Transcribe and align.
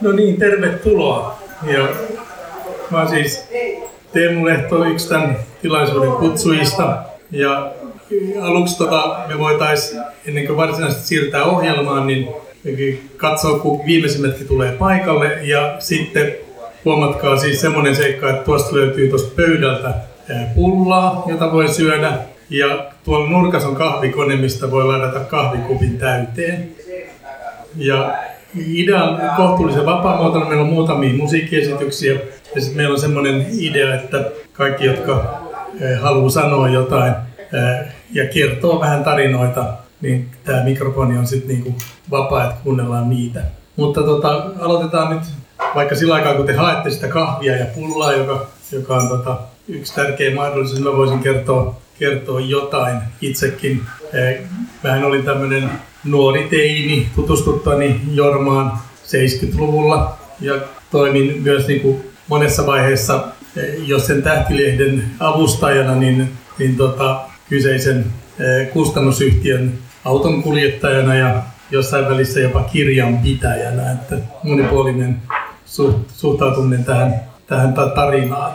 No 0.00 0.12
niin, 0.12 0.36
tervetuloa. 0.36 1.38
Ja 1.66 1.88
mä 2.90 2.98
oon 2.98 3.08
siis 3.08 3.48
Teemu 4.12 4.46
Lehto, 4.46 4.84
yksi 4.84 5.08
tämän 5.08 5.36
tilaisuuden 5.62 6.12
kutsujista. 6.12 7.02
Ja 7.30 7.72
aluksi 8.42 8.78
tota, 8.78 9.18
me 9.28 9.38
voitais 9.38 9.96
ennen 10.26 10.46
kuin 10.46 10.56
varsinaisesti 10.56 11.06
siirtää 11.06 11.44
ohjelmaan, 11.44 12.06
niin 12.06 12.28
katsoa, 13.16 13.58
kun 13.58 13.86
viimeisimmätkin 13.86 14.48
tulee 14.48 14.72
paikalle. 14.72 15.38
Ja 15.42 15.76
sitten 15.78 16.34
huomatkaa 16.84 17.36
siis 17.36 17.60
semmoinen 17.60 17.96
seikka, 17.96 18.30
että 18.30 18.44
tuosta 18.44 18.76
löytyy 18.76 19.08
tuosta 19.08 19.34
pöydältä 19.36 19.94
pullaa, 20.54 21.24
jota 21.26 21.52
voi 21.52 21.68
syödä. 21.68 22.18
Ja 22.50 22.86
tuolla 23.04 23.30
nurkassa 23.30 23.68
on 23.68 23.76
kahvikone, 23.76 24.36
mistä 24.36 24.70
voi 24.70 24.84
ladata 24.84 25.20
kahvikupin 25.20 25.98
täyteen. 25.98 26.68
Ja 27.76 28.14
idean 28.58 29.36
kohtuullisen 29.36 29.86
vapaamuotoinen. 29.86 30.48
Meillä 30.48 30.64
on 30.64 30.72
muutamia 30.72 31.14
musiikkiesityksiä. 31.14 32.12
Ja 32.54 32.60
sitten 32.60 32.76
meillä 32.76 32.92
on 32.92 33.00
semmoinen 33.00 33.46
idea, 33.60 33.94
että 33.94 34.30
kaikki, 34.52 34.84
jotka 34.86 35.40
haluaa 36.00 36.30
sanoa 36.30 36.68
jotain 36.68 37.14
ja 38.12 38.26
kertoa 38.26 38.80
vähän 38.80 39.04
tarinoita, 39.04 39.64
niin 40.00 40.28
tämä 40.44 40.64
mikrofoni 40.64 41.18
on 41.18 41.26
sitten 41.26 41.48
niinku 41.48 41.74
vapaa, 42.10 42.44
että 42.44 42.56
kuunnellaan 42.64 43.10
niitä. 43.10 43.42
Mutta 43.76 44.02
tota, 44.02 44.46
aloitetaan 44.60 45.14
nyt 45.14 45.22
vaikka 45.74 45.94
sillä 45.94 46.14
aikaa, 46.14 46.34
kun 46.34 46.46
te 46.46 46.52
haette 46.52 46.90
sitä 46.90 47.08
kahvia 47.08 47.56
ja 47.56 47.66
pullaa, 47.74 48.12
joka, 48.12 48.46
joka 48.72 48.96
on 48.96 49.08
tota, 49.08 49.38
yksi 49.68 49.94
tärkeä 49.94 50.34
mahdollisuus, 50.34 50.80
mä 50.80 50.96
voisin 50.96 51.18
kertoa, 51.18 51.76
kertoa 51.98 52.40
jotain 52.40 52.98
itsekin. 53.20 53.82
Mähän 54.82 55.04
olin 55.04 55.24
tämmöinen 55.24 55.70
nuori 56.06 56.46
teini 56.50 57.08
tutustuttuani 57.14 58.00
Jormaan 58.12 58.72
70-luvulla 59.04 60.16
ja 60.40 60.54
toimin 60.90 61.42
myös 61.42 61.66
niin 61.66 61.80
kuin 61.80 62.04
monessa 62.28 62.66
vaiheessa, 62.66 63.24
jos 63.86 64.06
sen 64.06 64.22
tähtilehden 64.22 65.04
avustajana, 65.20 65.94
niin, 65.94 66.28
niin 66.58 66.76
tota, 66.76 67.20
kyseisen 67.48 68.06
kustannusyhtiön 68.72 69.72
auton 70.04 70.42
kuljettajana 70.42 71.14
ja 71.14 71.42
jossain 71.70 72.08
välissä 72.08 72.40
jopa 72.40 72.62
kirjanpitäjänä, 72.62 73.92
että 73.92 74.16
monipuolinen 74.42 75.22
suhtautuminen 76.08 76.84
tähän, 76.84 77.20
tähän 77.46 77.74
tarinaan. 77.94 78.52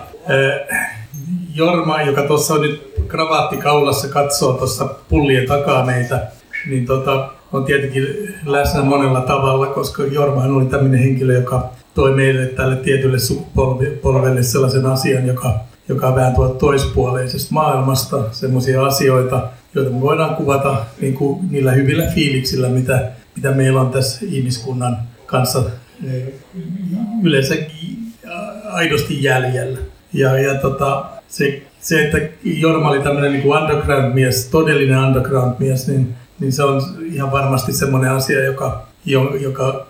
Jorma, 1.56 2.02
joka 2.02 2.22
tuossa 2.22 2.54
on 2.54 2.62
nyt 2.62 2.94
kravaatti 3.08 3.58
kaulassa, 3.58 4.08
katsoo 4.08 4.54
tuossa 4.54 4.86
pullien 5.10 5.48
takaa 5.48 5.86
meitä, 5.86 6.28
niin 6.70 6.86
tota, 6.86 7.30
on 7.54 7.66
tietenkin 7.66 8.36
läsnä 8.46 8.82
monella 8.82 9.22
tavalla, 9.22 9.66
koska 9.66 10.04
Jormahan 10.04 10.52
oli 10.52 10.66
tämmöinen 10.66 11.00
henkilö, 11.00 11.34
joka 11.34 11.70
toi 11.94 12.16
meille 12.16 12.46
tälle 12.46 12.76
tietylle 12.76 13.20
sukupolvelle 13.20 14.44
sellaisen 14.44 14.86
asian, 14.86 15.28
joka, 15.28 15.60
joka 15.90 16.16
vähän 16.16 16.36
tuolta 16.36 16.56
toispuoleisesta 16.56 17.54
maailmasta, 17.54 18.24
semmoisia 18.32 18.86
asioita, 18.86 19.48
joita 19.76 19.92
me 19.92 20.02
voidaan 20.02 20.36
kuvata 20.36 20.78
niin 21.02 21.14
kuin 21.14 21.52
niillä 21.52 21.72
hyvillä 21.72 22.06
fiiliksillä, 22.16 22.70
mitä, 22.70 23.12
mitä 23.36 23.52
meillä 23.52 23.82
on 23.82 23.90
tässä 23.90 24.26
ihmiskunnan 24.30 24.98
kanssa 25.26 25.64
eh, 26.08 26.34
yleensä 27.24 27.56
aidosti 28.72 29.24
jäljellä. 29.24 29.80
Ja, 30.14 30.40
ja 30.40 30.56
tota, 30.56 31.06
se, 31.28 31.62
se, 31.82 32.06
että 32.06 32.18
Jorma 32.44 32.90
oli 32.90 33.00
tämmöinen 33.00 33.34
niin 33.34 33.46
underground-mies, 33.46 34.46
todellinen 34.46 35.00
underground-mies, 35.00 35.88
niin 35.88 36.16
niin 36.42 36.52
se 36.52 36.64
on 36.64 36.82
ihan 37.12 37.32
varmasti 37.32 37.74
semmoinen 37.74 38.12
asia, 38.12 38.44
joka, 38.44 38.88
joka 39.40 39.86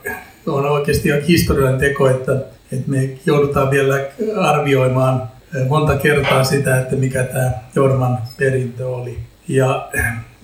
on 0.47 0.65
oikeasti 0.65 1.09
historiallinen 1.27 1.79
teko, 1.79 2.09
että, 2.09 2.31
että 2.71 2.91
me 2.91 3.09
joudutaan 3.25 3.71
vielä 3.71 3.99
arvioimaan 4.37 5.29
eh, 5.55 5.67
monta 5.67 5.95
kertaa 5.95 6.43
sitä, 6.43 6.79
että 6.79 6.95
mikä 6.95 7.23
tämä 7.23 7.51
Jorman 7.75 8.17
perintö 8.37 8.87
oli. 8.87 9.19
Ja 9.47 9.89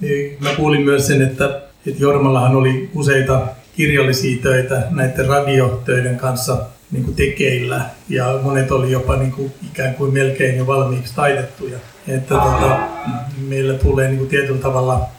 niin 0.02 0.38
mä 0.40 0.50
kuulin 0.56 0.82
myös 0.82 1.08
sen, 1.08 1.22
että, 1.22 1.62
että 1.86 2.04
Jormallahan 2.04 2.56
oli 2.56 2.90
useita 2.96 3.48
kirjallisia 3.76 4.42
töitä 4.44 4.84
näiden 4.92 5.28
radiotöiden 5.28 6.18
kanssa 6.18 6.58
niin 6.92 7.04
kuin 7.04 7.16
tekeillä 7.16 7.82
ja 8.10 8.40
monet 8.44 8.72
oli 8.72 8.92
jopa 8.92 9.16
niin 9.16 9.32
kuin 9.32 9.52
ikään 9.72 9.94
kuin 9.94 10.14
melkein 10.14 10.58
jo 10.58 10.68
valmiiksi 10.68 11.16
taitettuja. 11.16 11.78
Että 12.08 12.36
tota, 12.36 12.80
meillä 13.48 13.74
tulee 13.74 14.08
niin 14.08 14.18
kuin 14.18 14.30
tietyllä 14.30 14.62
tavalla 14.62 15.02
Eh, 15.02 15.17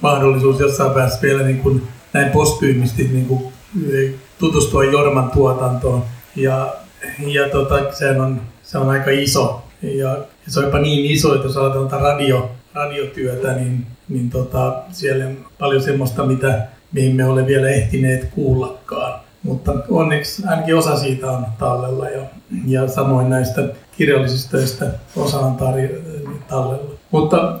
mahdollisuus 0.00 0.60
jossain 0.60 0.90
päässä 0.90 1.22
vielä 1.22 1.42
niin 1.42 1.58
kuin 1.58 1.82
näin 2.12 2.30
postyymisti 2.30 3.08
niin 3.12 3.26
kuin, 3.26 3.52
eh, 3.92 4.14
tutustua 4.38 4.84
Jorman 4.84 5.30
tuotantoon. 5.30 6.04
Ja, 6.36 6.74
ja 7.18 7.48
tota, 7.48 7.92
se, 7.92 8.10
on, 8.10 8.40
se 8.62 8.78
on 8.78 8.90
aika 8.90 9.10
iso. 9.10 9.62
Ja, 9.82 10.18
se 10.48 10.58
on 10.58 10.64
jopa 10.64 10.78
niin 10.78 11.10
iso, 11.10 11.34
että 11.34 11.46
jos 11.46 11.56
ajatellaan 11.56 12.02
radio, 12.02 12.50
radiotyötä, 12.74 13.52
niin, 13.52 13.86
niin 14.08 14.30
tota, 14.30 14.82
siellä 14.90 15.26
on 15.26 15.36
paljon 15.58 15.82
semmoista, 15.82 16.26
mitä, 16.26 16.66
me 17.12 17.24
olemme 17.24 17.46
vielä 17.46 17.68
ehtineet 17.68 18.30
kuullakaan. 18.34 19.20
Mutta 19.42 19.72
onneksi 19.88 20.42
ainakin 20.46 20.76
osa 20.76 20.96
siitä 20.96 21.30
on 21.30 21.46
tallella 21.58 22.08
ja, 22.08 22.22
ja 22.66 22.88
samoin 22.88 23.30
näistä 23.30 23.62
kirjallisista 23.96 24.50
töistä 24.50 24.86
osa 25.16 25.38
on 25.38 25.56
tallella. 26.48 26.90
Mutta 27.10 27.58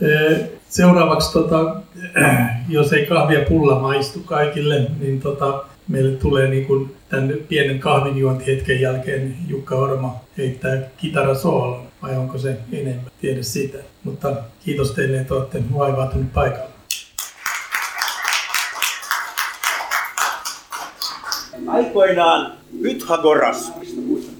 eh, 0.00 0.57
Seuraavaksi, 0.68 1.32
tota, 1.32 1.76
jos 2.68 2.92
ei 2.92 3.06
kahvia 3.06 3.44
pulla 3.48 3.78
maistu 3.78 4.20
kaikille, 4.20 4.86
niin 5.00 5.20
tota, 5.20 5.64
meille 5.88 6.16
tulee 6.16 6.48
niin 6.48 6.66
kuin 6.66 6.96
tämän 7.08 7.34
pienen 7.48 7.78
kahvinjuontihetken 7.78 8.80
jälkeen 8.80 9.36
Jukka 9.48 9.74
Orma 9.74 10.20
heittää 10.38 10.76
kitarasoolon, 10.96 11.86
vai 12.02 12.16
onko 12.16 12.38
se 12.38 12.56
enemmän, 12.72 13.10
tiedä 13.20 13.42
sitä. 13.42 13.78
Mutta 14.04 14.36
kiitos 14.64 14.90
teille, 14.90 15.20
että 15.20 15.34
olette 15.34 15.62
vaivautuneet 15.78 16.32
paikalla. 16.32 16.68
Aikoinaan 21.66 22.52
Pythagoras 22.82 23.72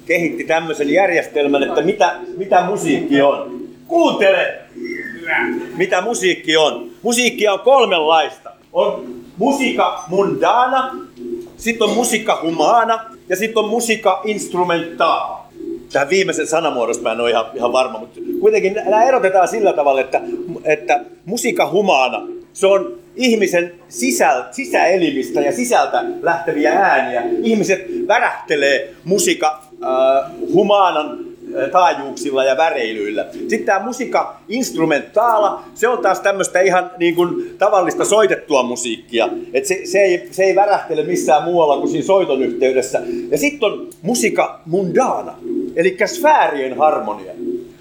kehitti 0.06 0.44
tämmöisen 0.44 0.90
järjestelmän, 0.90 1.62
että 1.62 1.82
mitä, 1.82 2.16
mitä 2.36 2.64
musiikki 2.64 3.22
on. 3.22 3.60
Kuuntele! 3.86 4.67
Mitä 5.76 6.00
musiikki 6.00 6.56
on. 6.56 6.90
Musiikkia 7.02 7.52
on 7.52 7.60
kolmenlaista. 7.60 8.50
On 8.72 9.04
musiikka 9.36 10.04
mundana, 10.08 10.94
sitten 11.56 11.88
on 11.88 11.94
musiikka 11.94 12.38
humana 12.42 13.04
ja 13.28 13.36
sitten 13.36 13.64
on 13.64 13.68
musiikka 13.70 14.22
instrumentaa. 14.24 15.50
Tähän 15.92 16.10
viimeisen 16.10 16.46
sanamuodosta 16.46 17.02
mä 17.02 17.12
en 17.12 17.20
ole 17.20 17.30
ihan, 17.30 17.44
ihan 17.54 17.72
varma, 17.72 17.98
mutta 17.98 18.20
kuitenkin 18.40 18.74
nämä 18.74 19.04
erotetaan 19.04 19.48
sillä 19.48 19.72
tavalla, 19.72 20.00
että, 20.00 20.20
että 20.64 21.04
musiikka 21.24 21.70
humana, 21.70 22.26
se 22.52 22.66
on 22.66 22.98
ihmisen 23.16 23.74
sisä, 23.88 24.44
sisäelimistä 24.50 25.40
ja 25.40 25.52
sisältä 25.52 26.04
lähteviä 26.22 26.72
ääniä. 26.72 27.22
Ihmiset 27.42 27.86
värähtelee 28.08 28.94
musiikka 29.04 29.62
äh, 29.82 30.30
humanan 30.52 31.27
taajuuksilla 31.66 32.44
ja 32.44 32.56
väreilyillä. 32.56 33.26
Sitten 33.32 33.64
tämä 33.64 33.84
musiikka 33.84 34.40
instrumentaala, 34.48 35.62
se 35.74 35.88
on 35.88 35.98
taas 35.98 36.20
tämmöistä 36.20 36.60
ihan 36.60 36.90
niin 36.98 37.14
kuin 37.14 37.54
tavallista 37.58 38.04
soitettua 38.04 38.62
musiikkia. 38.62 39.28
Et 39.52 39.64
se, 39.64 39.80
se, 39.84 39.98
ei, 39.98 40.28
se 40.30 40.44
ei 40.44 40.54
värähtele 40.54 41.02
missään 41.02 41.42
muualla 41.42 41.76
kuin 41.76 41.88
siinä 41.88 42.06
soiton 42.06 42.42
yhteydessä. 42.42 43.02
Ja 43.30 43.38
sitten 43.38 43.72
on 43.72 43.88
musiikka 44.02 44.60
mundana, 44.66 45.34
eli 45.76 45.96
sfäärien 46.06 46.76
harmonia. 46.76 47.32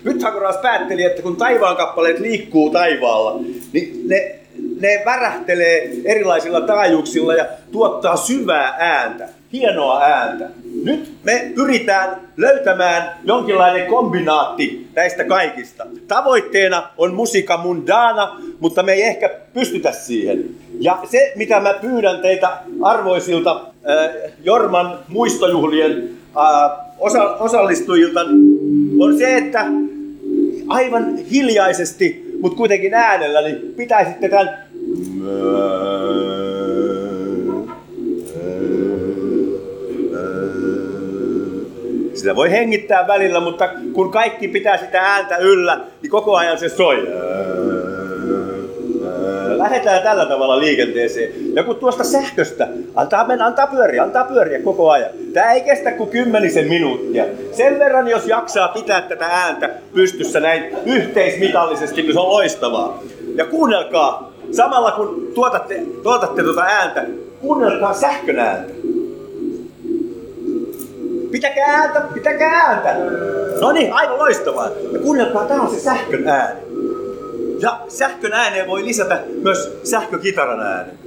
Pythagoras 0.04 0.58
päätteli, 0.58 1.04
että 1.04 1.22
kun 1.22 1.36
taivaan 1.36 1.78
kappaleet 1.78 2.20
liikkuu 2.20 2.70
taivaalla, 2.70 3.40
niin 3.74 4.08
ne, 4.08 4.36
ne 4.80 5.02
värähtelee 5.06 5.90
erilaisilla 6.06 6.62
taajuuksilla 6.62 7.34
ja 7.34 7.46
tuottaa 7.72 8.18
syvää 8.18 8.76
ääntä, 8.80 9.30
hienoa 9.54 10.02
ääntä. 10.02 10.50
Nyt 10.84 11.14
me 11.24 11.52
pyritään 11.56 12.22
löytämään 12.38 13.18
jonkinlainen 13.24 13.88
kombinaatti 13.88 14.88
näistä 14.96 15.24
kaikista. 15.24 15.88
Tavoitteena 16.08 16.84
on 16.98 17.14
musiikka 17.14 17.58
mundana, 17.58 18.42
mutta 18.60 18.84
me 18.84 18.94
ei 18.94 19.04
ehkä 19.04 19.30
pystytä 19.54 19.92
siihen. 19.92 20.46
Ja 20.80 21.00
se, 21.12 21.34
mitä 21.36 21.60
mä 21.60 21.74
pyydän 21.74 22.20
teitä 22.22 22.58
arvoisilta 22.82 23.62
äh, 23.90 24.32
Jorman 24.44 25.00
muistojuhlien 25.08 26.10
äh, 26.38 26.72
osa- 27.00 27.36
osallistujilta, 27.36 28.22
on 29.00 29.18
se, 29.18 29.38
että 29.38 29.66
aivan 30.68 31.18
hiljaisesti, 31.18 32.38
mutta 32.42 32.58
kuitenkin 32.58 32.94
äänellä, 32.94 33.42
niin 33.42 33.74
pitäisitte 33.78 34.30
tämän 34.30 34.68
Sitä 42.18 42.36
voi 42.36 42.52
hengittää 42.52 43.08
välillä, 43.08 43.40
mutta 43.40 43.70
kun 43.94 44.12
kaikki 44.12 44.48
pitää 44.48 44.78
sitä 44.78 45.02
ääntä 45.02 45.38
yllä, 45.38 45.80
niin 46.02 46.12
koko 46.12 46.36
ajan 46.36 46.60
se 46.60 46.70
soi. 46.70 47.08
lähdetään 49.58 50.04
tällä 50.04 50.26
tavalla 50.26 50.60
liikenteeseen. 50.60 51.32
Ja 51.54 51.64
kun 51.64 51.76
tuosta 51.76 52.04
sähköstä 52.04 52.68
antaa 52.96 53.28
mennä, 53.28 53.46
antaa 53.46 53.68
pyöriä, 53.68 54.04
antaa 54.04 54.24
pyöriä 54.24 54.60
koko 54.60 54.92
ajan. 54.92 55.10
Tämä 55.34 55.52
ei 55.52 55.62
kestä 55.62 55.92
kuin 55.92 56.10
kymmenisen 56.10 56.68
minuuttia. 56.68 57.26
Sen 57.52 57.80
verran, 57.80 58.08
jos 58.08 58.28
jaksaa 58.28 58.68
pitää 58.68 59.02
tätä 59.02 59.26
ääntä 59.26 59.70
pystyssä 59.94 60.40
näin 60.40 60.64
yhteismitallisesti, 60.86 62.02
niin 62.02 62.14
se 62.14 62.20
on 62.20 62.30
loistavaa. 62.30 63.04
Ja 63.36 63.46
kuunnelkaa, 63.46 64.32
samalla 64.52 64.92
kun 64.92 65.32
tuotatte, 65.36 65.82
tuotatte 66.04 66.44
tuota 66.44 66.62
ääntä, 66.62 67.06
kuunnelkaa 67.42 67.94
sähkön 67.94 68.40
ääntä. 68.40 68.74
Pitäkää 71.32 71.66
ääntä, 71.68 72.02
pitäkää 72.14 72.50
ääntä. 72.50 72.96
No 73.62 73.72
niin, 73.72 73.94
aivan 73.94 74.18
loistavaa. 74.18 74.70
Ja 74.92 75.00
kuunnelkaa, 75.00 75.46
tämä 75.46 75.62
on 75.62 75.76
se 75.76 75.80
sähkön 75.80 76.28
ääni. 76.28 76.60
Ja 77.60 77.80
sähkön 77.88 78.34
ääneen 78.34 78.68
voi 78.68 78.86
lisätä 78.86 79.24
myös 79.44 79.80
sähkökitaran 79.84 80.60
äänen. 80.60 80.98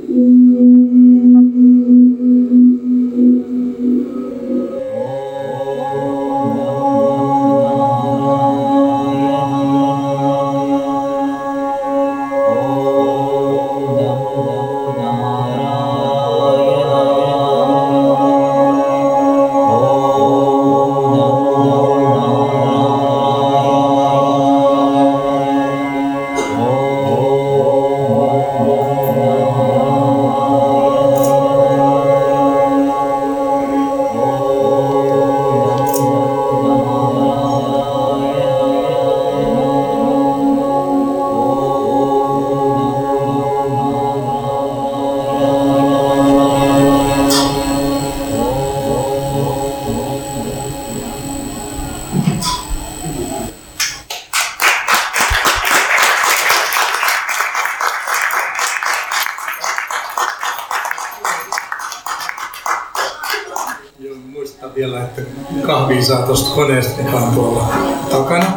Kahvia 66.01 66.17
saa 66.17 66.27
tuosta 66.27 66.55
koneesta, 66.55 67.03
mikä 67.03 67.17
on 67.17 67.35
tuolla 67.35 67.69
takana. 68.11 68.53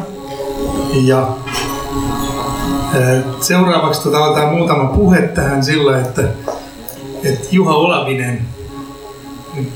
Ja 1.04 1.28
eh, 2.96 3.24
seuraavaksi 3.42 4.04
tota, 4.04 4.20
otetaan 4.20 4.54
muutama 4.54 4.86
puhe 4.86 5.22
tähän 5.22 5.64
sillä, 5.64 6.00
että, 6.00 6.22
että 7.24 7.48
Juha 7.52 7.76
Olavinen 7.76 8.42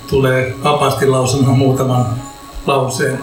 tulee 0.09 0.53
vapaasti 0.63 1.07
lausumaan 1.07 1.57
muutaman 1.57 2.05
lauseen. 2.65 3.19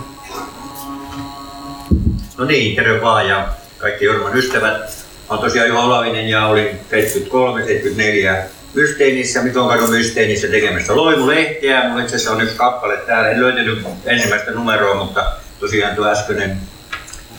No 2.38 2.44
niin, 2.44 2.76
terve 2.76 3.02
vaan 3.02 3.29
ja 3.29 3.49
kaikki 3.79 4.05
Jorman 4.05 4.37
ystävät. 4.37 5.05
Oon 5.29 5.38
tosiaan 5.38 5.69
Juha 5.69 5.85
Olavinen 5.85 6.29
ja 6.29 6.46
olin 6.46 6.69
73-74 6.69 8.44
Mysteinissä, 8.75 9.43
Mitonkadun 9.43 9.91
Mysteinissä 9.91 10.49
tekemässä 10.49 10.96
Loimu-lehteä. 10.96 11.88
Mulla 11.88 12.02
itse 12.02 12.17
asiassa 12.17 12.32
on 12.32 12.41
yksi 12.41 12.56
kappale 12.56 12.94
täällä. 13.06 13.31
En 13.31 13.41
löytänyt 13.41 13.87
ensimmäistä 14.06 14.51
numeroa, 14.51 14.95
mutta 14.95 15.25
tosiaan 15.61 15.97
tuo 15.97 16.06
äskeinen 16.06 16.59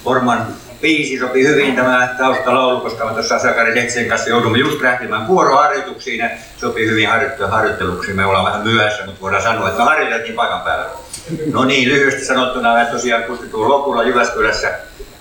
Orman 0.05 0.47
biisi 0.81 1.19
sopi 1.19 1.47
hyvin 1.47 1.75
tämä 1.75 2.15
taustalaulu, 2.17 2.79
koska 2.79 3.05
me 3.05 3.11
tuossa 3.11 3.39
Sakari 3.39 3.73
Seksen 3.73 4.05
kanssa 4.05 4.29
joudumme 4.29 4.57
just 4.57 4.81
lähtemään 4.81 5.27
vuoroharjoituksiin 5.27 6.19
ja 6.19 6.29
sopii 6.57 6.87
hyvin 6.87 7.09
harjoittelu- 7.09 7.51
harjoitteluksi. 7.51 8.13
Me 8.13 8.25
ollaan 8.25 8.45
vähän 8.45 8.61
myöhässä, 8.61 9.05
mutta 9.05 9.21
voidaan 9.21 9.43
sanoa, 9.43 9.67
että 9.67 9.79
me 9.79 9.85
harjoiteltiin 9.85 10.35
paikan 10.35 10.61
päällä. 10.61 10.85
No 11.53 11.63
niin, 11.63 11.89
lyhyesti 11.89 12.25
sanottuna, 12.25 12.81
että 12.81 12.93
tosiaan 12.93 13.23
60-luvun 13.23 13.69
lopulla 13.69 14.03
Jyväskylässä 14.03 14.71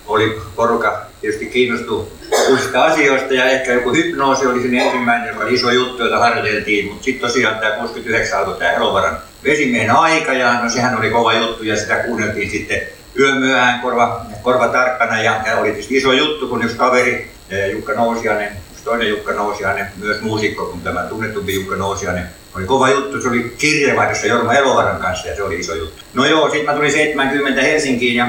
oli 0.06 0.41
porukka 0.56 1.06
tietysti 1.20 1.46
kiinnostunut 1.46 2.12
uusista 2.50 2.85
asioista 2.85 3.35
ja 3.35 3.44
ehkä 3.44 3.73
joku 3.73 3.93
hypnoosi 3.93 4.46
oli 4.46 4.62
sinne 4.62 4.85
ensimmäinen, 4.85 5.29
joka 5.29 5.44
oli 5.44 5.55
iso 5.55 5.70
juttu, 5.70 6.02
jota 6.02 6.19
harjoiteltiin, 6.19 6.88
mutta 6.88 7.05
sitten 7.05 7.29
tosiaan 7.29 7.58
tämä 7.58 7.70
69 7.70 8.38
alkoi 8.38 8.55
tämä 8.55 8.73
Elovaran 8.73 9.19
vesimiehen 9.44 9.91
aika 9.91 10.32
ja 10.32 10.61
no 10.62 10.70
sehän 10.70 10.99
oli 10.99 11.11
kova 11.11 11.32
juttu 11.32 11.64
ja 11.64 11.76
sitä 11.76 11.96
kuunneltiin 11.96 12.50
sitten 12.50 12.81
yömyöhään 13.19 13.81
korva, 13.81 14.26
korva 14.43 14.69
tarkkana 14.69 15.23
ja, 15.23 15.41
ja 15.46 15.58
oli 15.58 15.69
tietysti 15.69 15.96
iso 15.96 16.12
juttu, 16.12 16.49
kun 16.49 16.64
yksi 16.64 16.76
kaveri, 16.76 17.31
Jukka 17.73 17.93
Nousiainen, 17.93 18.52
yksi 18.73 18.85
toinen 18.85 19.08
Jukka 19.08 19.32
Nousiainen, 19.32 19.87
myös 19.96 20.20
muusikko 20.20 20.67
kuin 20.67 20.81
tämä 20.81 21.00
tunnetumpi 21.00 21.55
Jukka 21.55 21.76
Nousiainen, 21.76 22.26
oli 22.56 22.64
kova 22.64 22.88
juttu, 22.88 23.20
se 23.20 23.29
oli 23.29 23.55
kirjeenvaihdossa 23.58 24.26
Jorma 24.26 24.55
Elovaran 24.55 25.00
kanssa 25.00 25.29
ja 25.29 25.37
se 25.37 25.43
oli 25.43 25.61
iso 25.61 25.75
juttu. 25.75 26.02
No 26.14 26.26
joo, 26.26 26.50
sitten 26.50 26.67
mä 26.67 26.75
tulin 26.75 26.93
70 26.93 27.62
Helsinkiin 27.62 28.17
ja 28.17 28.29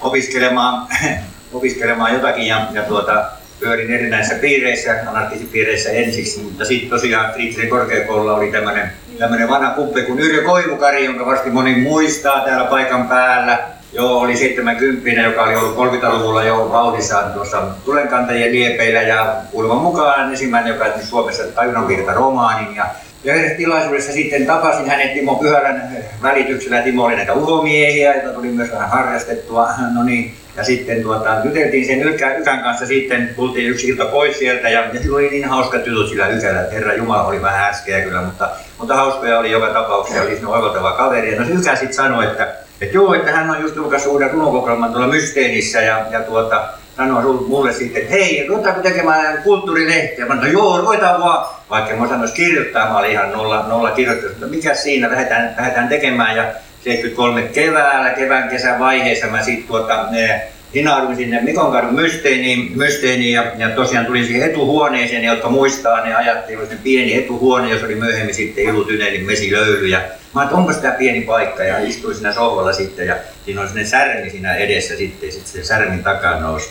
opiskelemaan, 0.00 0.86
opiskelemaan 1.52 2.14
jotakin 2.14 2.46
ja, 2.46 2.66
ja 2.72 2.82
tuota, 2.82 3.24
pyörin 3.60 3.90
erinäisissä 3.90 4.38
piireissä, 4.38 4.96
anarkisipiireissä 5.06 5.90
ensiksi, 5.90 6.40
mutta 6.40 6.64
sitten 6.64 6.90
tosiaan 6.90 7.32
Kriittisen 7.32 7.68
korkeakoululla 7.68 8.34
oli 8.34 8.52
tämmöinen 8.52 8.92
tämmöinen 9.18 9.48
vanha 9.48 9.70
kumpi 9.70 10.02
kuin 10.02 10.20
Yrjö 10.20 10.44
Koivukari, 10.44 11.04
jonka 11.04 11.26
varmasti 11.26 11.50
moni 11.50 11.76
muistaa 11.76 12.40
täällä 12.40 12.64
paikan 12.64 13.08
päällä. 13.08 13.58
Joo, 13.92 14.18
oli 14.18 14.36
70 14.36 15.20
joka 15.20 15.42
oli 15.42 15.56
ollut 15.56 15.76
30-luvulla 15.76 16.44
jo 16.44 16.68
vauhdissaan 16.72 17.32
tuossa 17.32 17.62
tulenkantajien 17.84 18.52
liepeillä 18.52 19.02
ja 19.02 19.36
kuuleman 19.50 19.78
mukaan 19.78 20.30
ensimmäinen, 20.30 20.72
joka 20.72 20.84
tehnyt 20.84 21.04
Suomessa 21.04 21.42
tajunnanvirta 21.42 22.14
romaanin. 22.14 22.76
Ja, 22.76 22.86
yhdessä 23.24 23.56
tilaisuudessa 23.56 24.12
sitten 24.12 24.46
tapasin 24.46 24.88
hänet 24.88 25.14
Timo 25.14 25.34
Pyhärän 25.34 25.96
välityksellä. 26.22 26.82
Timo 26.82 27.04
oli 27.04 27.16
näitä 27.16 27.32
uhomiehiä, 27.32 28.14
joita 28.14 28.28
tuli 28.28 28.48
myös 28.48 28.72
vähän 28.72 28.90
harrastettua. 28.90 29.68
No 29.94 30.02
niin, 30.02 30.34
ja 30.56 30.64
sitten 30.64 31.02
tuota, 31.02 31.36
juteltiin 31.44 31.86
sen 31.86 32.02
Ykän, 32.02 32.40
Ykän 32.40 32.62
kanssa 32.62 32.86
sitten, 32.86 33.30
tultiin 33.36 33.70
yksi 33.70 33.88
ilta 33.88 34.04
pois 34.04 34.38
sieltä 34.38 34.68
ja, 34.68 34.80
ja 34.92 35.02
sillä 35.02 35.16
oli 35.16 35.30
niin 35.30 35.48
hauska 35.48 35.78
tytöt 35.78 36.08
sillä 36.08 36.28
Ykällä, 36.28 36.60
että 36.60 36.74
Herra 36.74 36.94
Jumala 36.94 37.26
oli 37.26 37.42
vähän 37.42 37.70
äskeä 37.70 38.00
kyllä, 38.00 38.22
mutta, 38.22 38.50
mutta 38.84 38.96
hauskoja 38.96 39.38
oli 39.38 39.50
joka 39.50 39.66
tapauksessa, 39.66 40.22
oli 40.22 40.34
sinne 40.34 40.48
oivaltava 40.48 40.92
kaveri. 40.92 41.34
Ja 41.34 41.40
no 41.40 41.46
sitten 41.46 41.94
sanoi, 41.94 42.24
että, 42.24 42.54
että 42.80 42.94
joo, 42.94 43.14
että 43.14 43.32
hän 43.32 43.50
on 43.50 43.62
just 43.62 43.76
julkaissut 43.76 44.12
uuden 44.12 44.30
runokokoelman 44.30 44.92
tuolla 44.92 45.08
Mysteenissä 45.08 45.80
ja, 45.80 46.06
ja 46.10 46.20
tuota, 46.20 46.68
sanoi 46.96 47.22
mulle 47.48 47.72
sitten, 47.72 48.02
että 48.02 48.14
hei, 48.14 48.46
ruvetaanko 48.48 48.80
tekemään 48.80 49.42
kulttuurilehteä? 49.42 50.26
Mä 50.26 50.34
sanoin, 50.34 50.52
joo, 50.52 50.80
ruvetaan 50.80 51.20
vaan. 51.20 51.46
Vaikka 51.70 51.96
mä 51.96 52.08
sanois 52.08 52.32
kirjoittaa, 52.32 52.88
mä 52.88 52.98
olin 52.98 53.10
ihan 53.10 53.32
nolla, 53.32 53.64
nolla 53.68 53.90
kirjoittanut, 53.90 54.36
mutta 54.36 54.56
mikä 54.56 54.74
siinä, 54.74 55.10
lähdetään, 55.10 55.54
lähdetään 55.58 55.88
tekemään. 55.88 56.36
Ja 56.36 56.44
73 56.80 57.42
keväällä, 57.42 58.10
kevään 58.10 58.48
kesän 58.48 58.78
vaiheessa 58.78 59.26
mä 59.26 59.42
sitten 59.42 59.68
tuota, 59.68 60.06
ne, 60.10 60.48
hinauduin 60.74 61.16
sinne 61.16 61.40
Mikonkadun 61.40 61.94
mysteeniin, 61.94 62.72
mysteeniin 62.78 63.32
ja, 63.32 63.44
ja, 63.58 63.70
tosiaan 63.70 64.06
tulin 64.06 64.26
siihen 64.26 64.50
etuhuoneeseen, 64.50 65.24
jotka 65.24 65.48
muistaa, 65.48 66.04
ne 66.04 66.14
ajattelin, 66.14 66.62
että 66.62 66.76
pieni 66.82 67.14
etuhuone, 67.14 67.70
jos 67.70 67.82
oli 67.82 67.94
myöhemmin 67.94 68.34
sitten 68.34 68.64
Ilutynelin 68.64 69.26
mesilöyly. 69.26 69.86
Ja 69.86 70.00
mä 70.34 70.42
että 70.42 70.54
onko 70.54 70.72
tämä 70.72 70.94
pieni 70.94 71.20
paikka 71.20 71.64
ja 71.64 71.78
istuin 71.78 72.14
siinä 72.14 72.32
sohvalla 72.32 72.72
sitten 72.72 73.06
ja 73.06 73.16
siinä 73.44 73.60
oli 73.60 73.68
sellainen 73.68 73.90
särmi 73.90 74.30
siinä 74.30 74.54
edessä 74.54 74.96
sitten 74.96 75.26
ja 75.26 75.32
sitten 75.32 75.52
sen 75.52 75.66
särmin 75.66 76.04
takaa 76.04 76.40
nousi. 76.40 76.70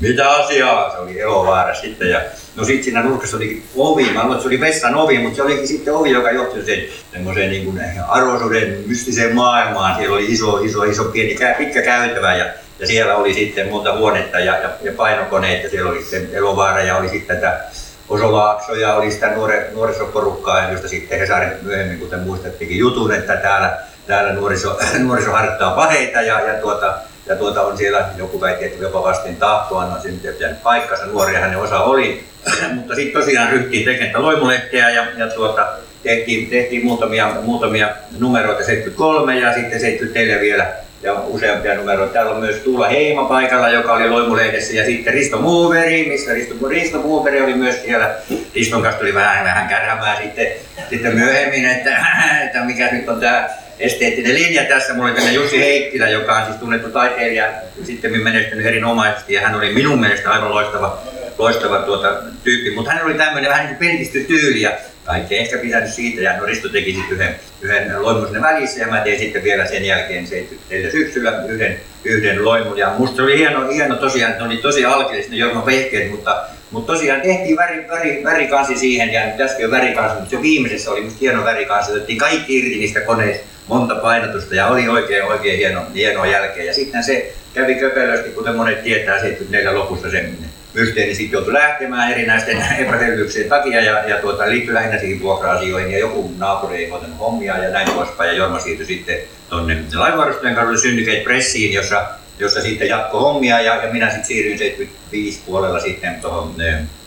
Mitä 0.00 0.30
asiaa? 0.30 0.90
Se 0.90 0.98
oli 0.98 1.20
Elovaara 1.20 1.74
sitten 1.74 2.10
ja 2.10 2.20
no 2.56 2.64
sitten 2.64 2.84
siinä 2.84 3.02
nurkassa 3.02 3.36
oli 3.36 3.62
ovi, 3.76 4.10
mä 4.14 4.24
luulen, 4.24 4.40
se 4.40 4.48
oli 4.48 4.60
vessan 4.60 4.94
ovi, 4.94 5.18
mutta 5.18 5.36
se 5.36 5.42
olikin 5.42 5.68
sitten 5.68 5.94
ovi, 5.94 6.10
joka 6.10 6.30
johti 6.30 6.64
sen 6.66 6.82
semmoiseen 7.12 7.50
niin 7.50 7.64
kuin 7.64 7.80
arvoisuuden 8.08 8.84
mystiseen 8.86 9.34
maailmaan. 9.34 9.96
Siellä 9.96 10.16
oli 10.16 10.32
iso, 10.32 10.58
iso, 10.58 10.84
iso 10.84 11.04
pieni, 11.04 11.38
pitkä 11.58 11.82
käytävä 11.82 12.34
ja 12.36 12.46
ja 12.82 12.86
siellä 12.86 13.16
oli 13.16 13.34
sitten 13.34 13.68
monta 13.68 13.96
huonetta 13.96 14.38
ja, 14.38 14.58
ja, 14.58 14.70
ja 14.82 14.92
painokoneet 14.96 15.62
ja 15.62 15.70
siellä 15.70 15.90
oli 15.90 16.02
sitten 16.02 16.28
Elovaara 16.32 16.82
ja 16.82 16.96
oli 16.96 17.08
sitten 17.08 17.36
tätä 17.36 17.60
Osolaakso 18.08 18.74
ja 18.74 18.94
oli 18.94 19.10
sitä 19.10 19.30
nuore, 19.34 19.70
nuorisoporukkaa, 19.74 20.70
josta 20.70 20.88
sitten 20.88 21.18
Hesari 21.18 21.46
myöhemmin, 21.62 21.98
kuten 21.98 22.20
muistettikin 22.20 22.78
jutun, 22.78 23.12
että 23.12 23.36
täällä, 23.36 23.78
täällä 24.06 24.32
nuoriso, 24.32 24.78
nuoriso 25.06 25.30
harjoittaa 25.30 25.70
paheita 25.70 26.22
ja, 26.22 26.40
ja, 26.40 26.54
tuota, 26.54 26.94
ja 27.26 27.36
tuota 27.36 27.62
on 27.62 27.76
siellä 27.76 28.08
joku 28.16 28.40
väitti, 28.40 28.64
että 28.64 28.82
jopa 28.82 29.02
vastin 29.02 29.36
tahtoa, 29.36 29.84
no 29.84 30.00
se 30.00 30.08
nyt 30.08 30.24
ei 30.24 30.32
pitänyt 30.32 30.62
paikkansa, 30.62 31.06
nuoria 31.06 31.40
hänen 31.40 31.58
osa 31.58 31.80
oli, 31.80 32.24
mutta 32.74 32.94
sitten 32.94 33.20
tosiaan 33.20 33.50
ryhtiin 33.50 33.84
tekemään 33.84 34.22
loimulehteä 34.22 34.90
ja, 34.90 35.06
ja 35.16 35.28
tuota, 35.28 35.66
tehtiin, 36.02 36.50
tehtiin 36.50 36.84
muutamia, 36.84 37.32
muutamia 37.42 37.88
numeroita 38.18 38.64
73 38.64 39.38
ja 39.38 39.54
sitten 39.54 39.80
74 39.80 40.40
vielä 40.40 40.66
ja 41.02 41.12
useampia 41.26 41.74
numeroita. 41.74 42.12
Täällä 42.12 42.32
on 42.32 42.40
myös 42.40 42.56
Tuula 42.56 42.88
Heima 42.88 43.24
paikalla, 43.24 43.68
joka 43.68 43.92
oli 43.92 44.08
Loimulehdessä, 44.08 44.74
ja 44.74 44.84
sitten 44.84 45.14
Risto 45.14 45.38
Muuveri, 45.38 46.08
missä 46.08 46.32
Risto, 46.32 46.68
Risto 46.68 46.98
Muuveri 46.98 47.42
oli 47.42 47.54
myös 47.54 47.82
siellä. 47.82 48.14
Riston 48.54 48.82
kanssa 48.82 49.00
tuli 49.00 49.14
vähän, 49.14 49.44
vähän 49.44 49.68
kärhämää 49.68 50.22
sitten, 50.22 50.46
sitten 50.90 51.14
myöhemmin, 51.14 51.66
että, 51.66 52.06
että 52.44 52.64
mikä 52.64 52.88
nyt 52.92 53.08
on 53.08 53.20
tämä 53.20 53.48
esteettinen 53.78 54.34
linja 54.34 54.64
tässä. 54.64 54.94
Mulla 54.94 55.08
oli 55.08 55.16
tänne 55.16 55.32
Jussi 55.32 55.58
Heikkilä, 55.58 56.08
joka 56.08 56.36
on 56.36 56.46
siis 56.46 56.56
tunnettu 56.56 56.90
taiteilija, 56.90 57.46
sitten 57.84 58.22
menestynyt 58.22 58.66
erinomaisesti, 58.66 59.34
ja 59.34 59.40
hän 59.40 59.54
oli 59.54 59.72
minun 59.72 60.00
mielestä 60.00 60.30
aivan 60.30 60.50
loistava, 60.50 61.02
loistava 61.38 61.78
tuota, 61.78 62.22
tyyppi, 62.44 62.70
mutta 62.70 62.90
hän 62.90 63.04
oli 63.04 63.14
tämmöinen 63.14 63.50
vähän 63.50 63.76
niin 63.80 64.10
kuin 64.12 64.26
tyyli, 64.26 64.60
ja 64.60 64.70
kaikki 65.04 65.38
ehkä 65.38 65.58
pitänyt 65.58 65.92
siitä 65.92 66.20
ja 66.20 66.36
no 66.36 66.46
Risto 66.46 66.68
teki 66.68 66.92
sitten 66.92 67.12
yhden, 67.12 67.34
yhden 67.62 68.02
loimun 68.02 68.42
välissä 68.42 68.80
ja 68.80 68.86
mä 68.86 69.00
tein 69.00 69.18
sitten 69.18 69.44
vielä 69.44 69.66
sen 69.66 69.84
jälkeen 69.84 70.26
74 70.26 70.90
syksyllä 70.90 71.44
yhden, 71.48 71.80
yhden 72.04 72.44
loimun. 72.44 72.78
Ja 72.78 72.94
musta 72.98 73.22
oli 73.22 73.38
hieno, 73.38 73.68
hieno 73.68 73.96
tosiaan, 73.96 74.32
ne 74.38 74.44
oli 74.44 74.56
tosi 74.56 74.84
alkeellista 74.84 75.32
ne 75.32 75.38
Jorma 75.38 75.66
vehkeet, 75.66 76.10
mutta, 76.10 76.44
mutta 76.70 76.92
tosiaan 76.92 77.20
tehtiin 77.20 77.56
väri, 77.56 77.88
väri, 77.88 78.24
värikansi 78.24 78.76
siihen 78.76 79.12
ja 79.12 79.26
nyt 79.26 79.40
äsken 79.40 79.70
värikansi, 79.70 80.14
mutta 80.14 80.30
se 80.30 80.42
viimeisessä 80.42 80.90
oli 80.90 81.00
musta 81.00 81.18
hieno 81.20 81.44
värikansi, 81.44 81.92
otettiin 81.92 82.18
kaikki 82.18 82.58
irti 82.58 82.78
niistä 82.78 83.00
koneista, 83.00 83.44
monta 83.66 83.94
painotusta 83.94 84.54
ja 84.54 84.66
oli 84.66 84.88
oikein 84.88 85.24
oikein 85.24 85.58
hieno, 85.58 85.82
hienoa 85.94 86.26
jälkeen 86.26 86.66
ja 86.66 86.74
sitten 86.74 87.04
se 87.04 87.32
kävi 87.54 87.74
köpelösti, 87.74 88.30
kuten 88.30 88.56
monet 88.56 88.82
tietää 88.82 89.20
74 89.20 89.74
lopussa 89.74 90.10
sen 90.10 90.38
mysteeri 90.74 91.14
sitten 91.14 91.36
joutui 91.36 91.52
lähtemään 91.52 92.12
erinäisten 92.12 92.64
epäselvyyksien 92.86 93.48
takia 93.48 93.80
ja, 93.80 94.08
ja 94.08 94.16
tuota, 94.16 94.50
liittyi 94.50 94.74
lähinnä 94.74 94.98
siihen 94.98 95.20
vuokra-asioihin 95.20 95.92
ja 95.92 95.98
joku 95.98 96.34
naapuri 96.38 96.76
ei 96.76 96.88
hoitanut 96.88 97.18
hommia 97.18 97.58
ja 97.58 97.70
näin 97.70 97.90
poispäin. 97.90 98.30
Ja 98.30 98.36
Jorma 98.36 98.60
siirtyi 98.60 98.86
sitten 98.86 99.18
tuonne 99.50 99.78
lainvarustajan 99.94 100.54
kadulle 100.54 100.78
Syndicate 100.78 101.20
Pressiin, 101.24 101.72
jossa, 101.72 102.06
jossa 102.38 102.60
sitten 102.60 102.88
jatkoi 102.88 103.20
hommia 103.20 103.60
ja, 103.60 103.76
ja 103.76 103.92
minä 103.92 104.06
sitten 104.06 104.24
siirryin 104.24 104.58
75 104.58 105.40
puolella 105.46 105.80
sitten 105.80 106.14
tuohon 106.20 106.54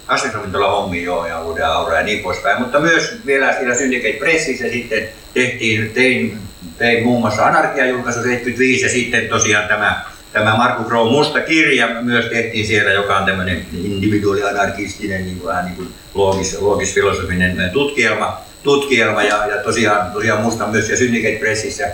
kasvisravintola 0.05 0.72
hommiin 0.72 1.03
jo 1.03 1.25
ja 1.25 1.41
uuden 1.41 1.67
aura 1.67 1.98
ja 1.98 2.03
niin 2.03 2.24
poispäin. 2.24 2.62
Mutta 2.62 2.79
myös 2.79 3.22
vielä 3.25 3.53
siellä 3.53 3.75
Syndicate 3.75 4.19
Pressissä 4.19 4.69
sitten 4.69 5.07
tehtiin, 5.34 5.91
tein, 5.93 6.38
tein 6.77 7.03
muun 7.03 7.22
muassa 7.22 7.45
Anarkia-julkaisu 7.45 8.22
75 8.22 8.84
ja 8.84 8.89
sitten 8.89 9.27
tosiaan 9.27 9.67
tämä 9.67 10.05
tämä 10.36 10.58
Markku 10.58 10.84
Kroon 10.84 11.12
musta 11.12 11.42
kirja 11.42 11.88
myös 12.01 12.25
tehtiin 12.25 12.68
siellä, 12.68 12.92
joka 12.92 13.18
on 13.18 13.25
tämmöinen 13.25 13.65
individuaalianarkistinen, 13.74 15.25
niin 15.25 15.46
vähän 15.46 15.65
niin 15.65 15.75
kuin 15.75 15.89
loogis, 16.13 16.58
loogis-filosofinen 16.62 17.70
tutkielma, 17.74 18.42
tutkielma. 18.63 19.24
Ja, 19.24 19.48
ja 19.48 19.63
tosiaan, 19.63 20.12
tosiaan 20.12 20.42
musta 20.42 20.68
myös 20.68 20.89
ja 20.89 20.98
Syndicate 20.98 21.39
Pressissä 21.39 21.88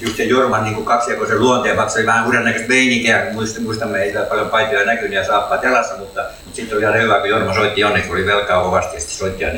just 0.00 0.16
se 0.16 0.24
Jorman 0.24 0.64
niin 0.64 0.84
kaksijakoisen 0.84 1.40
luonteen, 1.40 1.76
vaikka 1.76 1.92
se 1.92 1.98
oli 1.98 2.06
vähän 2.06 2.26
uuden 2.26 2.44
näköistä 2.44 2.68
meininkiä, 2.68 3.26
muistamme, 3.60 4.02
ei 4.02 4.14
paljon 4.28 4.50
paitoja 4.50 4.84
näkynyt 4.84 5.12
ja 5.12 5.24
saappaa 5.24 5.58
telassa, 5.58 5.96
mutta, 5.98 6.24
mutta 6.44 6.56
sitten 6.56 6.76
oli 6.76 6.84
ihan 6.84 7.02
hyvä, 7.02 7.20
kun 7.20 7.28
Jorma 7.28 7.54
soitti 7.54 7.84
onneksi, 7.84 8.12
oli 8.12 8.26
velkaa 8.26 8.62
kovasti 8.62 8.96
ja 8.96 9.00
sitten 9.00 9.18
soitti 9.18 9.44
ja 9.44 9.50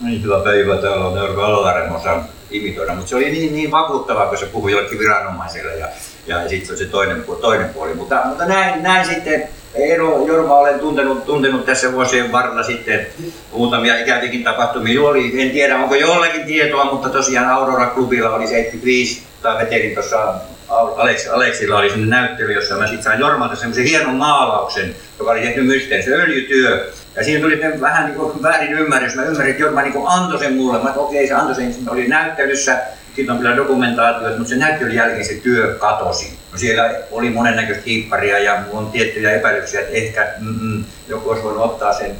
niin, 0.00 0.22
hyvä 0.22 0.40
päivä, 0.44 0.76
täällä 0.76 1.06
on 1.06 1.18
Euroopan 1.18 1.44
Alarem 1.44 1.94
osaa 1.94 2.28
imitoida, 2.50 2.94
mutta 2.94 3.08
se 3.08 3.16
oli 3.16 3.30
niin, 3.30 3.54
niin 3.54 3.70
vakuuttavaa, 3.70 4.26
kun 4.26 4.38
se 4.38 4.46
puhui 4.46 4.72
jollekin 4.72 4.98
viranomaiselle 4.98 5.76
ja 5.76 5.88
ja 6.26 6.48
sitten 6.48 6.66
se 6.66 6.72
on 6.72 6.78
se 6.78 6.84
toinen, 6.84 7.24
toinen 7.40 7.68
puoli. 7.68 7.94
Mutta, 7.94 8.20
mutta 8.24 8.46
näin, 8.46 8.82
näin 8.82 9.06
sitten 9.06 9.48
Eero 9.74 10.26
Jorma 10.26 10.54
olen 10.54 10.80
tuntenut, 10.80 11.26
tuntenut 11.26 11.66
tässä 11.66 11.92
vuosien 11.92 12.32
varrella 12.32 12.62
sitten 12.62 13.06
muutamia 13.52 13.98
ikäviäkin 13.98 14.44
tapahtumia. 14.44 15.02
Oli, 15.02 15.42
en 15.42 15.50
tiedä 15.50 15.76
onko 15.76 15.94
jollakin 15.94 16.44
tietoa, 16.44 16.84
mutta 16.84 17.08
tosiaan 17.08 17.48
Aurora-klubilla 17.48 18.34
oli 18.34 18.46
75, 18.46 19.22
tai 19.42 19.58
vetelin 19.58 19.94
tuossa 19.94 20.34
Alex, 20.68 21.28
Aleksilla 21.28 21.78
oli 21.78 21.90
sinne 21.90 22.06
näyttely, 22.06 22.52
jossa 22.52 22.76
mä 22.76 22.86
sitten 22.86 23.02
sain 23.02 23.20
Jormalta 23.20 23.56
semmoisen 23.56 23.84
hienon 23.84 24.16
maalauksen, 24.16 24.94
joka 25.18 25.30
oli 25.30 25.40
tehty 25.40 26.02
se 26.04 26.10
öljytyö. 26.10 26.92
Ja 27.16 27.24
siinä 27.24 27.40
tuli 27.40 27.60
vähän 27.80 28.06
niin 28.06 28.16
kuin 28.16 28.42
väärin 28.42 28.72
ymmärrys. 28.72 29.14
Mä 29.14 29.22
ymmärrin, 29.22 29.50
että 29.50 29.62
Jorma 29.62 29.82
niin 29.82 29.94
antoi 30.06 30.38
sen 30.38 30.54
mulle. 30.54 30.82
Mä 30.82 30.92
okei, 30.96 31.28
se 31.28 31.34
antoi 31.34 31.54
sen, 31.54 31.74
oli 31.88 32.08
näyttelyssä 32.08 32.78
siitä 33.16 33.32
on 33.32 33.38
kyllä 33.38 33.56
dokumentaatio, 33.56 34.28
mutta 34.28 34.48
sen 34.48 34.58
näyttelyn 34.58 34.94
jälkeen 34.94 35.24
se 35.24 35.34
työ 35.34 35.76
katosi. 35.78 36.38
No 36.52 36.58
siellä 36.58 36.90
oli 37.10 37.30
monennäköistä 37.30 37.82
hiipparia 37.86 38.38
ja 38.38 38.62
on 38.72 38.90
tiettyjä 38.90 39.32
epäilyksiä, 39.32 39.80
että 39.80 39.92
ehkä 39.92 40.34
mm, 40.40 40.84
joku 41.08 41.30
olisi 41.30 41.44
voinut 41.44 41.64
ottaa 41.64 41.92
sen 41.92 42.16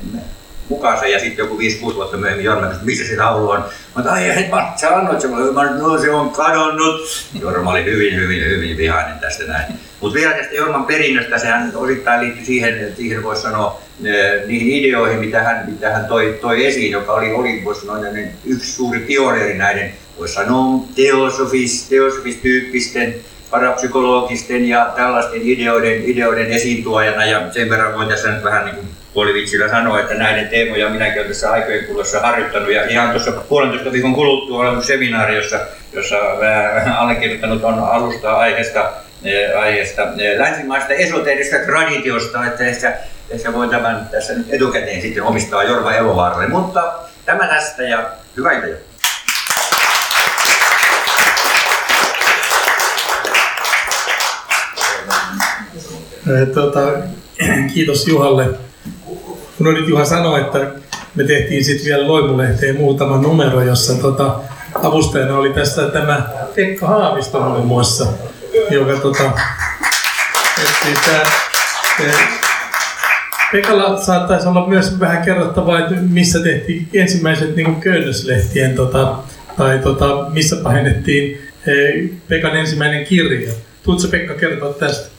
mukaansa 0.69 1.07
ja 1.07 1.19
sitten 1.21 1.43
joku 1.43 1.59
5-6 1.91 1.95
vuotta 1.95 2.17
myöhemmin 2.17 2.45
Jorma 2.45 2.67
että 2.67 2.85
missä 2.85 3.05
se 3.05 3.17
laulu 3.17 3.51
on. 3.51 3.65
Mutta 3.97 4.13
ai, 4.13 4.31
et 4.31 4.51
mä 4.51 4.73
sä 4.77 4.97
annoit 4.97 5.21
se 5.21 5.29
no 5.79 5.99
se 5.99 6.11
on 6.11 6.31
kadonnut. 6.31 7.01
Jorma 7.41 7.71
oli 7.71 7.85
hyvin, 7.85 8.17
hyvin, 8.17 8.45
hyvin 8.45 8.77
vihainen 8.77 9.19
tästä 9.19 9.45
näin. 9.45 9.75
Mutta 10.01 10.15
vielä 10.15 10.35
tästä 10.35 10.55
Jorman 10.55 10.87
perinnöstä, 10.87 11.39
sehän 11.39 11.73
osittain 11.75 12.21
liittyi 12.21 12.45
siihen, 12.45 12.93
siihen 12.97 13.23
voisi 13.23 13.43
sanoa, 13.43 13.83
niihin 14.47 14.85
ideoihin, 14.85 15.19
mitä 15.19 15.43
hän, 15.43 15.65
mitä 15.71 15.91
hän 15.91 16.05
toi, 16.05 16.39
toi 16.41 16.67
esiin, 16.67 16.93
joka 16.93 17.13
oli, 17.13 17.33
oli 17.33 17.63
voisi 17.65 17.81
sanoa, 17.81 17.99
yksi 18.45 18.73
suuri 18.73 19.01
pioneeri 19.01 19.59
näiden 19.59 19.93
voisi 20.19 20.35
sanoa 20.35 20.85
teosofis, 20.97 21.89
teosofistyyppisten, 21.89 23.15
parapsykologisten 23.51 24.69
ja 24.69 24.93
tällaisten 24.97 25.41
ideoiden, 25.43 26.05
ideoiden 26.05 26.51
esiintuojana. 26.51 27.25
Ja 27.25 27.53
sen 27.53 27.71
verran 27.71 27.95
voin 27.95 28.09
tässä 28.09 28.31
nyt 28.31 28.45
vähän 28.45 28.65
niin 28.65 28.75
kuin 28.75 28.89
puolivitsillä 29.15 29.69
sanoa, 29.69 30.01
että 30.01 30.15
näiden 30.15 30.49
teemoja 30.49 30.89
minäkin 30.89 31.19
olen 31.19 31.29
tässä 31.29 31.51
aikojen 31.51 31.85
kuluessa 31.85 32.21
harjoittanut. 32.21 32.73
Ja 32.73 32.89
ihan 32.89 33.11
tuossa 33.11 33.33
puolentoista 33.33 33.93
viikon 33.93 34.15
kuluttua 34.15 34.61
olen 34.61 34.83
seminaari, 34.83 35.37
jossa, 35.37 35.61
jossa 35.93 36.17
allekirjoittanut 36.99 37.65
on 37.65 37.79
alusta 37.79 38.33
aiheesta, 38.37 38.93
eh, 39.25 39.61
aiheesta 39.61 40.03
eh, 40.03 40.39
länsimaista 40.39 40.93
esoteerista 40.93 41.57
traditiosta, 41.67 42.47
että 42.47 42.65
ehkä, 42.65 42.99
ehkä 43.31 43.53
voi 43.53 43.69
tämän 43.69 44.09
tässä 44.11 44.35
nyt 44.35 44.47
etukäteen 44.51 45.03
sitten 45.03 45.23
omistaa 45.23 45.63
Jorma 45.63 45.95
Elovaaralle. 45.95 46.47
Mutta 46.47 46.93
tämä 47.27 47.47
tästä 47.47 47.83
ja 47.83 48.11
hyvää 48.37 48.53
iltaa. 48.53 48.92
Tota, 56.55 56.81
kiitos 57.75 58.09
Juhalle. 58.09 58.49
Kun 59.59 59.75
nyt 59.75 59.89
Juha 59.89 60.05
sanoi, 60.05 60.41
että 60.41 60.59
me 61.15 61.25
tehtiin 61.25 61.65
sitten 61.65 61.87
vielä 61.87 62.09
Loimulehteen 62.09 62.77
muutama 62.77 63.17
numero, 63.17 63.63
jossa 63.63 63.95
tota, 63.95 64.41
avustajana 64.83 65.39
oli 65.39 65.53
tässä 65.53 65.89
tämä 65.89 66.29
Pekka 66.55 66.87
Haavisto 66.87 67.41
muun 67.41 67.67
muassa, 67.67 68.07
joka 68.71 69.01
tota, 69.01 69.31
siis 70.83 70.99
tää, 71.01 71.23
Pekalla 73.53 74.01
saattaisi 74.01 74.49
olla 74.49 74.69
myös 74.69 75.01
vähän 75.01 75.23
kerrottavaa, 75.23 75.79
että 75.79 75.95
missä 75.95 76.41
tehtiin 76.41 76.89
ensimmäiset 76.95 77.57
niin 77.57 77.81
köynnöslehtien, 77.81 78.75
tota, 78.75 79.15
tai 79.57 79.79
tota, 79.79 80.27
missä 80.31 80.57
painettiin 80.57 81.49
Pekan 82.29 82.57
ensimmäinen 82.57 83.05
kirja. 83.05 83.53
Tuutko 83.83 84.09
Pekka 84.09 84.35
kertoa 84.35 84.73
tästä? 84.73 85.12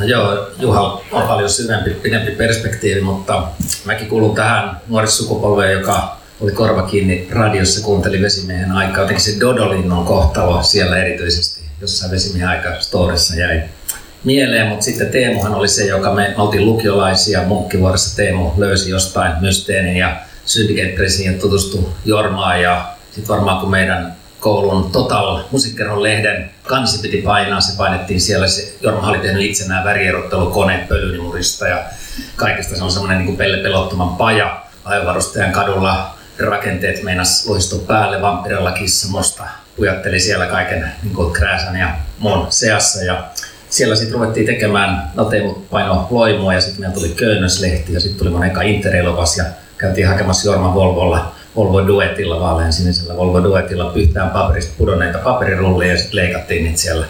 No 0.00 0.06
joo, 0.06 0.48
Juha 0.58 1.02
on 1.12 1.28
paljon 1.28 1.50
syvempi, 1.50 1.90
pidempi 1.90 2.30
perspektiivi, 2.30 3.00
mutta 3.00 3.48
mäkin 3.84 4.08
kuulun 4.08 4.34
tähän 4.34 4.80
nuorisukupolveen, 4.88 5.72
joka 5.72 6.16
oli 6.40 6.52
korva 6.52 6.82
kiinni 6.82 7.28
radiossa, 7.30 7.84
kuunteli 7.84 8.22
vesimiehen 8.22 8.72
aikaa. 8.72 9.00
Jotenkin 9.00 9.24
se 9.24 9.40
Dodolinnon 9.40 10.06
kohtalo 10.06 10.62
siellä 10.62 10.98
erityisesti 10.98 11.60
jossain 11.80 12.12
vesimiehen 12.12 12.48
aika 12.48 12.80
storissa 12.80 13.36
jäi 13.36 13.62
mieleen, 14.24 14.66
mutta 14.66 14.84
sitten 14.84 15.10
Teemuhan 15.10 15.54
oli 15.54 15.68
se, 15.68 15.86
joka 15.86 16.14
me, 16.14 16.34
me 16.36 16.42
oltiin 16.42 16.66
lukiolaisia 16.66 17.42
munkkivuorossa. 17.42 18.16
Teemu 18.16 18.50
löysi 18.56 18.90
jostain 18.90 19.32
mysteenin 19.40 19.96
ja 19.96 20.16
Syndicate 20.46 20.92
Pressiin 20.92 21.38
tutustui 21.38 21.88
Jormaan 22.04 22.62
ja 22.62 22.84
sitten 23.10 23.28
varmaan 23.28 23.60
kun 23.60 23.70
meidän 23.70 24.16
koulun 24.40 24.90
Total 24.90 25.42
musiikkerhon 25.50 26.02
lehden 26.02 26.50
kansi 26.62 27.02
piti 27.02 27.22
painaa, 27.22 27.60
se 27.60 27.76
painettiin 27.76 28.20
siellä. 28.20 28.48
Se, 28.48 28.74
Jorma 28.80 29.08
oli 29.08 29.18
tehnyt 29.18 29.42
itse 29.42 29.68
nämä 29.68 29.84
värierottelukone 29.84 30.86
pölynimurista 30.88 31.68
ja 31.68 31.82
kaikesta 32.36 32.76
se 32.76 32.84
on 32.84 32.92
semmoinen 32.92 33.18
niin 33.26 33.36
pelle 33.36 33.56
pelottoman 33.56 34.16
paja. 34.16 34.62
Ajovarustajan 34.84 35.52
kadulla 35.52 36.14
rakenteet 36.38 37.02
meinas 37.02 37.46
loistua 37.46 37.78
päälle, 37.86 38.22
vampirella 38.22 38.72
kissa 38.72 39.08
musta 39.08 39.44
pujatteli 39.76 40.20
siellä 40.20 40.46
kaiken 40.46 40.92
niin 41.02 41.14
kuin 41.14 41.32
krääsän 41.32 41.76
ja 41.76 41.88
muun 42.18 42.46
seassa. 42.50 43.04
Ja 43.04 43.24
siellä 43.70 43.96
sitten 43.96 44.14
ruvettiin 44.14 44.46
tekemään, 44.46 45.10
Teemu 45.30 45.54
paino 45.54 46.06
loimua 46.10 46.54
ja 46.54 46.60
sitten 46.60 46.80
meillä 46.80 46.94
tuli 46.94 47.08
Köynnöslehti 47.08 47.92
ja 47.92 48.00
sitten 48.00 48.18
tuli 48.18 48.30
mun 48.30 48.44
eka 48.44 48.62
Interelovas 48.62 49.36
ja 49.36 49.44
käytiin 49.78 50.08
hakemassa 50.08 50.50
Jorma 50.50 50.74
Volvolla 50.74 51.32
Volvo 51.56 51.86
Duetilla, 51.86 52.40
vaalean 52.40 52.72
sinisellä 52.72 53.16
Volvo 53.16 53.42
Duetilla 53.42 53.84
pyhtään 53.84 54.30
paperista 54.30 54.74
pudonneita 54.78 55.18
paperirullia 55.18 55.92
ja 55.92 55.98
sitten 55.98 56.16
leikattiin 56.16 56.64
niitä 56.64 56.78
siellä 56.78 57.06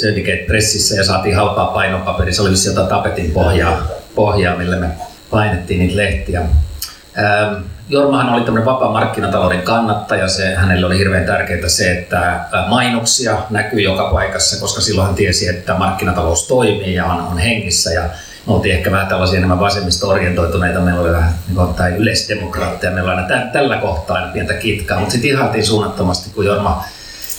Syndicate 0.00 0.44
Pressissä 0.46 0.96
ja 0.96 1.04
saatiin 1.04 1.36
halpaa 1.36 1.66
painopaperia. 1.66 2.34
Se 2.34 2.42
oli 2.42 2.50
jotain 2.66 2.88
tapetin 2.88 3.30
pohjaa, 3.30 3.88
pohjaa, 4.14 4.56
millä 4.56 4.76
me 4.76 4.88
painettiin 5.30 5.80
niitä 5.80 5.96
lehtiä. 5.96 6.40
Ähm, 6.40 7.62
Jormahan 7.88 8.34
oli 8.34 8.40
tämmöinen 8.40 8.66
vapaa 8.66 8.92
markkinatalouden 8.92 9.62
kannattaja. 9.62 10.28
Se, 10.28 10.54
hänelle 10.54 10.86
oli 10.86 10.98
hirveän 10.98 11.26
tärkeää 11.26 11.68
se, 11.68 11.92
että 11.92 12.44
mainoksia 12.68 13.38
näkyy 13.50 13.80
joka 13.80 14.10
paikassa, 14.12 14.60
koska 14.60 14.80
silloin 14.80 15.06
hän 15.06 15.14
tiesi, 15.14 15.48
että 15.48 15.74
markkinatalous 15.74 16.48
toimii 16.48 16.94
ja 16.94 17.06
on, 17.06 17.20
on 17.20 17.38
hengissä. 17.38 17.90
Ja 17.92 18.02
oltiin 18.48 18.74
ehkä 18.74 18.90
vähän 18.90 19.06
tällaisia 19.06 19.36
enemmän 19.36 19.60
vasemmista-orientoituneita, 19.60 20.80
meillä 20.80 21.00
oli 21.00 21.12
vähän 21.12 21.34
niin 21.48 21.74
tai 21.74 21.92
yleisdemokraatteja, 21.96 22.92
meillä 22.92 23.12
oli 23.12 23.20
aina 23.20 23.46
tällä 23.52 23.76
kohtaa 23.76 24.16
aina 24.16 24.32
pientä 24.32 24.54
kitkaa, 24.54 24.98
mutta 24.98 25.12
sitten 25.12 25.30
ihailtiin 25.30 25.66
suunnattomasti, 25.66 26.30
kun 26.30 26.46
Jorma 26.46 26.84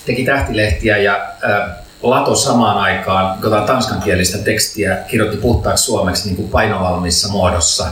teki 0.06 0.24
tähtilehtiä 0.24 0.98
ja 0.98 1.16
äh, 1.44 1.70
Lato 2.01 2.36
samaan 2.36 2.78
aikaan, 2.78 3.42
kun 3.42 3.51
tanskankielistä 3.66 4.38
tekstiä 4.38 4.96
kirjoitti 4.96 5.38
puhtaaksi 5.38 5.84
suomeksi 5.84 6.25
niin 6.25 6.36
kuin 6.36 6.50
painovalmissa 6.50 7.32
muodossa 7.32 7.88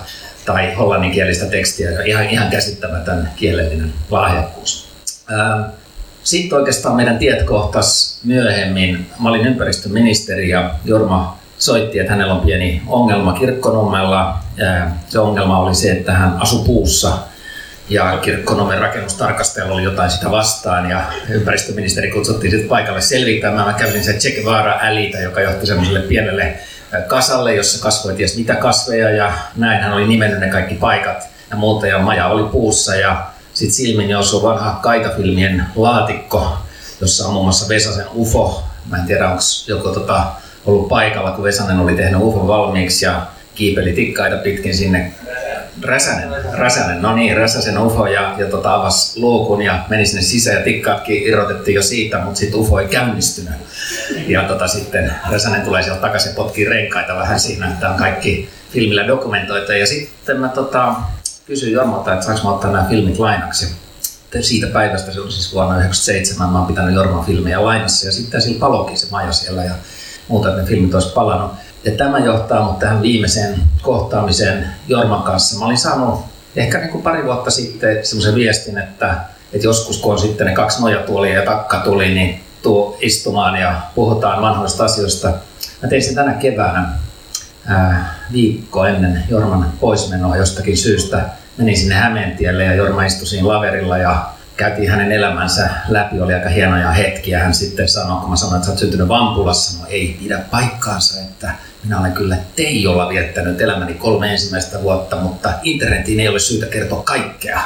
tai 0.46 0.74
hollanninkielistä 0.74 1.46
tekstiä, 1.46 2.04
ihan, 2.04 2.30
ihan 2.30 2.50
käsittämätön 2.50 3.30
kielellinen 3.36 3.94
lahjakkuus. 4.10 4.90
Ähm, 5.32 5.62
Sitten 6.24 6.58
oikeastaan 6.58 6.96
meidän 6.96 7.18
tiet 7.18 7.44
kohtas 7.44 8.20
myöhemmin. 8.24 9.10
Mä 9.20 9.30
olin 9.30 9.46
ympäristöministeri 9.46 10.50
ja 10.50 10.76
Jorma 10.86 11.38
soitti, 11.58 12.00
että 12.00 12.12
hänellä 12.12 12.34
on 12.34 12.42
pieni 12.42 12.82
ongelma 12.88 13.34
kirkkonummella. 13.34 14.40
Se 15.10 15.20
ongelma 15.20 15.60
oli 15.60 15.76
se, 15.76 15.92
että 15.92 16.12
hän 16.12 16.38
asui 16.40 16.66
puussa 16.66 17.18
ja 17.90 18.18
kirkkonomen 18.22 18.80
rakennustarkastajalla 18.80 19.74
oli 19.74 19.84
jotain 19.84 20.12
sitä 20.12 20.32
vastaan 20.32 20.90
ja 20.90 21.04
ympäristöministeri 21.30 22.12
kutsuttiin 22.12 22.52
sitten 22.52 22.70
paikalle 22.70 23.02
selvittämään. 23.02 23.68
Mä 23.68 23.74
kävin 23.74 24.04
se 24.04 24.14
Che 24.14 24.30
Guevara-älitä, 24.30 25.20
joka 25.20 25.42
johti 25.42 25.66
semmoiselle 25.66 26.00
pienelle 26.02 26.60
kasalle, 27.08 27.56
jossa 27.56 27.84
kasvoi 27.84 28.14
ties 28.14 28.38
mitä 28.38 28.56
kasveja 28.56 29.10
ja 29.10 29.32
näin 29.56 29.84
hän 29.84 29.94
oli 29.94 30.08
nimennyt 30.08 30.40
ne 30.40 30.48
kaikki 30.48 30.76
paikat 30.76 31.28
ja 31.52 31.58
muuta 31.58 31.88
ja 31.88 32.00
maja 32.00 32.28
oli 32.28 32.44
puussa 32.44 32.96
ja 32.96 33.26
sitten 33.54 33.76
silmin 33.76 34.18
osui 34.18 34.44
vanha 34.44 34.80
kaitafilmien 34.82 35.66
laatikko, 35.76 36.58
jossa 37.02 37.28
on 37.28 37.34
muun 37.34 37.46
muassa 37.46 37.70
Vesasen 37.70 38.06
UFO. 38.14 38.64
Mä 38.90 38.98
en 38.98 39.06
tiedä, 39.06 39.30
onko 39.30 39.42
joku 39.68 39.90
tota, 39.90 40.24
ollut 40.68 40.90
paikalla, 40.90 41.32
kun 41.32 41.44
Vesanen 41.44 41.80
oli 41.80 41.96
tehnyt 41.96 42.22
UFO 42.22 42.48
valmiiksi 42.48 43.06
ja 43.06 43.28
kiipeli 43.56 43.94
tikkaita 43.94 44.38
pitkin 44.38 44.78
sinne 44.78 45.12
Räsänen, 45.84 46.30
Räsänen, 46.54 47.02
no 47.02 47.16
niin, 47.16 47.38
Räsäsen 47.38 47.78
UFO 47.78 48.08
ja, 48.08 48.36
ja 48.38 48.46
tota, 48.46 48.74
avasi 48.74 49.20
luukun 49.20 49.62
ja 49.62 49.86
meni 49.90 50.06
sinne 50.06 50.22
sisään 50.22 50.58
ja 50.58 50.64
tikkaatkin 50.64 51.24
irrotettiin 51.24 51.76
jo 51.76 51.82
siitä, 51.82 52.20
mutta 52.20 52.40
sitten 52.40 52.60
UFO 52.60 52.80
ei 52.80 52.88
käynnistynyt. 52.88 53.54
Ja 54.28 54.44
tota, 54.44 54.68
sitten 54.68 55.14
Räsänen 55.32 55.62
tulee 55.62 55.84
sieltä 55.84 56.02
takaisin 56.02 56.36
potkii 56.36 56.66
renkaita 56.66 57.16
vähän 57.16 57.40
siinä, 57.40 57.68
että 57.68 57.90
on 57.90 57.96
kaikki 57.96 58.50
filmillä 58.72 59.08
dokumentoitu. 59.08 59.72
Ja 59.72 59.88
sitten 59.88 60.40
mä 60.40 60.50
tota, 60.50 60.96
kysyin 61.46 61.74
Jormalta, 61.74 62.14
että 62.14 62.26
saanko 62.26 62.44
mä 62.44 62.54
ottaa 62.54 62.72
nämä 62.72 62.90
filmit 62.90 63.20
lainaksi. 63.20 63.68
Siitä 64.42 64.68
päivästä, 64.68 65.12
se 65.12 65.22
on 65.22 65.32
siis 65.32 65.54
vuonna 65.54 65.74
1997, 65.74 66.50
mä 66.50 66.58
oon 66.58 66.68
pitänyt 66.68 66.96
Jorman 66.96 67.26
filmejä 67.26 67.66
lainassa 67.66 68.06
ja 68.06 68.12
sitten 68.12 68.42
sillä 68.42 68.60
palokin 68.60 68.98
se 68.98 69.08
maja 69.12 69.32
siellä 69.32 69.64
ja 69.64 69.74
muuta, 70.28 70.50
että 70.50 70.62
ne 70.62 70.68
filmit 70.68 70.94
olisi 70.94 71.14
palannut. 71.14 71.52
Ja 71.84 71.92
tämä 71.92 72.20
johtaa 72.20 72.66
mut 72.66 72.80
tähän 72.80 73.02
viimeiseen 73.02 73.60
kohtaamiseen 73.82 74.68
Jorman 74.88 75.24
kanssa. 75.24 75.60
Mä 75.60 75.66
olin 75.66 75.78
saanut 75.78 76.26
ehkä 76.56 76.78
niin 76.78 76.90
kuin 76.90 77.04
pari 77.04 77.26
vuotta 77.26 77.52
sitten 77.52 78.06
semmoisen 78.06 78.36
viestin, 78.36 78.78
että, 78.78 79.16
että 79.54 79.68
joskus 79.68 79.98
kun 79.98 80.12
on 80.12 80.20
sitten 80.20 80.48
ne 80.48 80.54
kaksi 80.54 80.82
nojatuolia 80.82 81.40
ja 81.40 81.46
takka 81.46 81.78
tuli, 81.78 82.14
niin 82.14 82.42
tuu 82.62 82.98
istumaan 83.02 83.60
ja 83.60 83.82
puhutaan 83.96 84.42
vanhoista 84.42 84.86
asioista. 84.86 85.28
Mä 85.82 85.90
tein 85.90 86.04
sen 86.04 86.16
tänä 86.16 86.34
keväänä 86.34 86.90
ää, 87.66 88.16
viikko 88.32 88.86
ennen 88.86 89.24
Jorman 89.30 89.74
poismenoa 89.80 90.38
jostakin 90.38 90.78
syystä. 90.78 91.30
Menin 91.58 91.78
sinne 91.78 91.96
Hämeentielle 91.96 92.64
ja 92.64 92.76
Jorma 92.76 93.06
istui 93.06 93.28
siinä 93.28 93.48
laverilla 93.48 93.98
ja 93.98 94.26
käytiin 94.58 94.90
hänen 94.90 95.12
elämänsä 95.12 95.70
läpi, 95.88 96.22
oli 96.22 96.34
aika 96.34 96.50
hienoja 96.50 96.92
hetkiä. 96.92 97.40
Hän 97.40 97.54
sitten 97.54 97.90
sanoi, 97.90 98.20
kun 98.20 98.30
mä 98.30 98.36
sanoin, 98.36 98.56
että 98.56 98.66
sä 98.66 98.72
oot 98.72 98.80
syntynyt 98.80 99.08
Vampulassa, 99.08 99.82
no 99.82 99.88
ei 99.90 100.18
pidä 100.24 100.40
paikkaansa, 100.52 101.22
että 101.22 101.52
minä 101.84 102.00
olen 102.00 102.12
kyllä 102.12 102.38
Teijolla 102.56 103.10
viettänyt 103.10 103.62
elämäni 103.62 103.94
kolme 103.94 104.32
ensimmäistä 104.32 104.82
vuotta, 104.82 105.16
mutta 105.16 105.50
internetiin 105.64 106.20
ei 106.20 106.28
ole 106.28 106.40
syytä 106.40 106.66
kertoa 106.66 107.04
kaikkea. 107.04 107.60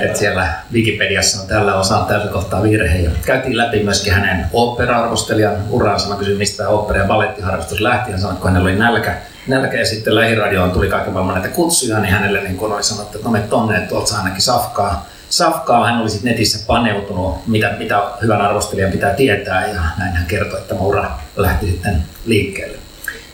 että 0.00 0.18
siellä 0.18 0.52
Wikipediassa 0.72 1.42
on 1.42 1.48
tällä 1.48 1.74
osaa 1.74 2.04
tällä 2.04 2.26
kohtaa 2.26 2.62
virhe. 2.62 2.98
Ja 2.98 3.10
käytiin 3.26 3.56
läpi 3.56 3.82
myöskin 3.82 4.12
hänen 4.12 4.46
opera-arvostelijan 4.52 5.56
uransa. 5.70 6.08
Mä 6.08 6.16
kysyin, 6.16 6.38
mistä 6.38 6.68
opera- 6.68 6.98
ja 6.98 7.04
balettiharrastus 7.04 7.80
lähti. 7.80 8.10
Hän 8.10 8.20
sanoi, 8.20 8.32
että 8.32 8.42
kun 8.42 8.50
hänellä 8.50 8.68
oli 8.68 8.78
nälkä, 8.78 9.16
nälkä 9.46 9.78
ja 9.78 9.86
sitten 9.86 10.14
lähiradioon 10.14 10.70
tuli 10.70 10.88
kaiken 10.88 11.12
maailman 11.12 11.34
näitä 11.34 11.54
kutsuja, 11.54 11.98
niin 11.98 12.12
hänelle 12.12 12.40
niin 12.40 12.60
oli 12.60 12.82
sanottu, 12.82 13.18
että 13.18 13.28
no 13.28 13.32
me 13.32 13.40
tonne, 13.40 13.76
että 13.76 13.88
tuolta 13.88 14.16
ainakin 14.16 14.42
safkaa 14.42 15.06
safkaa 15.32 15.86
hän 15.86 16.00
oli 16.00 16.10
sitten 16.10 16.30
netissä 16.30 16.66
paneutunut, 16.66 17.46
mitä, 17.46 17.74
mitä 17.78 18.02
hyvän 18.22 18.40
arvostelijan 18.40 18.92
pitää 18.92 19.14
tietää 19.14 19.66
ja 19.66 19.80
näin 19.98 20.12
hän 20.12 20.26
kertoi, 20.26 20.58
että 20.58 20.74
ura 20.74 21.10
lähti 21.36 21.66
sitten 21.66 22.02
liikkeelle. 22.24 22.78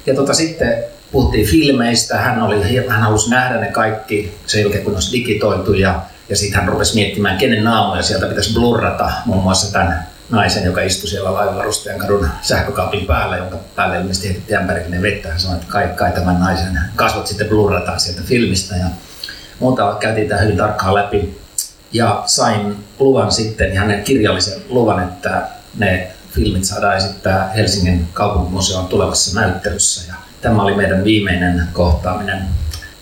Ja 0.07 0.15
tota, 0.15 0.35
sitten 0.35 0.85
puhuttiin 1.13 1.47
filmeistä, 1.47 2.19
hän, 2.19 2.43
oli, 2.43 2.87
hän 2.89 3.03
halusi 3.03 3.31
nähdä 3.31 3.61
ne 3.61 3.67
kaikki 3.67 4.39
sen 4.47 4.61
jälkeen 4.61 4.85
kun 4.85 4.95
olisi 4.95 5.13
digitoitu 5.13 5.73
ja, 5.73 6.01
ja 6.29 6.37
sitten 6.37 6.61
hän 6.61 6.69
rupesi 6.69 6.95
miettimään, 6.95 7.39
kenen 7.39 7.65
naamoja 7.65 8.03
sieltä 8.03 8.27
pitäisi 8.27 8.55
blurrata, 8.55 9.13
muun 9.25 9.43
muassa 9.43 9.73
tämän 9.73 10.07
naisen, 10.31 10.65
joka 10.65 10.81
istui 10.81 11.09
siellä 11.09 11.35
laivanvarustajan 11.35 11.99
kadun 11.99 12.29
sähkökaapin 12.43 13.07
päällä, 13.07 13.37
jonka 13.37 13.57
päälle 13.77 13.99
ilmeisesti 13.99 14.29
heitettiin 14.29 14.59
ämpärillinen 14.59 15.03
vettä. 15.03 15.29
Hän 15.29 15.41
sanoi, 15.41 15.57
että 15.57 15.73
kai, 15.73 15.89
kai 15.89 16.13
tämän 16.13 16.41
naisen 16.41 16.79
kasvot 16.97 17.27
sitten 17.27 17.49
blurrataan 17.49 18.01
sieltä 18.01 18.23
filmistä. 18.25 18.77
Ja 18.77 18.87
muuta 19.59 19.97
käytiin 20.01 20.29
tämä 20.29 20.41
hyvin 20.41 20.57
tarkkaan 20.57 20.95
läpi 20.95 21.48
ja 21.93 22.23
sain 22.27 22.85
luvan 22.99 23.33
sitten, 23.33 23.77
hänen 23.77 24.05
kirjallisen 24.05 24.63
luvan, 24.69 25.03
että 25.03 25.49
ne 25.79 26.11
filmit 26.31 26.65
saadaan 26.65 26.97
esittää 26.97 27.49
Helsingin 27.49 28.09
kaupunkimuseon 28.13 28.87
tulevassa 28.87 29.41
näyttelyssä. 29.41 30.09
Ja 30.09 30.15
tämä 30.41 30.63
oli 30.63 30.75
meidän 30.75 31.05
viimeinen 31.05 31.69
kohtaaminen 31.73 32.43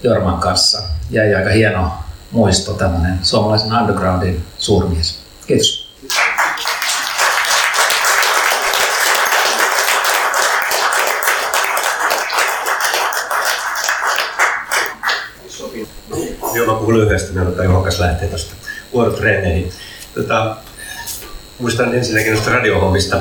Jorman 0.03 0.38
kanssa. 0.38 0.83
Jäi 1.11 1.35
aika 1.35 1.51
hieno 1.51 1.92
muisto, 2.31 2.72
tämmöinen 2.72 3.18
suomalaisen 3.22 3.72
undergroundin 3.72 4.44
suurmies. 4.59 5.18
Kiitos. 5.46 5.87
Mä 16.66 16.72
puhun 16.72 16.99
lyhyesti, 16.99 17.38
on 17.38 17.64
Juhokas 17.64 18.01
lähtee 18.01 18.29
tuosta 18.29 18.65
vuorotreeneihin. 18.92 19.72
Tota, 20.14 20.57
muistan 21.59 21.94
ensinnäkin 21.94 22.33
noista 22.33 22.51
radiohommista. 22.51 23.20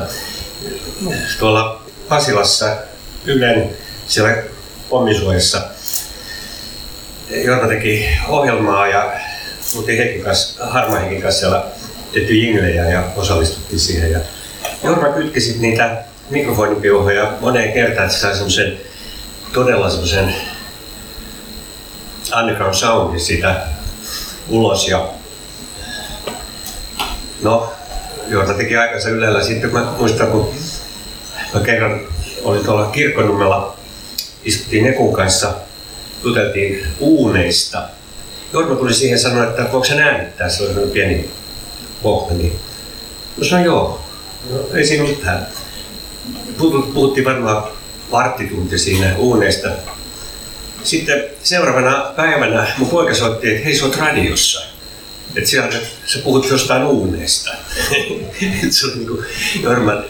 Tuolla 1.40 1.82
Pasilassa 2.10 2.78
Ylen 3.26 3.70
siellä 4.08 4.44
pommisuojassa 4.90 5.62
Jorma 7.30 7.68
teki 7.68 8.10
ohjelmaa 8.28 8.88
ja 8.88 9.14
oltiin 9.78 9.98
Heikin 9.98 10.24
kanssa, 10.24 10.66
Harma 10.66 11.00
Heikin 11.00 11.22
kanssa 11.22 11.40
siellä 11.40 11.66
tehty 12.14 12.34
jinglejä 12.34 12.90
ja 12.90 13.04
osallistuttiin 13.16 13.80
siihen. 13.80 14.12
Ja 14.12 14.20
Jorma 14.84 15.10
kytki 15.10 15.40
niitä 15.60 16.04
mikrofonipiuhoja 16.30 17.34
moneen 17.42 17.74
kertaan, 17.74 18.06
että 18.06 18.18
se 18.18 18.22
sai 18.22 18.34
semmoisen 18.34 18.78
todella 19.54 19.90
semmoisen 19.90 20.36
underground 22.40 22.74
soundin 22.74 23.20
siitä 23.20 23.68
ulos 24.50 24.88
ja 24.88 25.10
No, 27.46 27.74
Jorma 28.28 28.54
teki 28.54 28.78
aikansa 28.78 29.10
Ylellä. 29.10 29.44
Sitten 29.44 29.74
mä 29.74 29.94
muistan, 29.98 30.28
kun 30.28 30.54
mä 31.54 31.60
kerran 31.60 32.02
olin 32.44 32.66
tuolla 32.66 32.86
kirkkonummella, 32.86 33.78
istuttiin 34.44 34.84
Nekun 34.84 35.14
kanssa, 35.14 35.54
juteltiin 36.24 36.88
uuneista. 37.00 37.84
Jorma 38.54 38.76
tuli 38.76 38.94
siihen 38.94 39.20
sanoa, 39.20 39.44
että 39.44 39.62
voiko 39.62 39.84
sen 39.84 40.00
äänittää, 40.00 40.50
se 40.50 40.64
oli 40.64 40.88
pieni 40.88 41.30
pohja. 42.02 42.38
Niin. 42.38 42.60
No 43.38 43.44
sanoin 43.44 43.66
joo, 43.66 44.02
no, 44.50 44.60
ei 44.74 44.86
siinä 44.86 45.04
mitään. 45.04 45.48
Puhuttiin 46.94 47.26
varmaan 47.26 47.64
varttitunti 48.12 48.78
siinä 48.78 49.16
uuneista. 49.18 49.70
Sitten 50.84 51.24
seuraavana 51.44 52.14
päivänä 52.16 52.68
mun 52.78 52.90
poika 52.90 53.14
soitti, 53.14 53.52
että 53.52 53.66
hei 53.66 53.76
sä 53.76 53.86
oot 53.86 53.98
radiossa 53.98 54.75
että 55.36 55.50
siellä 55.50 55.72
sä 56.06 56.20
puhut 56.20 56.50
jostain 56.50 56.84
uuneesta. 56.84 57.52
se 58.70 58.86
on 58.86 58.94
niin 58.96 59.08
kuin 59.08 59.26
Jorman 59.64 60.04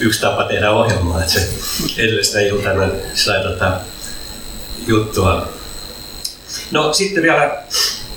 yksi 0.00 0.20
tapa 0.20 0.44
tehdä 0.44 0.70
ohjelmaa, 0.70 1.20
että 1.20 1.32
se 1.32 1.48
edellisenä 1.96 2.46
iltana 2.46 2.88
sai 3.14 3.42
tota 3.42 3.80
juttua. 4.86 5.48
No 6.70 6.92
sitten 6.92 7.22
vielä, 7.22 7.62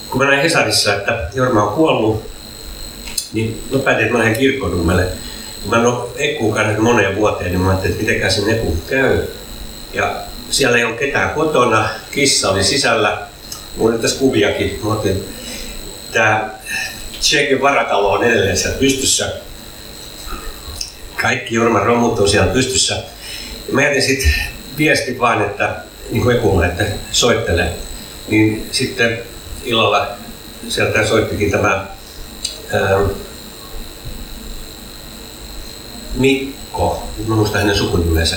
kun 0.10 0.21
mä 0.21 0.27
näin 0.27 0.41
Hesarissa, 0.41 0.95
että 0.95 1.30
Jorma 1.34 1.63
on 1.63 1.75
kuollut, 1.75 2.32
niin 3.34 3.63
mä 3.71 3.80
päätin, 3.80 4.04
että 4.04 4.13
mä 4.13 4.23
lähden 4.23 4.39
kirkkonummelle. 4.39 5.08
Mä 5.65 5.80
en 5.80 5.86
ole 5.86 6.10
Ekkuun 6.15 6.56
nähnyt 6.56 6.80
moneen 6.80 7.15
vuoteen, 7.15 7.51
niin 7.51 7.62
mä 7.62 7.69
ajattelin, 7.69 7.91
että 7.91 8.04
mitenkään 8.04 8.32
sen 8.32 8.49
Ekku 8.49 8.77
käy. 8.89 9.27
Ja 9.93 10.15
siellä 10.49 10.77
ei 10.77 10.84
ole 10.84 10.97
ketään 10.97 11.30
kotona, 11.30 11.89
kissa 12.12 12.49
oli 12.49 12.63
sisällä, 12.63 13.27
Mulla 13.77 13.95
on 13.95 14.01
tässä 14.01 14.19
kuviakin. 14.19 14.80
Mä 14.84 14.93
otin, 14.93 15.25
tää 16.12 16.62
Tsekin 17.19 17.62
varatalo 17.62 18.12
on 18.12 18.24
edelleen 18.24 18.58
siellä 18.58 18.78
pystyssä. 18.80 19.34
Kaikki 21.21 21.56
Jorman 21.56 21.86
romut 21.86 22.19
on 22.19 22.30
siellä 22.30 22.54
pystyssä. 22.54 23.04
Mä 23.71 23.84
jätin 23.84 24.02
sitten 24.02 24.32
viesti 24.78 25.19
vaan, 25.19 25.41
että 25.41 25.76
niin 26.12 26.24
kuin 26.24 26.38
Ekulle, 26.38 26.65
että 26.65 26.86
soittele. 27.12 27.69
Niin 28.28 28.69
sitten 28.71 29.19
illalla 29.63 30.08
sieltä 30.69 31.08
soittikin 31.08 31.52
tämä 31.52 31.88
ää, 32.74 33.00
Mikko, 36.15 37.10
mä 37.28 37.36
muistan 37.36 37.62
hänen 37.62 37.78
sukunimensä. 37.78 38.36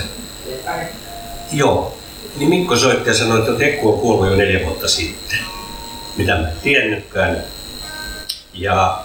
Joo. 1.52 1.98
Niin 2.36 2.48
Mikko 2.48 2.76
soitti 2.76 3.10
ja 3.10 3.14
sanoi, 3.14 3.38
että 3.38 3.52
Tekku 3.52 3.92
on 3.92 4.00
kuollut 4.00 4.26
jo 4.26 4.36
neljä 4.36 4.66
vuotta 4.66 4.88
sitten. 4.88 5.38
Mitä 6.16 6.36
mä 6.36 6.48
en 6.48 6.56
tiennytkään. 6.62 7.44
Ja 8.54 9.04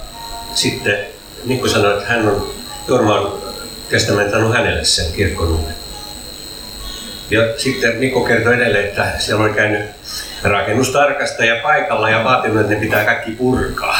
sitten 0.53 0.97
Mikko 1.45 1.67
sanoi, 1.67 1.93
että 1.93 2.09
hän 2.09 2.27
on, 2.27 2.51
Jorma 2.87 3.19
on 3.19 3.41
testamentannut 3.89 4.53
hänelle 4.53 4.85
sen 4.85 5.11
kirkkonummen. 5.13 5.73
Ja 7.31 7.41
sitten 7.57 7.95
Mikko 7.95 8.21
kertoi 8.21 8.55
edelleen, 8.55 8.85
että 8.85 9.11
siellä 9.19 9.43
oli 9.43 9.53
käynyt 9.53 9.81
rakennustarkastaja 10.43 11.63
paikalla 11.63 12.09
ja 12.09 12.23
vaatinut, 12.23 12.61
että 12.61 12.73
ne 12.73 12.79
pitää 12.79 13.05
kaikki 13.05 13.31
purkaa. 13.31 13.99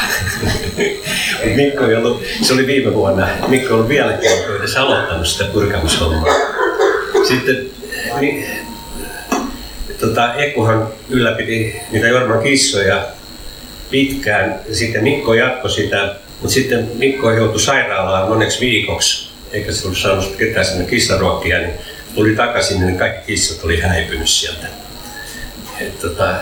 Mikko 1.56 1.84
ei 1.84 1.94
ollut, 1.94 2.22
se 2.42 2.52
oli 2.52 2.66
viime 2.66 2.94
vuonna, 2.94 3.28
Mikko 3.48 3.74
ollut 3.74 3.88
vieläkin 3.88 4.30
edes 4.58 4.76
aloittanut 4.76 5.26
sitä 5.26 5.44
purkamishommaa. 5.44 6.34
Sitten 7.28 7.70
niin, 8.20 8.46
tota, 10.00 10.34
Ekkuhan 10.34 10.88
ylläpiti 11.08 11.80
niitä 11.90 12.08
Jorman 12.08 12.42
kissoja 12.42 13.06
pitkään. 13.90 14.60
Sitten 14.72 15.02
Mikko 15.02 15.34
jatkoi 15.34 15.70
sitä, 15.70 16.14
mutta 16.40 16.54
sitten 16.54 16.90
Mikko 16.94 17.30
joutui 17.30 17.60
sairaalaan 17.60 18.28
moneksi 18.28 18.60
viikoksi, 18.60 19.30
eikä 19.52 19.72
se 19.72 19.86
ollut 19.86 19.98
saanut 19.98 20.36
ketään 20.36 20.66
sinne 20.66 20.84
kissaruokkia, 20.84 21.58
niin 21.58 21.72
tuli 22.14 22.36
takaisin, 22.36 22.86
niin 22.86 22.98
kaikki 22.98 23.26
kissat 23.26 23.64
oli 23.64 23.80
häipynyt 23.80 24.28
sieltä. 24.28 24.66
Et, 25.80 26.00
tota, 26.00 26.34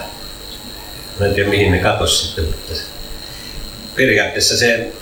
mä 1.20 1.26
en 1.26 1.34
tiedä 1.34 1.50
mihin 1.50 1.72
ne 1.72 1.78
katosi 1.78 2.26
sitten, 2.26 2.44
mutta 2.44 2.72
periaatteessa 3.96 4.56
se, 4.56 4.92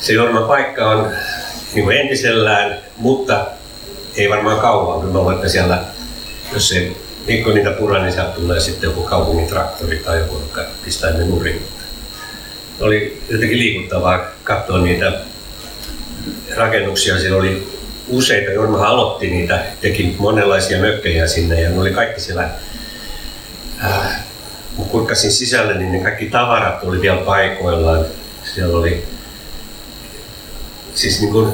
se 0.00 0.12
Jorman 0.12 0.44
paikka 0.44 0.90
on 0.90 1.10
niin 1.74 1.84
kuin 1.84 1.96
entisellään, 1.96 2.78
mutta 2.96 3.46
ei 4.16 4.30
varmaan 4.30 4.60
kauan, 4.60 5.00
kun 5.00 5.16
olemme 5.16 5.48
siellä, 5.48 5.84
jos 6.52 6.72
ei 6.72 6.96
Mikko 7.26 7.50
niitä 7.50 7.70
pura, 7.70 8.02
niin 8.02 8.12
sieltä 8.12 8.30
tulee 8.30 8.60
sitten 8.60 8.88
joku 8.88 9.02
kaupungin 9.02 9.48
traktori 9.48 9.98
tai 9.98 10.18
joku, 10.18 10.34
joka 10.34 10.70
pistää 10.84 11.10
ne 11.10 11.24
nurin. 11.24 11.66
Oli 12.80 13.22
jotenkin 13.28 13.58
liikuttavaa 13.58 14.26
katsoa 14.44 14.78
niitä 14.78 15.12
rakennuksia. 16.56 17.18
Siellä 17.18 17.38
oli 17.38 17.68
useita, 18.08 18.50
Jorma 18.50 18.86
aloitti 18.86 19.30
niitä, 19.30 19.64
teki 19.80 20.16
monenlaisia 20.18 20.80
mökkejä 20.80 21.26
sinne 21.26 21.60
ja 21.60 21.70
ne 21.70 21.80
oli 21.80 21.90
kaikki 21.90 22.20
siellä, 22.20 22.50
äh, 23.84 24.24
kun 24.76 24.88
kurkkasin 24.88 25.32
sisälle, 25.32 25.74
niin 25.74 25.92
ne 25.92 25.98
kaikki 25.98 26.26
tavarat 26.26 26.84
oli 26.84 27.00
vielä 27.00 27.20
paikoillaan. 27.20 28.06
Siellä 28.54 28.76
oli 28.76 29.04
siis 30.94 31.20
niin 31.20 31.32
kuin 31.32 31.52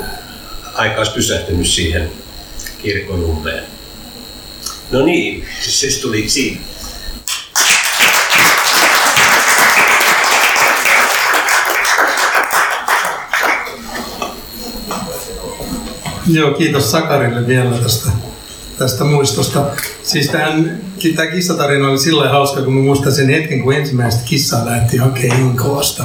aika 0.74 0.98
olisi 0.98 1.12
pysähtynyt 1.12 1.66
siihen 1.66 2.11
kirkonummeen. 2.83 3.78
No 4.90 5.05
niin, 5.05 5.44
se 5.61 6.01
tuli 6.01 6.29
siinä. 6.29 6.61
Joo, 16.27 16.53
kiitos 16.53 16.90
Sakarille 16.90 17.46
vielä 17.46 17.79
tästä, 17.79 18.11
tästä 18.79 19.05
muistosta. 19.05 19.64
Siis 20.03 20.29
tämän, 20.29 20.81
tämä 21.16 21.31
kissatarina 21.31 21.88
oli 21.88 21.98
sillä 21.98 22.29
hauska, 22.29 22.62
kun 22.62 22.72
muistan 22.72 23.12
sen 23.12 23.29
hetken, 23.29 23.62
kun 23.62 23.74
ensimmäistä 23.74 24.20
kissaa 24.24 24.66
lähti 24.66 24.96
hakemaan 24.96 25.40
Inkoosta. 25.40 26.05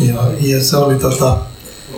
Ja, 0.00 0.14
ja 0.40 0.64
se 0.64 0.76
oli 0.76 0.94
tota, 0.94 1.36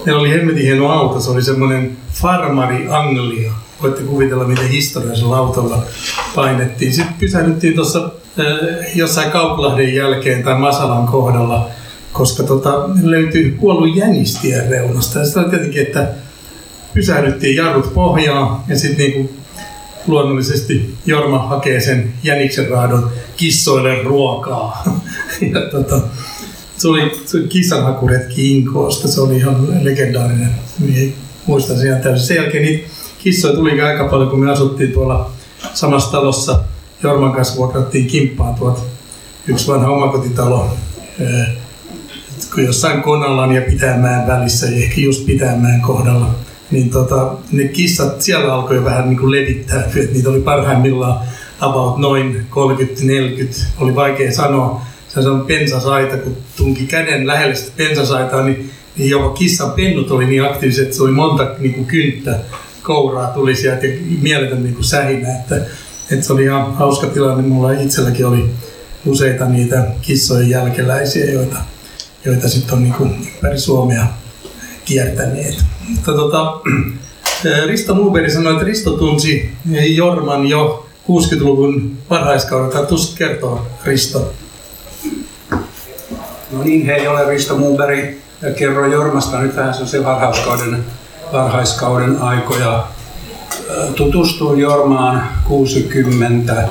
meillä 0.07 0.20
oli 0.20 0.31
hemmetin 0.31 0.62
hieno 0.62 0.88
auto, 0.88 1.20
se 1.20 1.31
oli 1.31 1.42
semmoinen 1.42 1.96
Farmari 2.12 2.87
Anglia. 2.88 3.53
Voitte 3.83 4.03
kuvitella, 4.03 4.45
miten 4.45 4.69
historiallisella 4.69 5.37
autolla 5.37 5.83
painettiin. 6.35 6.95
Sitten 6.95 7.14
pysähdyttiin 7.19 7.75
tuossa 7.75 8.11
äh, 8.40 8.97
jossain 8.97 9.31
Kauklahden 9.31 9.95
jälkeen 9.95 10.43
tai 10.43 10.59
Masalan 10.59 11.07
kohdalla, 11.07 11.69
koska 12.12 12.43
tota, 12.43 12.88
löytyi 13.03 13.51
kuollut 13.51 13.97
jänistien 13.97 14.69
reunasta. 14.69 15.19
Ja 15.19 15.25
sitten 15.25 15.51
tietenkin, 15.51 15.83
että 15.83 16.09
pysähdyttiin 16.95 17.57
jarrut 17.57 17.95
pohjaan 17.95 18.61
ja 18.69 18.79
sitten 18.79 18.99
niinku 18.99 19.35
luonnollisesti 20.07 20.95
Jorma 21.07 21.38
hakee 21.38 21.81
sen 21.81 22.12
jäniksen 22.23 22.69
raadon 22.69 23.11
kissoille 23.37 24.03
ruokaa. 24.03 24.83
ja 25.55 25.61
tota, 25.71 26.01
se 26.77 26.88
oli, 26.88 27.12
se 27.27 27.37
oli 27.37 27.49
kissanhakuretki 27.49 28.59
Inkoosta, 28.59 29.09
se 29.09 29.21
oli 29.21 29.37
ihan 29.37 29.85
legendaarinen. 29.85 30.55
Muistan 31.47 31.77
sen 31.77 31.87
ihan 31.87 32.01
täysin. 32.01 32.27
Sen 32.27 32.37
jälkeen 32.37 32.64
niitä 32.64 32.88
kissoja 33.22 33.54
tuli 33.54 33.80
aika 33.80 34.09
paljon, 34.09 34.30
kun 34.30 34.40
me 34.40 34.50
asuttiin 34.50 34.92
tuolla 34.92 35.30
samassa 35.74 36.12
talossa. 36.12 36.61
Jorman 37.02 37.33
kanssa 37.33 37.56
vuokrattiin 37.56 38.06
kimppaan 38.06 38.54
tuot 38.54 38.85
yksi 39.46 39.68
vanha 39.68 39.90
omakotitalo 39.90 40.70
kun 42.54 42.64
jossain 42.64 43.02
Konalan 43.02 43.52
ja 43.52 43.62
Pitämään 43.62 44.26
välissä, 44.26 44.66
ehkä 44.66 45.00
just 45.00 45.26
Pitämään 45.26 45.80
kohdalla 45.80 46.30
niin 46.70 46.90
tota, 46.90 47.35
ne 47.52 47.64
kissat 47.64 48.22
siellä 48.22 48.54
alkoi 48.54 48.85
vähän 48.85 49.09
niin 49.09 49.18
kuin 49.18 49.30
levittää, 49.30 49.85
että 49.85 50.12
niitä 50.12 50.30
oli 50.30 50.40
parhaimmillaan 50.40 51.20
about 51.61 51.98
noin 51.98 52.46
30-40, 52.50 53.64
oli 53.78 53.94
vaikea 53.94 54.33
sanoa. 54.33 54.83
Se 55.09 55.20
on 55.20 55.46
pensasaita, 55.46 56.16
kun 56.16 56.37
tunki 56.56 56.87
käden 56.87 57.26
lähelle 57.26 57.54
sitä 57.54 57.72
pensasaitaa, 57.76 58.42
niin, 58.42 58.70
niin 58.96 59.11
jopa 59.11 59.35
kissan 59.35 59.70
pennut 59.70 60.11
oli 60.11 60.26
niin 60.26 60.44
aktiiviset, 60.44 60.85
että 60.85 60.96
se 60.96 61.02
oli 61.02 61.12
monta 61.12 61.48
niin 61.59 61.74
kuin 61.74 61.87
kynttä 61.87 62.38
kouraa 62.90 63.26
tuli 63.26 63.57
sieltä 63.57 63.87
ja 63.87 63.92
mieletön 64.22 64.62
niin 64.62 64.74
kuin 64.74 64.85
sähinä, 64.85 65.37
että, 65.37 65.57
että 66.11 66.26
se 66.26 66.33
oli 66.33 66.44
ihan 66.44 66.74
hauska 66.74 67.07
tilanne. 67.07 67.42
Mulla 67.42 67.72
itselläkin 67.72 68.26
oli 68.26 68.50
useita 69.07 69.44
niitä 69.44 69.87
kissojen 70.03 70.50
jälkeläisiä, 70.50 71.31
joita, 71.31 71.57
joita 72.24 72.48
sitten 72.48 72.74
on 72.74 72.83
niin 72.83 72.94
kuin 72.94 73.29
ympäri 73.35 73.59
Suomea 73.59 74.07
kiertäneet. 74.85 75.64
Mutta 75.88 76.12
tota, 76.12 76.61
Risto 77.66 77.94
Muuberi 77.94 78.31
sanoi, 78.31 78.53
että 78.53 78.64
Risto 78.64 78.90
tunsi 78.90 79.50
Jorman 79.96 80.46
jo 80.46 80.87
60-luvun 81.09 81.98
varhaiskaudella. 82.11 82.87
Tus 82.87 83.14
kertoo 83.18 83.66
Risto. 83.85 84.33
No 86.53 86.62
niin, 86.64 86.87
hei, 86.87 87.09
olen 87.09 87.29
Risto 87.29 87.57
Muuberi 87.57 88.20
ja 88.42 88.53
kerron 88.53 88.92
Jormasta 88.92 89.42
nyt 89.42 89.57
vähän 89.57 89.74
se 89.74 90.05
varhaiskauden, 90.05 90.85
varhaiskauden 91.33 92.23
aikoja. 92.23 92.87
Tutustuin 93.97 94.61
Jormaan 94.61 95.29
60-luvun 95.49 96.64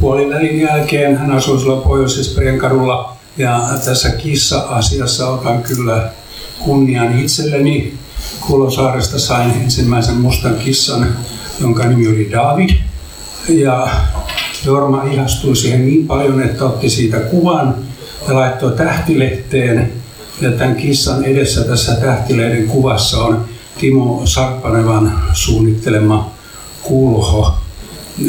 puolivälin 0.00 0.60
jälkeen. 0.60 1.16
Hän 1.16 1.32
asui 1.32 1.58
silloin 1.58 1.82
pohjois 1.82 2.38
kadulla 2.60 3.16
ja 3.36 3.60
tässä 3.84 4.10
kissa-asiassa 4.10 5.30
otan 5.30 5.62
kyllä 5.62 6.10
kunnian 6.58 7.18
itselleni. 7.18 7.94
Kulosaaresta 8.40 9.18
sain 9.18 9.50
ensimmäisen 9.50 10.16
mustan 10.16 10.54
kissan, 10.54 11.08
jonka 11.60 11.86
nimi 11.86 12.08
oli 12.08 12.28
David. 12.32 12.70
Ja 13.48 13.88
Jorma 14.64 15.02
ihastui 15.02 15.56
siihen 15.56 15.86
niin 15.86 16.06
paljon, 16.06 16.42
että 16.42 16.64
otti 16.64 16.90
siitä 16.90 17.16
kuvan 17.16 17.74
ja 18.28 18.34
laittoi 18.34 18.72
tähtilehteen. 18.72 19.92
Ja 20.40 20.50
tämän 20.52 20.76
kissan 20.76 21.24
edessä 21.24 21.64
tässä 21.64 21.94
tähtilehden 21.94 22.66
kuvassa 22.66 23.18
on 23.18 23.44
Timo 23.78 24.22
Sarpanevan 24.24 25.22
suunnittelema 25.32 26.30
kulho. 26.82 27.54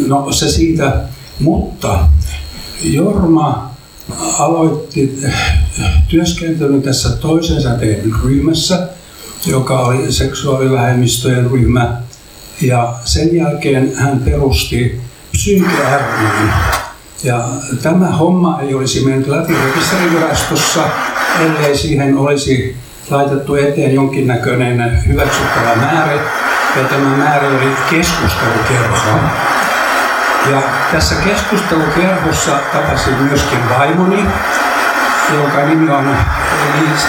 No 0.08 0.32
se 0.32 0.50
siitä, 0.50 1.02
mutta 1.40 2.00
Jorma 2.84 3.72
aloitti 4.40 5.20
työskentelyn 6.08 6.82
tässä 6.82 7.10
toisen 7.10 7.62
säteen 7.62 8.14
ryhmässä, 8.24 8.88
joka 9.46 9.80
oli 9.80 10.12
seksuaalivähemmistöjen 10.12 11.52
ryhmä. 11.52 12.02
Ja 12.62 12.96
sen 13.06 13.36
jälkeen 13.36 13.96
hän 13.96 14.20
perusti 14.20 15.02
Psyke 15.32 15.68
Ja 17.24 17.50
tämä 17.82 18.12
homma 18.12 18.62
ei 18.62 18.74
olisi 18.74 19.06
mennyt 19.06 19.28
läpi 19.28 19.54
rekisterivirastossa, 19.54 20.82
ellei 21.42 21.78
siihen 21.78 22.18
olisi 22.18 22.76
laitettu 23.10 23.56
eteen 23.56 23.94
jonkinnäköinen 23.94 25.04
hyväksyttävä 25.08 25.76
määrä. 25.76 26.14
Ja 26.76 26.84
tämä 26.90 27.18
määrä 27.18 27.48
oli 27.48 27.72
keskustelukerho. 27.90 29.20
Ja 30.52 30.62
tässä 30.92 31.16
keskustelukerhossa 31.16 32.52
tapasin 32.74 33.14
myöskin 33.14 33.60
vaimoni, 33.70 34.26
jonka 35.34 35.66
nimi 35.66 35.90
on 35.90 36.16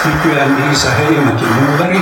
nykyään 0.05 0.55
Liisa 0.55 0.89
Heimäki 0.89 1.45
Muuveri, 1.45 2.01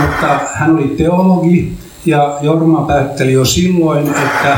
mutta 0.00 0.40
hän 0.54 0.70
oli 0.70 0.94
teologi 0.98 1.72
ja 2.06 2.38
Jorma 2.40 2.82
päätteli 2.82 3.32
jo 3.32 3.44
silloin, 3.44 4.08
että 4.08 4.56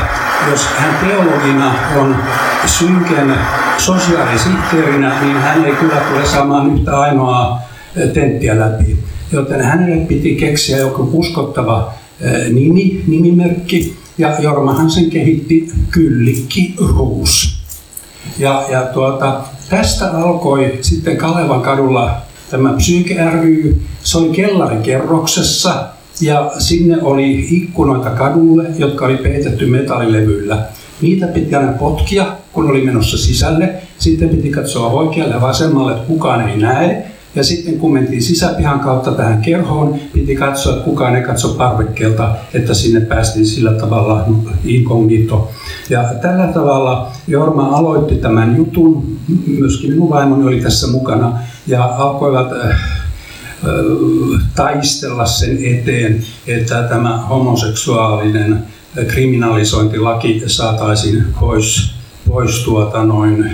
jos 0.49 0.67
hän 0.77 0.95
teologina 1.07 1.73
on 1.95 2.15
synken 2.65 3.37
sosiaalisihteerinä, 3.85 5.21
niin 5.21 5.37
hän 5.37 5.65
ei 5.65 5.71
kyllä 5.71 5.95
tule 5.95 6.25
saamaan 6.25 6.73
yhtä 6.73 6.99
ainoaa 6.99 7.61
tenttiä 8.13 8.59
läpi. 8.59 8.97
Joten 9.31 9.61
hänelle 9.61 10.05
piti 10.05 10.35
keksiä 10.35 10.77
joku 10.77 11.09
uskottava 11.13 11.93
nimi, 12.53 13.03
nimimerkki, 13.07 13.97
ja 14.17 14.35
Jormahan 14.39 14.91
sen 14.91 15.09
kehitti 15.09 15.71
Kyllikki 15.91 16.75
Ruus. 16.77 17.61
Ja, 18.39 18.63
ja 18.69 18.81
tuota, 18.81 19.41
tästä 19.69 20.11
alkoi 20.11 20.77
sitten 20.81 21.17
Kalevan 21.17 21.61
kadulla 21.61 22.17
tämä 22.49 22.73
Psyke 22.73 23.17
ry. 23.41 23.81
Se 24.03 24.17
oli 24.17 24.29
kellarikerroksessa 24.29 25.87
ja 26.21 26.51
sinne 26.57 26.97
oli 27.01 27.47
ikkunoita 27.51 28.09
kadulle, 28.09 28.63
jotka 28.77 29.05
oli 29.05 29.17
peitetty 29.17 29.65
metallilevyillä. 29.65 30.65
Niitä 31.01 31.27
piti 31.27 31.55
aina 31.55 31.71
potkia, 31.71 32.25
kun 32.53 32.69
oli 32.69 32.81
menossa 32.81 33.17
sisälle. 33.17 33.73
Sitten 33.97 34.29
piti 34.29 34.49
katsoa 34.49 34.87
oikealle 34.87 35.33
ja 35.33 35.41
vasemmalle, 35.41 35.91
että 35.91 36.07
kukaan 36.07 36.49
ei 36.49 36.57
näe. 36.57 37.11
Ja 37.35 37.43
sitten 37.43 37.79
kun 37.79 37.93
mentiin 37.93 38.21
sisäpihan 38.21 38.79
kautta 38.79 39.11
tähän 39.11 39.41
kerhoon, 39.41 39.99
piti 40.13 40.35
katsoa, 40.35 40.73
että 40.73 40.85
kukaan 40.85 41.15
ei 41.15 41.23
katso 41.23 41.47
parvekkeelta, 41.47 42.35
että 42.53 42.73
sinne 42.73 43.01
päästiin 43.01 43.45
sillä 43.45 43.71
tavalla 43.71 44.25
inkognito. 44.65 45.51
Ja 45.89 46.03
tällä 46.21 46.47
tavalla 46.47 47.11
Jorma 47.27 47.67
aloitti 47.67 48.15
tämän 48.15 48.57
jutun, 48.57 49.17
myöskin 49.47 49.89
minun 49.89 50.09
vaimoni 50.09 50.47
oli 50.47 50.61
tässä 50.61 50.87
mukana, 50.87 51.39
ja 51.67 51.85
alkoivat 51.85 52.51
äh, 52.53 52.77
taistella 54.55 55.25
sen 55.25 55.57
eteen, 55.65 56.23
että 56.47 56.83
tämä 56.83 57.17
homoseksuaalinen 57.17 58.63
kriminalisointilaki 59.07 60.43
saataisiin 60.47 61.25
pois, 61.39 62.00
pois 62.27 62.63
tuota 62.63 63.03
noin 63.03 63.51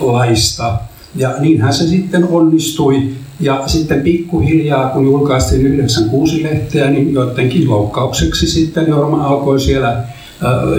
laista. 0.00 0.78
Ja 1.16 1.34
niinhän 1.38 1.74
se 1.74 1.86
sitten 1.86 2.28
onnistui. 2.28 3.02
Ja 3.40 3.62
sitten 3.66 4.00
pikkuhiljaa, 4.00 4.88
kun 4.88 5.04
julkaistiin 5.04 5.66
96 5.66 6.42
lehteä, 6.42 6.90
niin 6.90 7.12
joidenkin 7.12 7.70
loukkaukseksi 7.70 8.46
sitten 8.46 8.86
Jorma 8.88 9.26
alkoi 9.26 9.60
siellä 9.60 10.04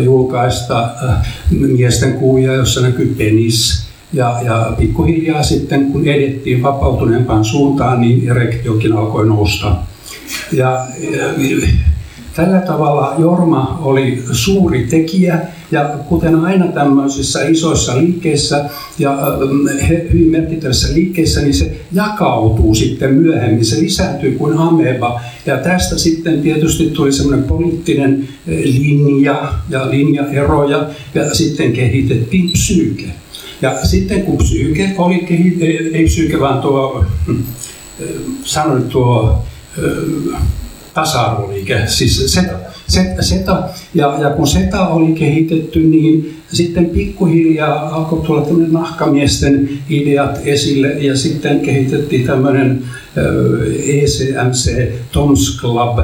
julkaista 0.04 0.90
miesten 1.50 2.14
kuvia, 2.14 2.54
jossa 2.54 2.82
näkyy 2.82 3.16
penis. 3.18 3.86
Ja, 4.14 4.42
ja 4.46 4.74
pikkuhiljaa 4.80 5.44
sitten, 5.44 5.92
kun 5.92 6.08
edettiin 6.08 6.64
vapautuneempaan 6.64 7.46
suuntaan, 7.46 8.02
niin 8.02 8.30
erektiokin 8.30 8.94
alkoi 8.94 9.28
nousta. 9.28 9.76
Ja, 10.52 10.88
ja 11.12 11.28
Tällä 12.36 12.60
tavalla 12.60 13.16
Jorma 13.18 13.80
oli 13.82 14.24
suuri 14.32 14.88
tekijä 14.90 15.40
ja 15.72 15.90
kuten 16.10 16.36
aina 16.36 16.68
tämmöisissä 16.68 17.48
isoissa 17.48 17.98
liikkeissä 17.98 18.70
ja 19.00 19.12
ähm, 19.12 19.90
hyvin 20.14 20.32
merkittävissä 20.32 20.94
liikkeissä, 20.94 21.42
niin 21.42 21.54
se 21.54 21.82
jakautuu 21.92 22.76
sitten 22.76 23.14
myöhemmin, 23.14 23.66
se 23.66 23.82
lisääntyy 23.82 24.32
kuin 24.32 24.58
ameba. 24.58 25.22
Ja 25.46 25.58
tästä 25.58 25.98
sitten 25.98 26.42
tietysti 26.42 26.90
tuli 26.90 27.12
semmoinen 27.12 27.48
poliittinen 27.48 28.28
äh, 28.30 28.56
linja 28.64 29.54
ja 29.70 29.92
linjaeroja 29.92 30.90
ja 31.14 31.36
sitten 31.36 31.74
kehitettiin 31.74 32.52
psyyke. 32.52 33.06
Ja 33.62 33.86
sitten 33.86 34.22
kun 34.22 34.38
psyyke 34.38 34.96
oli 34.98 35.20
kehitetty, 35.20 35.92
ei 35.94 36.06
psyyke 36.06 36.40
vaan 36.40 36.62
tuo, 36.62 37.06
äh, 37.30 37.36
sanoin 38.44 38.84
tuo 38.84 39.44
äh, 40.34 40.42
tasa-arvoliike, 40.96 41.82
siis 41.88 42.34
SETA. 42.34 42.58
SETA. 43.20 43.64
Ja, 43.94 44.18
ja 44.22 44.30
kun 44.30 44.48
SETA 44.48 44.88
oli 44.88 45.14
kehitetty, 45.14 45.80
niin 45.80 46.42
sitten 46.52 46.86
pikkuhiljaa 46.86 47.96
alkoi 47.96 48.22
tulla 48.26 48.42
tämmöinen 48.42 48.74
nahkamiesten 48.74 49.70
ideat 49.90 50.40
esille 50.46 50.88
ja 50.88 51.18
sitten 51.18 51.60
kehitettiin 51.60 52.28
tämmöinen 52.28 52.84
ECMC, 53.86 54.92
Toms 55.12 55.60
Club, 55.62 56.00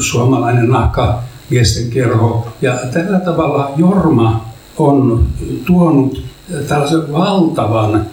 suomalainen 0.00 0.68
nahkamiesten 0.68 1.90
kerho. 1.90 2.48
Ja 2.62 2.78
tällä 2.92 3.20
tavalla 3.20 3.72
Jorma 3.76 4.48
on 4.78 5.26
tuonut 5.66 6.22
tällaisen 6.68 7.12
valtavan 7.12 8.06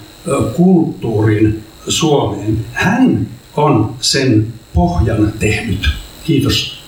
kulttuurin 0.56 1.62
Suomeen. 1.88 2.64
Hän 2.72 3.26
on 3.56 3.94
sen 4.00 4.46
pohjan 4.74 5.32
tehnyt. 5.38 5.88
Kiitos. 6.24 6.82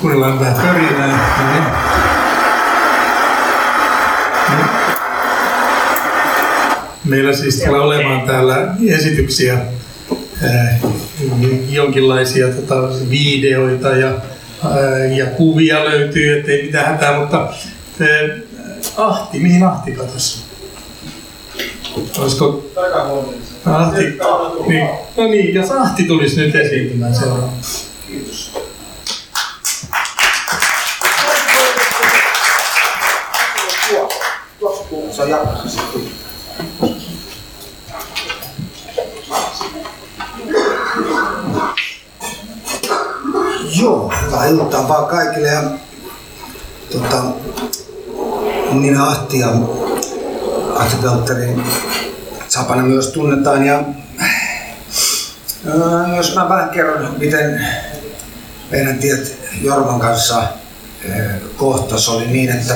Kuunnellaan 0.00 0.40
vähän 0.40 0.66
pörinää. 0.66 1.42
Meillä 7.04 7.32
siis 7.32 7.62
tulee 7.62 7.80
olemaan 7.80 8.26
täällä 8.26 8.74
esityksiä 8.88 9.58
jonkinlaisia 11.70 12.48
tota, 12.48 12.74
videoita 13.10 13.88
ja, 13.88 14.12
ja 15.16 15.26
kuvia 15.26 15.84
löytyy, 15.84 16.38
ettei 16.38 16.62
mitään 16.62 16.86
hätää, 16.86 17.20
mutta 17.20 17.52
Ahti, 18.96 19.38
mihin 19.38 19.64
Ahti 19.64 19.92
katosi? 19.92 20.38
Olisiko... 22.18 22.64
Ahti, 23.64 24.18
niin, 24.68 24.88
no 25.16 25.26
niin, 25.26 25.54
jos 25.54 25.70
Ahti 25.70 26.04
tulisi 26.04 26.40
nyt 26.40 26.54
esiintymään 26.54 27.14
seuraavaksi. 27.14 27.84
Kiitos. 28.06 28.52
Joo, 33.92 34.08
hyvää 44.42 44.62
iltaa 44.62 44.88
vaan 44.88 45.06
kaikille. 45.06 45.48
Ja, 45.48 45.62
tota, 46.92 47.22
minä 48.72 49.06
Ahti 49.06 49.38
ja 49.38 49.48
Ahti 50.74 50.96
Peltteri 51.02 51.56
Sapana 52.48 52.82
myös 52.82 53.08
tunnetaan. 53.08 53.66
Ja, 53.66 53.84
ää, 55.66 56.16
jos 56.16 56.34
mä 56.34 56.48
vähän 56.48 56.70
kerron, 56.70 57.14
miten 57.18 57.66
meidän 58.70 58.98
tiet 58.98 59.38
Jorman 59.62 60.00
kanssa 60.00 60.38
ää, 60.38 61.38
kohtas 61.56 62.08
oli 62.08 62.26
niin, 62.26 62.50
että 62.50 62.74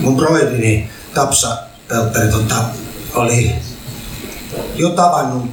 mun 0.00 0.16
broidini 0.16 0.90
Tapsa 1.14 1.56
Peltteri 1.88 2.28
tota, 2.28 2.54
oli 3.14 3.54
jo 4.74 4.88
tavannut, 4.88 5.50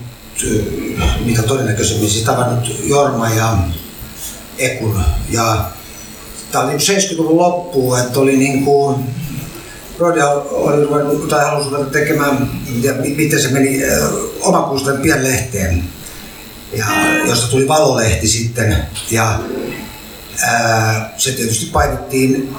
mitä 1.25 1.43
todennäköisemmin 1.43 2.09
siis 2.09 2.25
tavannut 2.25 2.71
Jorma 2.83 3.29
ja 3.29 3.57
Ekun. 4.65 5.01
Ja 5.29 5.65
tämä 6.51 6.63
oli 6.63 6.73
70-luvun 6.73 7.37
loppuun, 7.37 7.99
että 7.99 8.19
oli 8.19 8.37
niin 8.37 8.65
kuin, 8.65 9.05
Brodia 9.97 10.29
oli 10.29 10.85
ruvennut, 10.85 11.27
tai 11.27 11.45
halusi 11.45 11.69
ruveta 11.69 11.91
tekemään, 11.91 12.51
ja 12.81 12.93
miten 12.93 13.41
se 13.41 13.47
meni, 13.47 13.81
omakuusten 14.41 14.97
pienlehteen, 14.97 15.83
ja, 16.73 16.85
josta 17.27 17.47
tuli 17.47 17.67
valolehti 17.67 18.27
sitten. 18.27 18.77
Ja 19.11 19.39
ää, 20.41 21.13
se 21.17 21.31
tietysti 21.31 21.65
painettiin 21.65 22.55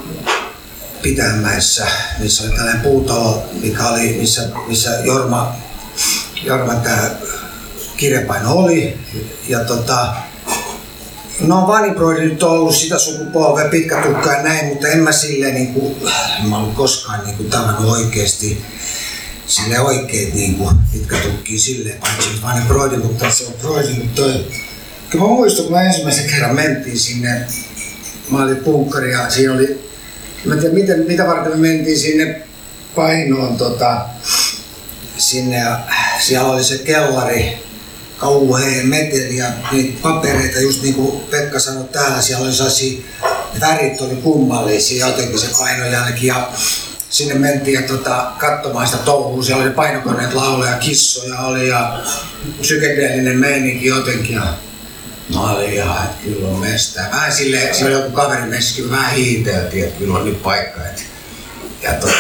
Pitämäessä, 1.05 1.87
missä 2.19 2.45
oli 2.45 2.57
tällainen 2.57 2.83
puutalo, 2.83 3.45
mikä 3.63 3.89
oli, 3.89 4.17
missä, 4.21 4.49
missä 4.67 4.91
Jorma, 5.05 5.55
Jorma 6.43 6.75
tämä 6.75 7.11
kirjapaino 7.97 8.53
oli. 8.53 8.99
Ja 9.49 9.59
tota, 9.61 10.15
No 11.41 11.67
vanibroidi 11.67 12.21
nyt 12.21 12.43
on 12.43 12.51
ollut 12.51 12.75
sitä 12.75 12.99
sukupolvea, 12.99 13.69
pitkä 13.69 14.03
tukka 14.03 14.33
ja 14.33 14.43
näin, 14.43 14.67
mutta 14.67 14.89
en 14.89 14.99
mä 14.99 15.13
silleen 15.13 15.55
niin 15.55 15.75
kuin, 15.75 15.97
mä 16.49 16.59
ollut 16.59 16.75
koskaan 16.75 17.25
niin 17.25 17.37
kuin 17.37 17.51
tavannut 17.51 17.93
oikeesti 17.93 18.65
sille 19.47 19.81
oikein 19.81 20.35
niin 20.35 20.55
kuin 20.55 20.77
pitkä 20.93 21.17
tukki 21.17 21.59
silleen, 21.59 22.01
paitsi 22.01 22.43
vanibroidi, 22.43 22.97
mutta 22.97 23.31
se 23.31 23.47
on 23.47 23.53
broidi, 23.61 23.95
mutta 23.95 24.23
toi, 24.23 24.47
Kyllä 25.11 25.25
mä 25.25 25.31
muistan, 25.31 25.65
kun 25.65 25.75
mä 25.75 25.83
ensimmäisen 25.83 26.31
kerran 26.31 26.55
mentiin 26.55 26.99
sinne, 26.99 27.47
mä 28.31 28.43
olin 28.43 28.57
punkkari 28.57 29.13
ja 29.13 29.31
siinä 29.31 29.53
oli 29.53 29.85
Mä 30.45 30.55
en 30.55 30.61
tiedä, 30.61 30.75
miten, 30.75 31.05
mitä 31.07 31.27
varten 31.27 31.53
me 31.53 31.69
mentiin 31.69 31.99
sinne 31.99 32.43
painoon 32.95 33.57
tota, 33.57 34.07
sinne 35.19 35.57
ja 35.57 35.81
siellä 36.21 36.49
oli 36.49 36.65
se 36.65 36.79
kellari, 36.79 37.59
kauhea 38.19 38.85
meteli 38.85 39.37
ja 39.37 39.47
niitä 39.73 39.99
papereita, 40.03 40.61
just 40.61 40.83
niin 40.83 40.95
kuin 40.95 41.21
Pekka 41.21 41.59
sanoi 41.59 41.85
täällä, 41.93 42.23
siellä 42.23 42.45
oli 42.45 42.55
sellaisia, 42.55 43.03
värit 43.61 44.01
oli 44.01 44.17
kummallisia 44.17 45.07
jotenkin 45.07 45.39
se 45.39 45.47
painojälki 45.59 46.27
ja 46.27 46.51
sinne 47.11 47.35
mentiin 47.35 47.75
ja 47.75 47.89
tota, 47.89 48.33
katsomaan 48.39 48.87
sitä 48.87 48.99
touhua, 48.99 49.43
siellä 49.43 49.65
oli 49.65 49.73
painokoneet 49.73 50.35
lauluja, 50.35 50.77
kissoja 50.77 51.41
oli 51.41 51.69
ja 51.69 52.01
psykedeellinen 52.61 53.39
meininki 53.39 53.87
jotenkin 53.87 54.37
ja 54.37 54.55
Mä 55.35 55.51
olin 55.51 55.73
ihan, 55.73 56.05
että 56.05 56.17
kyllä 56.25 56.49
on 56.49 56.61
mestää. 56.61 57.11
Vähän 57.11 57.33
silleen, 57.33 57.75
siellä 57.75 57.99
joku 57.99 58.11
kaveri 58.11 58.43
messikin 58.43 58.91
vähän 58.91 59.13
hiiteltiin, 59.13 59.85
että 59.85 59.99
kyllä 59.99 60.15
on 60.15 60.25
nyt 60.25 60.43
paikka. 60.43 60.81
Et, 60.87 61.05
ja 61.83 61.93
tota, 61.93 62.17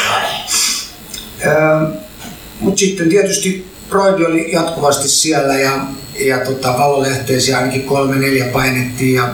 mutta 2.61 2.79
sitten 2.79 3.09
tietysti 3.09 3.74
Broidi 3.95 4.25
oli 4.25 4.53
jatkuvasti 4.53 5.09
siellä 5.09 5.55
ja, 5.55 5.73
ja 6.19 6.39
tota, 6.39 6.75
valolehteisiä 6.79 7.59
ainakin 7.59 7.83
kolme 7.83 8.17
neljä 8.17 8.45
painettiin 8.45 9.15
ja, 9.15 9.29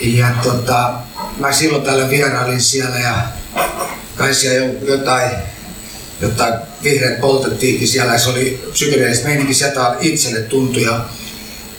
ja 0.00 0.26
tota, 0.42 0.92
mä 1.38 1.52
silloin 1.52 1.82
tällä 1.82 2.10
vierailin 2.10 2.60
siellä 2.60 2.98
ja 2.98 3.14
kai 4.16 4.34
siellä 4.34 4.72
jotain, 4.82 5.30
jotain 6.20 6.54
vihreät 6.82 7.20
poltettiinkin 7.20 7.88
siellä, 7.88 8.18
se 8.18 8.30
oli 8.30 8.64
psykedeellistä 8.72 9.28
meininki, 9.28 9.54
sieltä 9.54 9.96
itselle 10.00 10.40
tuntui 10.40 10.82
ja 10.82 11.04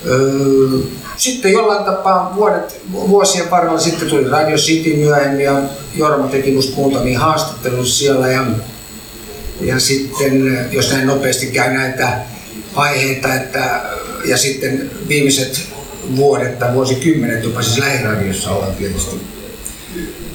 Öö, 0.06 0.78
sitten 1.16 1.52
jollain 1.52 1.84
tapaa 1.84 2.32
vuodet, 2.36 2.80
vuosien 2.92 3.50
varrella 3.50 3.78
sitten 3.78 4.08
tuli 4.08 4.28
Radio 4.28 4.56
City 4.56 4.96
myöhemmin 4.96 5.44
ja 5.44 5.62
Jorma 5.94 6.28
teki 6.28 6.52
musta 6.52 6.76
muutamia 6.76 7.20
haastatteluja 7.20 7.84
siellä 7.84 8.28
ja, 8.28 8.46
ja 9.62 9.80
sitten 9.80 10.68
jos 10.70 10.92
näin 10.92 11.06
nopeasti 11.06 11.46
käy 11.46 11.72
näitä 11.72 12.18
aiheita, 12.74 13.34
että, 13.34 13.82
ja 14.24 14.36
sitten 14.36 14.90
viimeiset 15.08 15.68
vuodet 16.16 16.58
tai 16.58 16.74
vuosikymmenet 16.74 17.44
jopa 17.44 17.62
siis 17.62 17.78
lähiradiossa 17.78 18.50
ollaan 18.50 18.74
tietysti 18.74 19.20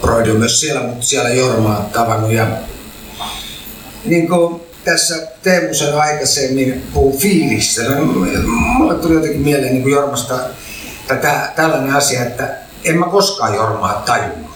Broidi 0.02 0.34
myös 0.34 0.62
siellä, 0.62 0.82
mutta 0.84 1.06
siellä 1.06 1.30
Jormaa 1.30 1.90
tavannut 1.94 2.32
ja 2.32 2.48
niin 4.06 4.28
kuin 4.28 4.62
tässä 4.84 5.28
Teemu 5.44 5.74
sen 5.74 5.98
aikaisemmin 5.98 6.84
puhuu 6.94 7.20
fiilistä. 7.20 7.84
No, 7.84 8.06
mulle 8.46 8.96
tuli 8.96 9.13
jotenkin 9.13 9.42
mieleen 9.42 9.72
niin 9.72 9.84
kuin 9.84 9.94
Jormasta 9.94 10.40
tätä, 11.08 11.54
tällainen 11.56 11.96
asia, 11.96 12.24
että 12.24 12.50
en 12.84 13.00
mä 13.00 13.06
koskaan 13.06 13.56
Jormaa 13.56 14.04
tajunnut. 14.06 14.52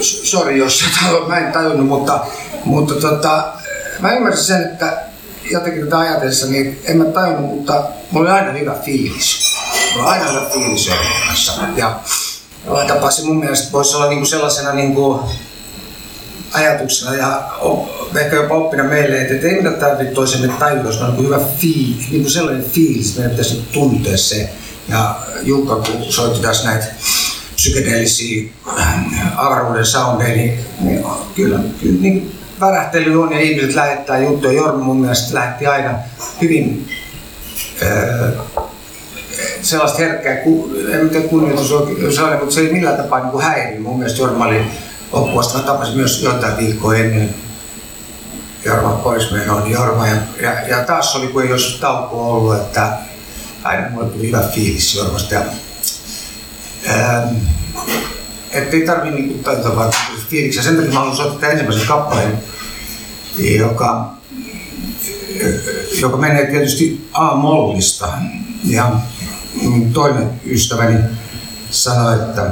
Sori, 0.00 0.58
jos 0.58 0.84
mä 1.26 1.38
en 1.38 1.52
tajunnut, 1.52 1.86
mutta, 1.86 2.20
mutta 2.64 2.94
tota, 2.94 3.52
mä 4.00 4.12
ymmärsin 4.12 4.44
sen, 4.44 4.62
että 4.62 5.02
jotenkin 5.50 5.84
tätä 5.84 5.98
ajatellessa, 5.98 6.46
niin 6.46 6.82
en 6.84 6.96
mä 6.96 7.04
tajunnut, 7.04 7.54
mutta 7.54 7.84
mulla 8.10 8.30
oli 8.30 8.40
aina 8.40 8.52
hyvä 8.52 8.74
fiilis. 8.84 9.56
Mulla 9.94 10.08
oli 10.08 10.18
aina 10.18 10.30
hyvä 10.32 10.46
fiilis 10.54 10.86
Jormassa. 10.86 11.52
Ja 11.76 12.00
tapasin 12.88 13.26
mun 13.26 13.40
mielestä 13.40 13.72
voisi 13.72 13.96
olla 13.96 14.08
niinku 14.08 14.26
sellaisena 14.26 14.72
niinku, 14.72 15.20
ajatuksena 16.52 17.14
ja 17.14 17.50
ehkä 18.20 18.36
jopa 18.36 18.54
oppina 18.54 18.84
meille, 18.84 19.20
että 19.20 19.48
ei 19.48 19.62
mitä 19.62 19.70
tarvitse 19.70 20.14
toisemme 20.14 20.48
tajua, 20.58 20.84
jos 20.84 21.00
on 21.00 21.12
niin 21.12 21.24
hyvä 21.24 21.40
fiilis, 21.58 22.10
niin 22.10 22.22
kuin 22.22 22.32
sellainen 22.32 22.64
fiilis, 22.64 23.08
että 23.08 23.20
meidän 23.20 23.36
pitäisi 23.36 23.62
tuntea 23.72 24.16
se. 24.16 24.50
Ja 24.88 25.16
Jukka, 25.42 25.76
kun 25.76 26.12
soitti 26.12 26.40
tässä 26.40 26.70
näitä 26.70 26.86
psykedeellisiä 27.56 28.50
äh, 28.78 29.04
avaruuden 29.36 29.86
soundeja, 29.86 30.36
niin, 30.36 30.58
niin 30.80 31.04
kyllä, 31.34 31.58
kyllä 31.80 32.00
niin 32.00 32.34
värähtely 32.60 33.22
on 33.22 33.32
ja 33.32 33.40
ihmiset 33.40 33.74
lähettää 33.74 34.18
juttuja. 34.18 34.52
Jorma 34.52 34.84
mun 34.84 35.00
mielestä 35.00 35.34
lähetti 35.34 35.66
aina 35.66 35.98
hyvin 36.40 36.88
äh, 37.82 38.68
sellaista 39.62 39.98
herkkää, 39.98 40.36
en 40.92 41.10
tiedä 41.10 41.28
kunnioitus 41.28 41.72
on, 41.72 41.88
mutta 42.40 42.54
se 42.54 42.60
ei 42.60 42.72
millään 42.72 42.96
tapaa 42.96 43.30
niin 43.30 43.42
häiri. 43.42 43.78
Mun 43.78 43.98
mielestä 43.98 44.22
Jorma 44.22 44.46
oli 44.46 44.60
Loppuasta 45.12 45.58
mä 45.58 45.64
tapasin 45.64 45.96
myös 45.96 46.22
jotain 46.22 46.56
viikkoa 46.56 46.96
ennen 46.96 47.34
Jorma 48.64 48.90
pois 48.90 49.30
menoa, 49.30 49.66
Jorma. 49.66 50.06
Ja, 50.06 50.16
ja, 50.42 50.68
ja, 50.68 50.84
taas 50.84 51.16
oli, 51.16 51.26
kun 51.26 51.42
ei 51.42 51.52
olisi 51.52 51.80
taukoa 51.80 52.26
ollut, 52.26 52.56
että 52.56 52.92
aina 53.62 53.90
mulle 53.90 54.08
tuli 54.08 54.26
hyvä 54.26 54.42
fiilis 54.54 54.94
Jormasta. 54.94 55.34
Ja, 55.34 55.42
että 58.52 58.76
ei 58.76 58.86
tarvi 58.86 59.10
niinku 59.10 59.38
tajuta 59.38 59.76
vaan 59.76 59.92
fiiliksiä. 60.30 60.62
Sen 60.62 60.76
takia 60.76 60.92
mä 60.92 60.98
haluan 60.98 61.16
soittaa 61.16 61.50
ensimmäisen 61.50 61.86
kappaleen, 61.86 62.38
joka, 63.58 64.14
joka 66.00 66.16
menee 66.16 66.46
tietysti 66.46 67.08
A-mollista. 67.12 68.08
Ja 68.64 68.92
toinen 69.92 70.30
ystäväni 70.46 70.98
sanoi, 71.70 72.14
että 72.14 72.50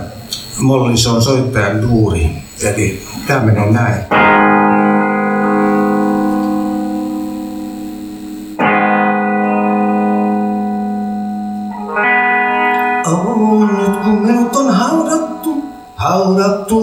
molli 0.58 0.96
se 0.96 1.08
on 1.08 1.22
soittajan 1.22 1.82
duuri. 1.82 2.30
Eli 2.62 3.06
tämä 3.26 3.40
menee 3.40 3.70
näin. 3.70 4.04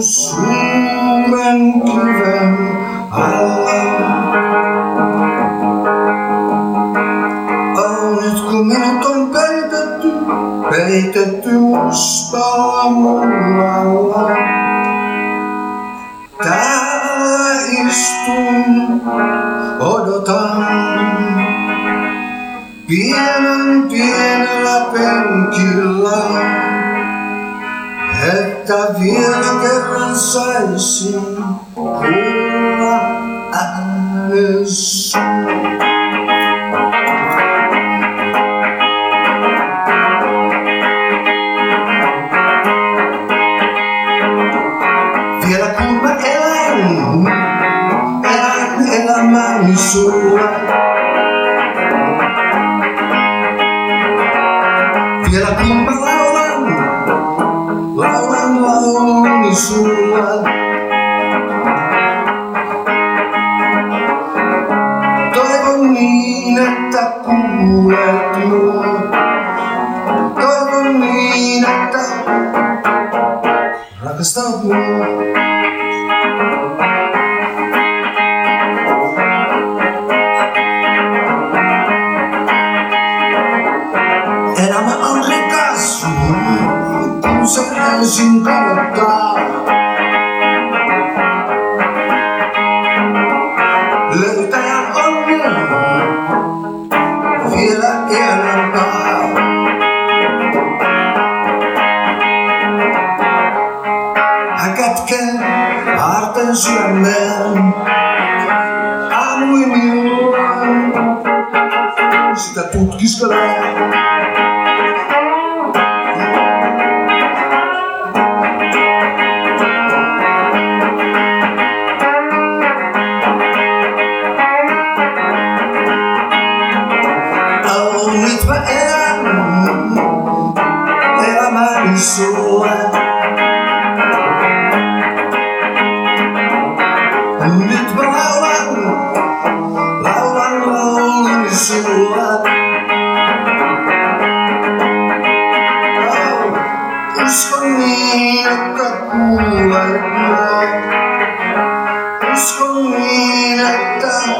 santos. 0.00 0.61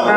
Oh, 0.03 0.09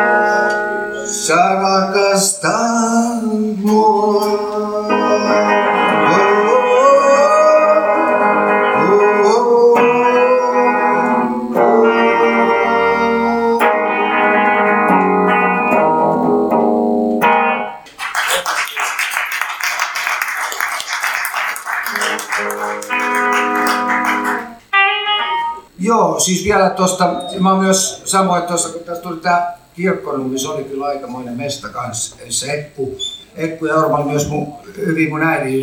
Joo, 25.80 26.20
siis 26.20 26.44
vielä 26.44 26.70
tuosta, 26.70 27.14
mä 27.40 27.56
myös 27.56 28.02
samoin 28.06 28.44
tuossa, 28.44 28.70
kun 28.70 28.84
tässä 28.84 29.04
tuli 29.04 29.18
tämä 29.18 29.55
kirkkonummi, 29.76 30.40
se 30.40 30.48
oli 30.48 30.64
kyllä 30.64 30.86
aikamoinen 30.86 31.38
mesta 31.38 31.70
kanssa. 31.70 32.16
Se 32.30 32.54
Ekku, 32.54 32.98
Ekku 33.36 33.66
ja 33.66 33.76
Orma 33.76 33.98
oli 33.98 34.12
myös 34.12 34.30
mun, 34.30 34.54
hyvin 34.78 35.10
mun 35.10 35.24
äidin 35.24 35.60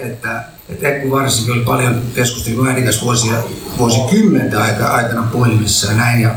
että, 0.00 0.44
että 0.68 0.88
Ekku 0.88 1.10
varsinkin 1.10 1.54
oli 1.54 1.64
paljon 1.64 2.02
keskustelua 2.14 2.68
äidin 2.68 2.84
kanssa 2.84 3.04
vuosia, 3.04 3.42
vuosikymmenten 3.78 4.58
aika, 4.58 4.86
aikana 4.86 5.28
puhelimissa 5.32 5.86
ja 5.86 5.96
näin. 5.96 6.22
Ja, 6.22 6.34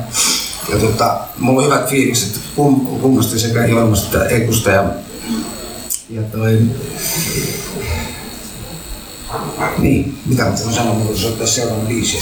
ja 0.72 0.80
tota, 0.80 1.20
mulla 1.40 1.60
on 1.60 1.66
hyvät 1.66 1.90
fiilikset 1.90 2.40
kum, 2.56 2.88
sekä 3.40 3.66
Jormasta 3.66 4.18
että 4.24 4.36
Ekusta 4.36 4.70
ja, 4.70 4.84
ja 6.10 6.22
toi, 6.22 6.60
niin, 9.78 10.18
mitä 10.26 10.44
mä 10.44 10.50
voin 10.64 10.76
sanoa, 10.76 10.94
mutta 10.94 11.20
soittaa 11.20 11.48
seuraavan 11.48 11.88
biisin. 11.88 12.22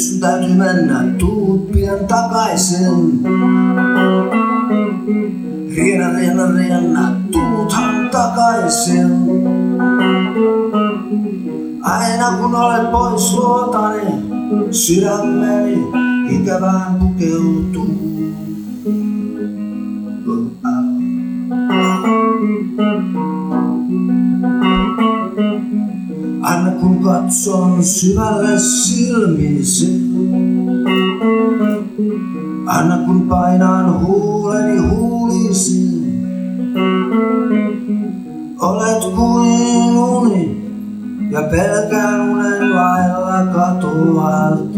Nyt 0.00 0.08
sun 0.08 0.20
täytyy 0.20 0.54
mennä, 0.54 1.04
tuut 1.18 1.72
pian 1.72 2.06
takaisin. 2.08 3.20
Riena, 5.76 6.18
riena, 6.18 6.46
riena, 6.56 7.12
tuuthan 7.32 8.08
takaisin. 8.10 9.10
Aina 11.82 12.36
kun 12.38 12.54
olet 12.54 12.90
pois 12.90 13.34
luotani, 13.34 14.10
sydämeni 14.70 15.78
ikävään 16.30 16.94
pukeutuu. 16.94 18.19
Kun 26.80 27.02
katson 27.04 27.84
syvälle 27.84 28.58
silmiisi, 28.58 30.10
aina 32.66 32.98
kun 33.06 33.28
painan 33.28 34.00
huuleni 34.04 34.78
huulisi, 34.78 35.90
olet 38.60 39.04
kuin 39.14 39.98
uni 39.98 40.60
ja 41.30 41.42
pelkään 41.42 42.20
unen 42.30 42.74
vailla 42.74 43.46
katoalta. 43.54 44.69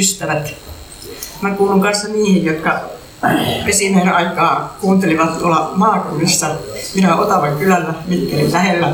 Ystävät. 0.00 0.54
Mä 1.40 1.50
kuulun 1.50 1.80
kanssa 1.80 2.08
niihin, 2.08 2.44
jotka 2.44 2.80
vesimiehen 3.66 4.14
aikaa 4.14 4.76
kuuntelivat 4.80 5.38
tuolla 5.38 5.72
maakunnissa. 5.74 6.46
Minä 6.94 7.16
Otavan 7.16 7.56
kylällä 7.56 7.94
Mikkelin 8.06 8.52
lähellä. 8.52 8.92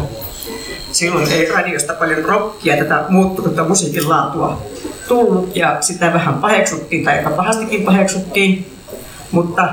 Silloin 0.92 1.32
ei 1.32 1.52
radiosta 1.52 1.94
paljon 1.94 2.24
rockia, 2.24 2.76
tätä 2.76 3.04
muuttunutta 3.08 3.64
musiikin 3.64 4.08
laatua 4.08 4.62
tullut 5.08 5.56
ja 5.56 5.76
sitä 5.80 6.12
vähän 6.12 6.34
paheksuttiin 6.34 7.04
tai 7.04 7.18
aika 7.18 7.30
pahastikin 7.30 7.82
paheksuttiin. 7.82 8.72
Mutta 9.30 9.68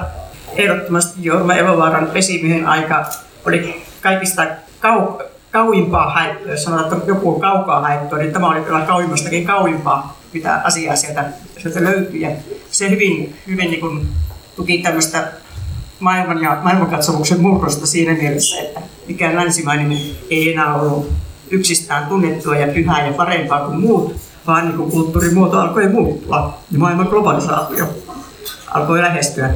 ehdottomasti 0.55 1.19
Jorma 1.21 1.55
Elovaaran 1.55 2.13
vesimiehen 2.13 2.67
aika 2.67 3.05
oli 3.45 3.84
kaikista 4.01 4.43
kau- 4.81 5.23
kauimpaa 5.51 6.09
haettua. 6.09 6.51
Jos 6.51 6.63
sanotaan, 6.63 6.97
että 6.97 7.11
joku 7.11 7.34
on 7.34 7.41
kaukaa 7.41 7.81
haettua, 7.81 8.17
niin 8.17 8.34
tämä 8.34 8.49
oli 8.49 8.61
kyllä 8.61 8.79
kauimmastakin 8.79 9.45
kauimpaa, 9.45 10.22
mitä 10.34 10.61
asiaa 10.63 10.95
sieltä, 10.95 11.25
sieltä 11.57 11.84
löytyi. 11.84 12.21
Ja 12.21 12.29
se 12.71 12.89
hyvin, 12.89 13.36
hyvin 13.47 13.69
niin 13.71 13.81
kuin 13.81 14.07
tuki 14.55 14.77
tämmöistä 14.77 15.31
maailman 15.99 16.41
ja 16.41 16.59
maailmankatsomuksen 16.63 17.41
murrosta 17.41 17.88
siinä 17.88 18.13
mielessä, 18.13 18.61
että 18.61 18.81
mikään 19.07 19.36
länsimainen 19.36 19.97
ei 20.29 20.53
enää 20.53 20.75
ollut 20.75 21.11
yksistään 21.51 22.05
tunnettua 22.05 22.55
ja 22.55 22.73
pyhää 22.73 23.07
ja 23.07 23.13
parempaa 23.13 23.65
kuin 23.65 23.79
muut, 23.79 24.15
vaan 24.47 24.67
niin 24.67 24.77
kuin 24.77 24.91
kulttuurimuoto 24.91 25.59
alkoi 25.59 25.89
muuttua 25.89 26.59
ja 26.71 26.79
maailman 26.79 27.07
globalisaatio 27.07 27.86
alkoi 28.73 29.01
lähestyä. 29.01 29.49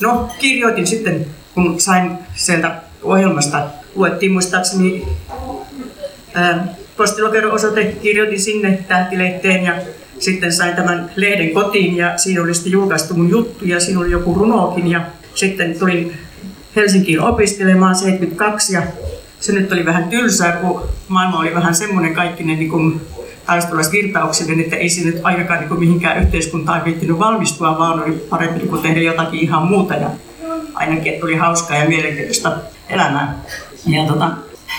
No, 0.00 0.28
kirjoitin 0.38 0.86
sitten, 0.86 1.26
kun 1.54 1.80
sain 1.80 2.10
sieltä 2.34 2.82
ohjelmasta, 3.02 3.66
luettiin 3.94 4.32
muistaakseni 4.32 5.08
ää, 6.34 6.74
postilokero 6.96 7.52
osoite, 7.52 7.84
kirjoitin 7.84 8.40
sinne 8.40 8.84
tähtilehteen 8.88 9.64
ja 9.64 9.74
sitten 10.24 10.52
sain 10.52 10.76
tämän 10.76 11.10
lehden 11.16 11.50
kotiin 11.50 11.96
ja 11.96 12.18
siinä 12.18 12.42
oli 12.42 12.54
sitten 12.54 12.72
julkaistu 12.72 13.14
mun 13.14 13.30
juttu 13.30 13.64
ja 13.64 13.80
siinä 13.80 14.00
oli 14.00 14.10
joku 14.10 14.34
runokin 14.34 14.90
ja 14.90 15.00
sitten 15.34 15.78
tulin 15.78 16.14
Helsinkiin 16.76 17.20
opiskelemaan 17.20 17.94
72 17.94 18.74
ja 18.74 18.82
se 19.40 19.52
nyt 19.52 19.72
oli 19.72 19.84
vähän 19.84 20.04
tylsää, 20.04 20.52
kun 20.52 20.82
maailma 21.08 21.38
oli 21.38 21.54
vähän 21.54 21.74
semmoinen 21.74 22.14
kaikkinen 22.14 22.58
niin 22.58 22.70
kuin 22.70 23.00
taistolaisvirtauksinen, 23.46 24.60
että 24.60 24.76
ei 24.76 24.88
se 24.88 25.04
nyt 25.04 25.20
ainakaan 25.22 25.60
niin 25.60 25.68
kuin 25.68 25.80
mihinkään 25.80 26.22
yhteiskuntaan 26.22 26.84
viittinyt 26.84 27.18
valmistua, 27.18 27.78
vaan 27.78 28.02
oli 28.02 28.12
parempi 28.12 28.58
niin 28.58 28.68
kuin 28.68 28.82
tehdä 28.82 29.00
jotakin 29.00 29.40
ihan 29.40 29.68
muuta 29.68 29.94
ja 29.94 30.10
ainakin, 30.74 31.12
että 31.12 31.26
oli 31.26 31.36
hauskaa 31.36 31.76
ja 31.76 31.88
mielenkiintoista 31.88 32.56
elämää. 32.88 33.42
Ja 33.86 34.04
tota, 34.04 34.30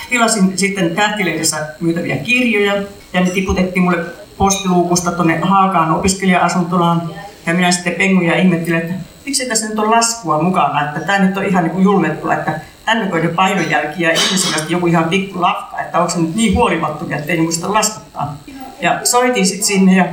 tilasin 0.09 0.57
sitten 0.57 0.95
tähtilehdessä 0.95 1.67
myytäviä 1.79 2.17
kirjoja 2.17 2.83
ja 3.13 3.21
ne 3.21 3.29
tiputettiin 3.29 3.83
mulle 3.83 4.05
postiluukusta 4.37 5.11
tuonne 5.11 5.39
Haakaan 5.39 5.91
opiskelija-asuntolaan. 5.91 7.09
Ja 7.45 7.53
minä 7.53 7.71
sitten 7.71 7.93
penguin 7.93 8.27
ja 8.27 8.35
ihmettelin, 8.35 8.81
että 8.81 8.93
miksi 9.25 9.45
tässä 9.45 9.69
nyt 9.69 9.79
on 9.79 9.91
laskua 9.91 10.41
mukana, 10.41 10.85
että 10.85 10.99
tämä 10.99 11.19
nyt 11.19 11.37
on 11.37 11.45
ihan 11.45 11.63
niin 11.63 11.71
kuin 11.71 11.83
julmettu, 11.83 12.29
että 12.29 12.59
tännekö 12.85 13.15
on 13.15 13.23
jo 13.23 13.29
painonjälki 13.29 14.03
ja 14.03 14.11
ihmisellä 14.11 14.57
joku 14.69 14.87
ihan 14.87 15.03
pikku 15.03 15.41
lafka, 15.41 15.81
että 15.81 15.99
onko 15.99 16.09
se 16.09 16.19
nyt 16.19 16.35
niin 16.35 16.55
huolimattomia, 16.55 17.17
että 17.17 17.31
ei 17.31 17.41
muista 17.41 17.73
laskuttaa. 17.73 18.37
Ja 18.81 18.99
soitin 19.03 19.45
sitten 19.45 19.67
sinne 19.67 19.95
ja 19.95 20.05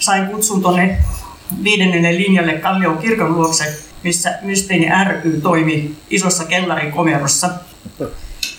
sain 0.00 0.26
kutsun 0.26 0.62
tuonne 0.62 0.98
viidennelle 1.64 2.16
linjalle 2.16 2.52
Kallion 2.52 2.98
kirkon 2.98 3.34
luokse, 3.34 3.78
missä 4.02 4.38
Mysteini 4.42 4.88
ry 5.04 5.40
toimi 5.40 5.94
isossa 6.10 6.44
kellarikomerossa. 6.44 7.50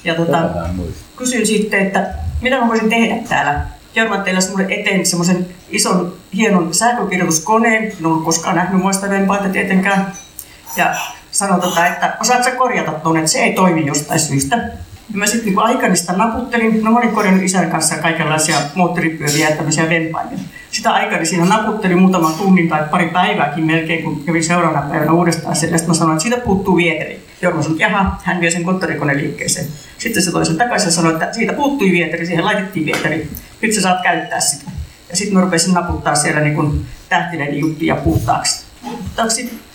Ja 0.04 0.16
tota, 0.16 0.38
kysyin 1.16 1.48
sitten, 1.48 1.88
että 1.88 2.14
mitä 2.42 2.60
mä 2.60 2.68
voisin 2.68 2.90
tehdä 2.90 3.16
täällä. 3.30 3.77
Jorma 3.98 4.18
teillä 4.18 4.40
mulle 4.50 4.66
eteen 4.70 5.06
semmoisen 5.06 5.48
ison 5.70 6.14
hienon 6.36 6.74
sähkökirjoituskoneen, 6.74 7.84
en 7.84 8.06
ollut 8.06 8.26
koskaan 8.26 8.56
nähnyt 8.56 8.82
muista 8.82 9.10
vempaita 9.10 9.50
tietenkään. 9.50 10.14
Ja 10.76 10.96
sanoi, 11.32 11.62
tota, 11.62 11.88
että 11.88 12.18
osaatko 12.22 12.52
korjata 12.58 12.92
tuonne, 12.92 13.20
että 13.20 13.32
se 13.32 13.40
ei 13.40 13.54
toimi 13.54 13.86
jostain 13.86 14.20
syystä. 14.20 14.70
Ja 15.12 15.18
mä 15.18 15.26
sitten 15.26 15.46
niin 15.46 15.60
aikanista 15.60 16.14
naputtelin, 16.14 16.84
no 16.84 16.92
mä 16.92 17.00
olin 17.00 17.12
korjannut 17.12 17.44
isän 17.44 17.72
kanssa 17.72 17.96
kaikenlaisia 17.96 18.58
moottoripyöriä 18.76 19.50
ja 19.50 19.56
tämmöisiä 19.56 19.90
vempaimia. 19.90 20.38
Sitä 20.72 20.92
aikani 20.92 21.26
siinä 21.26 21.46
naputtelin 21.46 22.00
muutaman 22.00 22.34
tunnin 22.34 22.70
tai 22.70 22.84
pari 22.92 23.08
päivääkin 23.08 23.66
melkein, 23.66 24.04
kun 24.04 24.24
kävin 24.26 24.44
seuraavana 24.44 24.90
päivänä 24.90 25.12
uudestaan 25.12 25.56
siellä. 25.56 25.78
Sitten 25.78 25.90
mä 25.90 26.00
sanoin, 26.00 26.16
että 26.16 26.24
siitä 26.24 26.38
puuttuu 26.38 26.76
vieteri. 26.76 27.28
Jorma 27.42 27.62
sanoi, 27.62 27.80
jaha, 27.80 28.16
hän 28.24 28.42
vie 28.42 28.52
sen 28.52 28.64
konttorikoneen 28.64 29.18
liikkeeseen. 29.18 29.68
Sitten 29.98 30.24
se 30.24 30.32
toi 30.32 30.46
sen 30.46 30.58
takaisin 30.58 30.88
ja 30.88 30.92
sanoi, 30.92 31.14
että 31.14 31.34
siitä 31.34 31.54
puuttui 31.54 31.92
vieteri, 31.92 32.26
siihen 32.26 32.46
laitettiin 32.46 32.86
vieteri. 32.86 33.30
Nyt 33.62 33.74
sä 33.74 33.82
saat 33.82 34.02
käyttää 34.04 34.40
sitä. 34.40 34.72
Ja 35.10 35.18
sitten 35.18 35.34
mä 35.34 35.42
rupesin 35.42 35.74
naputtaa 35.74 36.16
siellä 36.16 36.42
niin 36.42 36.56
kuin 36.56 36.86
tähtileiden 37.10 37.60
juttia 37.60 37.96
puhtaaksi. 37.96 38.66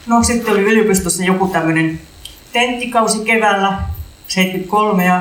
No 0.07 0.23
sitten 0.23 0.53
oli 0.53 0.61
yliopistossa 0.61 1.25
joku 1.25 1.49
tämmöinen 1.49 2.01
tenttikausi 2.53 3.19
keväällä, 3.25 3.79
73 4.33 5.05
ja 5.05 5.21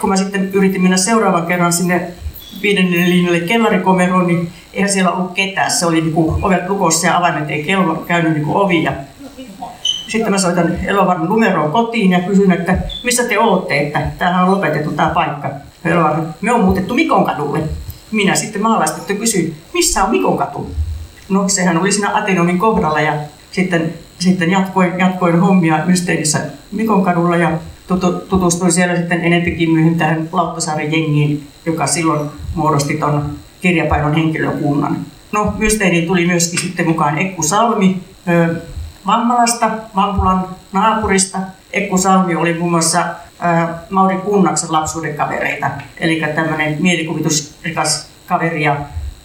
kun 0.00 0.10
mä 0.10 0.16
sitten 0.16 0.50
yritin 0.52 0.82
mennä 0.82 0.96
seuraavan 0.96 1.46
kerran 1.46 1.72
sinne 1.72 2.10
viidennelle 2.62 3.08
linjalle 3.08 3.40
kellarikomeroon, 3.40 4.26
niin 4.26 4.52
eihän 4.72 4.90
siellä 4.90 5.10
ollut 5.10 5.32
ketään. 5.32 5.70
Se 5.70 5.86
oli 5.86 6.00
niinku 6.00 6.38
ovet 6.42 6.68
lukossa 6.68 7.06
ja 7.06 7.16
avaimet 7.16 7.50
ei 7.50 7.64
kello 7.64 7.94
käynyt 7.94 8.32
niinku 8.32 8.58
ovi. 8.58 8.82
Ja 8.82 8.92
sitten 10.08 10.30
mä 10.30 10.38
soitan 10.38 10.78
Elovarman 10.86 11.28
numeroon 11.28 11.72
kotiin 11.72 12.10
ja 12.10 12.20
kysyn, 12.20 12.52
että 12.52 12.78
missä 13.04 13.24
te 13.24 13.38
ootte, 13.38 13.80
että 13.80 14.02
tämähän 14.18 14.44
on 14.44 14.50
lopetettu 14.50 14.92
tämä 14.92 15.10
paikka. 15.14 15.50
Elovarma, 15.84 16.24
me 16.40 16.52
on 16.52 16.64
muutettu 16.64 16.94
Mikon 16.94 17.24
kadulle. 17.24 17.60
Minä 18.10 18.34
sitten 18.34 18.62
maalaistettu 18.62 19.14
kysyin, 19.14 19.56
missä 19.74 20.04
on 20.04 20.10
Mikon 20.10 20.38
katu? 20.38 20.70
No 21.28 21.48
sehän 21.48 21.78
oli 21.78 21.92
siinä 21.92 22.16
Atenomin 22.16 22.58
kohdalla 22.58 23.00
ja 23.00 23.12
sitten, 23.50 23.94
sitten 24.18 24.50
jatkoin, 24.50 24.98
jatkoin 24.98 25.40
hommia 25.40 25.78
Mysteerissä 25.86 26.40
Mikon 26.72 27.04
kadulla 27.04 27.36
ja 27.36 27.50
tutustuin 28.28 28.72
siellä 28.72 28.96
sitten 28.96 29.24
enempikin 29.24 29.70
myöhemmin 29.70 29.98
tähän 29.98 30.28
Lauttasaaren 30.32 30.92
jengiin, 30.92 31.48
joka 31.66 31.86
silloin 31.86 32.30
muodosti 32.54 32.94
tuon 32.94 33.30
kirjapainon 33.60 34.14
henkilökunnan. 34.14 34.96
No, 35.32 35.54
mysteeriin 35.58 36.06
tuli 36.06 36.26
myöskin 36.26 36.60
sitten 36.60 36.88
mukaan 36.88 37.18
Ekku 37.18 37.42
Salmi 37.42 38.00
Vammalasta, 39.06 39.70
Vampulan 39.96 40.48
naapurista. 40.72 41.38
Ekku 41.72 41.98
Salmi 41.98 42.36
oli 42.36 42.54
muun 42.54 42.70
muassa 42.70 43.04
Mauri 43.90 44.16
Kunnaksen 44.16 44.72
lapsuuden 44.72 45.14
kavereita, 45.14 45.70
eli 45.98 46.22
tämmöinen 46.34 46.76
mielikuvitusrikas 46.80 48.08
kaveri 48.26 48.64
ja 48.64 48.76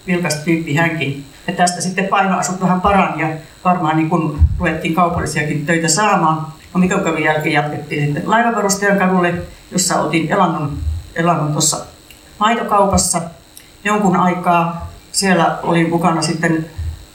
vilkas 0.06 0.34
tyyppi 0.34 0.74
hänkin. 0.74 1.24
Ja 1.46 1.52
tästä 1.52 1.80
sitten 1.80 2.08
painoasut 2.08 2.60
vähän 2.60 2.80
parani 2.80 3.22
ja 3.22 3.28
varmaan 3.64 3.96
niin 3.96 4.10
kun 4.10 4.38
ruvettiin 4.58 4.94
kaupallisiakin 4.94 5.66
töitä 5.66 5.88
saamaan, 5.88 6.46
No 6.74 6.80
Mikon 6.80 7.22
jälkeen 7.22 7.52
jatkettiin 7.52 8.04
sitten 8.04 8.30
laivavarustajan 8.30 8.98
kadulle, 8.98 9.34
jossa 9.70 10.00
otin 10.00 10.32
elannon, 10.32 10.78
elannon 11.14 11.52
tuossa 11.52 11.84
maitokaupassa 12.38 13.22
jonkun 13.84 14.16
aikaa. 14.16 14.90
Siellä 15.12 15.58
oli 15.62 15.86
mukana 15.86 16.22
sitten 16.22 16.66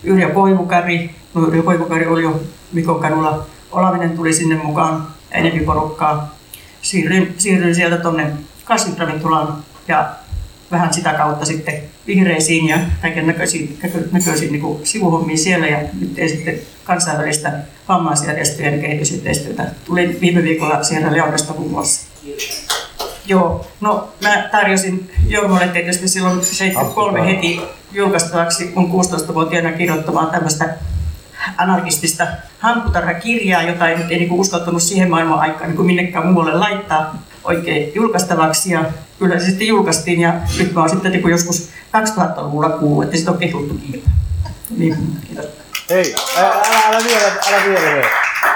Yrjö 0.04 0.30
Koivukäri. 0.30 1.16
No 1.34 1.48
Yrjö 1.48 1.64
Koivukäri 1.64 2.08
oli 2.08 2.24
jo 2.24 2.42
Mikon 2.72 3.00
kadulla. 3.00 3.46
Olaminen 3.72 4.16
tuli 4.16 4.34
sinne 4.34 4.56
mukaan 4.56 5.08
enempi 5.32 5.60
porukkaa. 5.60 6.36
Siirryin, 6.82 7.36
siirryin 7.38 7.76
sieltä 7.76 7.98
tuonne 7.98 8.32
kasvitravintolaan 8.66 9.64
ja 9.88 10.10
vähän 10.72 10.94
sitä 10.94 11.14
kautta 11.14 11.46
sitten 11.46 11.82
vihreisiin 12.08 12.68
ja 12.68 12.78
kaiken 13.02 13.28
näköisiin, 13.28 13.80
näköisiin 14.12 14.52
niin 14.52 14.80
sivuhommiin 14.84 15.38
siellä 15.38 15.68
ja 15.68 15.80
nyt 16.00 16.16
teen 16.16 16.30
sitten 16.30 16.60
kansainvälistä 16.84 17.54
vammaisjärjestöjen 17.88 18.82
kehitysyhteistyötä. 18.82 19.66
Tulin 19.86 20.22
viime 20.22 20.44
viikolla 20.44 20.84
siellä 20.84 21.14
Leonesta 21.14 21.54
muun 21.54 21.72
muassa. 21.72 22.08
Joo, 23.26 23.68
no 23.82 24.10
mä 24.24 24.50
tarjosin 24.52 25.12
Jormolle 25.28 25.68
tietysti 25.68 26.08
silloin 26.08 26.46
73 26.46 27.26
heti 27.26 27.62
julkaistavaksi 27.92 28.68
kun 28.68 28.92
16-vuotiaana 28.92 29.72
kirjoittamaan 29.72 30.32
tämmöistä 30.32 30.76
anarkistista 31.58 32.28
hampputarhakirjaa, 32.60 33.64
jota 33.64 33.90
ei 33.90 33.98
nyt 33.98 34.12
ei 34.12 34.20
niin 34.20 34.32
uskaltanut 34.32 34.84
siihen 34.84 35.10
maailman 35.10 35.40
aikaan 35.40 35.70
niin 35.72 35.86
minnekään 35.86 36.28
muualle 36.28 36.54
laittaa 36.54 37.24
oikein 37.44 37.92
julkaistavaksi. 37.96 38.72
Ja 38.72 38.86
kyllä 39.20 39.40
se 39.40 39.46
sitten 39.46 39.68
julkaistiin 39.68 40.22
ja 40.22 40.34
nyt 40.60 40.74
mä 40.74 40.80
oon 40.80 40.90
sitten 40.90 41.12
niin 41.12 41.30
joskus 41.30 41.70
2000-luvulla 41.98 42.70
kuullut, 42.70 43.04
että 43.04 43.18
sitä 43.18 43.32
on 43.32 43.38
kehuttu 43.38 43.74
kiinni. 43.74 44.04
Niin, 44.78 44.98
kiitos. 45.28 45.46
Ei, 45.90 46.16
älä, 46.38 46.54
älä, 46.88 47.04
vielä, 47.04 47.32
älä 47.48 47.66
vielä. 47.66 48.08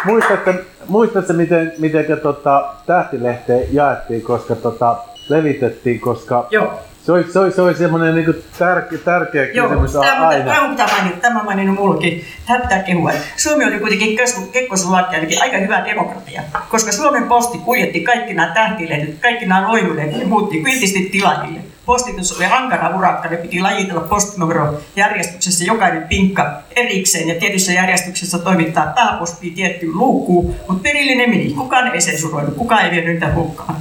Muistatko, 0.06 0.54
muistatko 0.88 1.34
miten, 1.34 1.74
miten 1.78 2.06
tota, 2.24 2.74
tähtilehteen 2.86 3.68
jaettiin, 3.72 4.22
koska 4.22 4.56
tota, 4.56 4.98
levitettiin, 5.30 6.00
koska 6.00 6.48
Joo. 6.52 6.80
Se 7.06 7.12
oli, 7.12 7.24
se 7.32 7.40
oli, 7.40 7.52
se 7.52 7.62
oli 7.62 7.76
semmoinen 7.76 8.16
niin 8.16 8.44
tärkeä, 8.60 8.98
tärkeä 8.98 9.46
Joo, 9.54 9.68
kysymys 9.68 9.92
tämä, 9.92 10.28
aina. 10.28 10.46
Tämä 10.46 10.70
pitää 10.70 10.88
mainita, 10.88 11.18
tämä 11.22 11.44
maininnut 11.44 11.76
mullekin. 11.76 12.26
Tämä 12.48 12.60
pitää 12.60 12.84
kehua. 12.84 13.12
Suomi 13.38 13.66
oli 13.66 13.80
kuitenkin 13.80 14.18
Kekkoslovakia 14.52 15.20
aika 15.42 15.58
hyvä 15.58 15.86
demokratia, 15.86 16.42
koska 16.70 16.92
Suomen 16.92 17.24
posti 17.24 17.58
kuljetti 17.58 18.00
kaikki 18.00 18.34
nämä 18.34 18.54
tähtilehdet, 18.54 19.20
kaikki 19.20 19.46
nämä 19.46 19.68
loimulehdet 19.68 20.22
ja 20.22 20.28
muutti 20.28 20.64
kiltisti 20.64 21.10
tilaajille. 21.12 21.60
Postitus 21.86 22.38
oli 22.38 22.46
ankara 22.46 22.98
urakka, 22.98 23.30
ne 23.30 23.38
piti 23.38 23.62
lajitella 23.62 24.02
postinumero 24.02 24.82
järjestyksessä 24.96 25.66
jokainen 25.66 26.04
pinkka 26.04 26.62
erikseen 26.76 27.28
ja 27.28 27.36
tietyssä 27.36 27.74
järjestyksessä 27.74 28.40
toimittaa 28.40 28.94
pääpostiin 28.96 29.54
tiettyyn 29.54 29.98
luukkuun, 29.98 30.56
mutta 30.68 30.84
perillinen 30.84 31.30
meni. 31.30 31.54
Kukaan 31.54 31.88
ei 31.88 32.02
sensuroinut, 32.02 32.56
kukaan 32.56 32.86
ei 32.86 32.92
vienyt 32.92 33.14
niitä 33.14 33.34
hukkaan. 33.34 33.76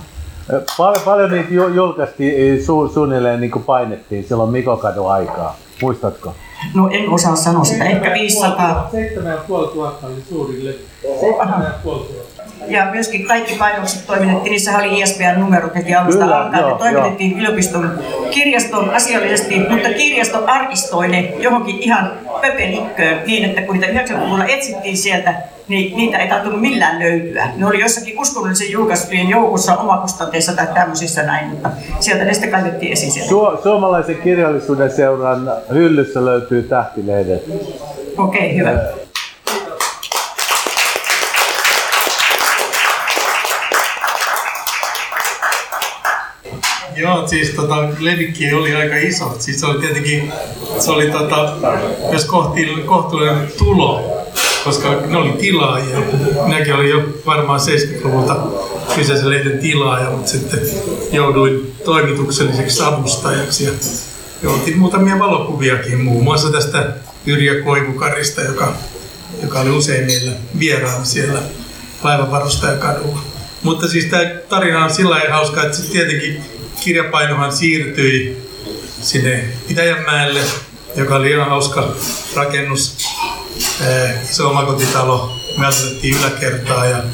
Pal- 0.78 1.01
paljon 1.05 1.30
niitä 1.30 1.49
julkaistiin, 1.74 2.59
su- 2.61 2.93
suunnilleen 2.95 3.40
niin 3.40 3.51
kuin 3.51 3.64
painettiin 3.64 4.24
silloin 4.28 4.51
Mikokadun 4.51 5.11
aikaa. 5.12 5.57
Muistatko? 5.82 6.34
No 6.74 6.88
en 6.93 7.11
osaa 7.11 7.36
sanoa 7.36 7.64
sitä, 7.64 7.84
ehkä 7.84 8.12
500. 8.14 8.88
7500 8.93 10.09
oli 10.09 10.22
suurille. 10.28 10.74
7500 11.20 12.32
ja 12.66 12.88
myöskin 12.92 13.26
kaikki 13.26 13.54
painokset 13.54 14.06
toimitettiin, 14.06 14.50
niissä 14.50 14.78
oli 14.78 15.00
ISBN-numerot 15.00 15.74
heti 15.74 15.94
alusta 15.94 16.24
Kyllä, 16.24 16.38
alkaen. 16.38 16.64
Ne 16.64 16.74
toimitettiin 16.78 17.30
joo. 17.30 17.40
yliopiston 17.40 17.98
kirjaston 18.30 18.90
asiallisesti, 18.90 19.58
mutta 19.58 19.88
kirjasto 19.88 20.44
arkistoi 20.46 21.08
ne 21.08 21.32
johonkin 21.38 21.78
ihan 21.78 22.12
pöpelikköön 22.40 23.22
niin, 23.26 23.44
että 23.44 23.62
kun 23.62 23.80
niitä 23.80 24.02
90-luvulla 24.02 24.44
etsittiin 24.44 24.96
sieltä, 24.96 25.34
niin 25.68 25.96
niitä 25.96 26.18
ei 26.18 26.28
tahtonut 26.28 26.60
millään 26.60 26.98
löytyä. 26.98 27.48
Ne 27.56 27.66
oli 27.66 27.80
jossakin 27.80 28.20
uskonnollisen 28.20 28.70
julkaisujen 28.70 29.28
joukossa 29.28 29.76
omakustanteissa 29.76 30.56
tai 30.56 30.66
tämmöisissä 30.74 31.22
näin, 31.22 31.48
mutta 31.48 31.70
sieltä 32.00 32.24
ne 32.24 32.34
sitten 32.34 32.50
kaivettiin 32.50 32.92
esiin 32.92 33.12
sieltä. 33.12 33.30
Su- 33.30 33.62
suomalaisen 33.62 34.16
kirjallisuuden 34.16 34.90
seuran 34.90 35.52
hyllyssä 35.72 36.24
löytyy 36.24 36.62
tähtilehdet. 36.62 37.42
Okei, 38.18 38.40
okay, 38.40 38.56
hyvä. 38.56 39.01
Joo, 47.03 47.28
siis 47.28 47.50
tota, 47.50 47.88
levikki 47.98 48.55
oli 48.55 48.74
aika 48.74 48.96
iso. 48.96 49.36
Siis 49.38 49.61
se 49.61 49.66
oli 49.66 49.80
tietenkin, 49.80 50.32
se 50.78 50.90
oli 50.90 51.11
tota, 51.11 51.57
myös 52.11 52.24
kohti, 52.24 52.66
kohtuullinen 52.86 53.53
tulo, 53.59 54.18
koska 54.64 54.90
ne 55.07 55.16
oli 55.16 55.32
tilaajia. 55.32 55.98
Minäkin 56.44 56.74
olin 56.74 56.90
jo 56.90 57.03
varmaan 57.26 57.61
70-luvulta 57.61 58.36
kyseisen 58.94 59.30
lehden 59.30 59.59
tilaaja, 59.59 60.11
mutta 60.11 60.30
sitten 60.30 60.61
jouduin 61.12 61.74
toimitukselliseksi 61.84 62.82
avustajaksi. 62.82 63.64
Ja 63.64 63.72
joutin 64.42 64.78
muutamia 64.78 65.18
valokuviakin, 65.18 66.00
muun 66.00 66.24
muassa 66.24 66.53
tästä 66.53 66.92
Yrjö 67.26 67.62
Koivukarista, 67.62 68.42
joka, 68.42 68.74
joka 69.42 69.61
oli 69.61 69.70
usein 69.70 70.07
meillä 70.07 70.32
vieraana 70.59 71.05
siellä 71.05 71.42
laivanvarustajakadulla. 72.03 73.18
Mutta 73.62 73.88
siis 73.88 74.05
tämä 74.05 74.24
tarina 74.48 74.84
on 74.84 74.94
sillä 74.94 75.20
hauska, 75.30 75.62
että 75.62 75.76
se 75.76 75.90
tietenkin 75.90 76.44
kirjapainohan 76.85 77.57
siirtyi 77.57 78.37
sinne 79.03 79.45
Pitäjänmäelle, 79.68 80.41
joka 80.97 81.16
oli 81.16 81.30
ihan 81.30 81.49
hauska 81.49 81.95
rakennus, 82.35 82.97
iso 84.30 84.51
omakotitalo. 84.51 85.37
Me 85.59 85.66
asutettiin 85.66 86.16
yläkertaa 86.16 86.87
ja 86.87 87.05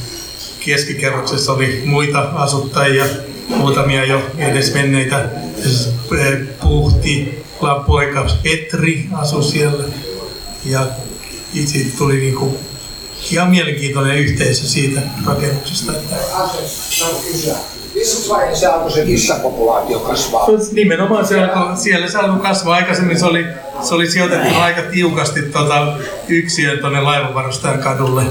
keskikerroksessa 0.64 1.52
oli 1.52 1.82
muita 1.84 2.20
asuttajia, 2.20 3.04
muutamia 3.48 4.04
jo 4.04 4.22
edes 4.38 4.74
menneitä. 4.74 5.28
Puhti, 6.60 7.44
poika 7.86 8.26
Petri 8.42 9.06
asui 9.12 9.44
siellä. 9.44 9.84
Ja 10.64 10.86
siitä 11.66 11.98
tuli 11.98 12.16
niinku 12.16 12.58
ihan 13.30 13.50
mielenkiintoinen 13.50 14.16
yhteisö 14.16 14.66
siitä 14.66 15.00
rakennuksesta. 15.26 15.92
Missä 17.98 18.34
vaiheessa 18.34 18.72
alkoi 18.72 18.90
se 18.90 19.04
kissapopulaatio 19.04 19.98
kasvaa? 19.98 20.46
Nimenomaan 20.72 21.26
se 21.26 21.44
alkoi, 21.44 21.76
siellä 21.76 22.08
se 22.08 22.18
alkoi 22.18 22.40
kasvaa. 22.40 22.76
Aikaisemmin 22.76 23.18
se 23.18 23.26
oli, 23.26 23.44
se 23.82 23.94
oli 23.94 24.10
sijoitettu 24.10 24.54
aika 24.54 24.82
tiukasti 24.82 25.42
tota, 25.42 25.96
yksiön 26.28 26.78
tuonne 26.78 27.00
Laivavarustajan 27.00 27.78
kadulle. 27.78 28.22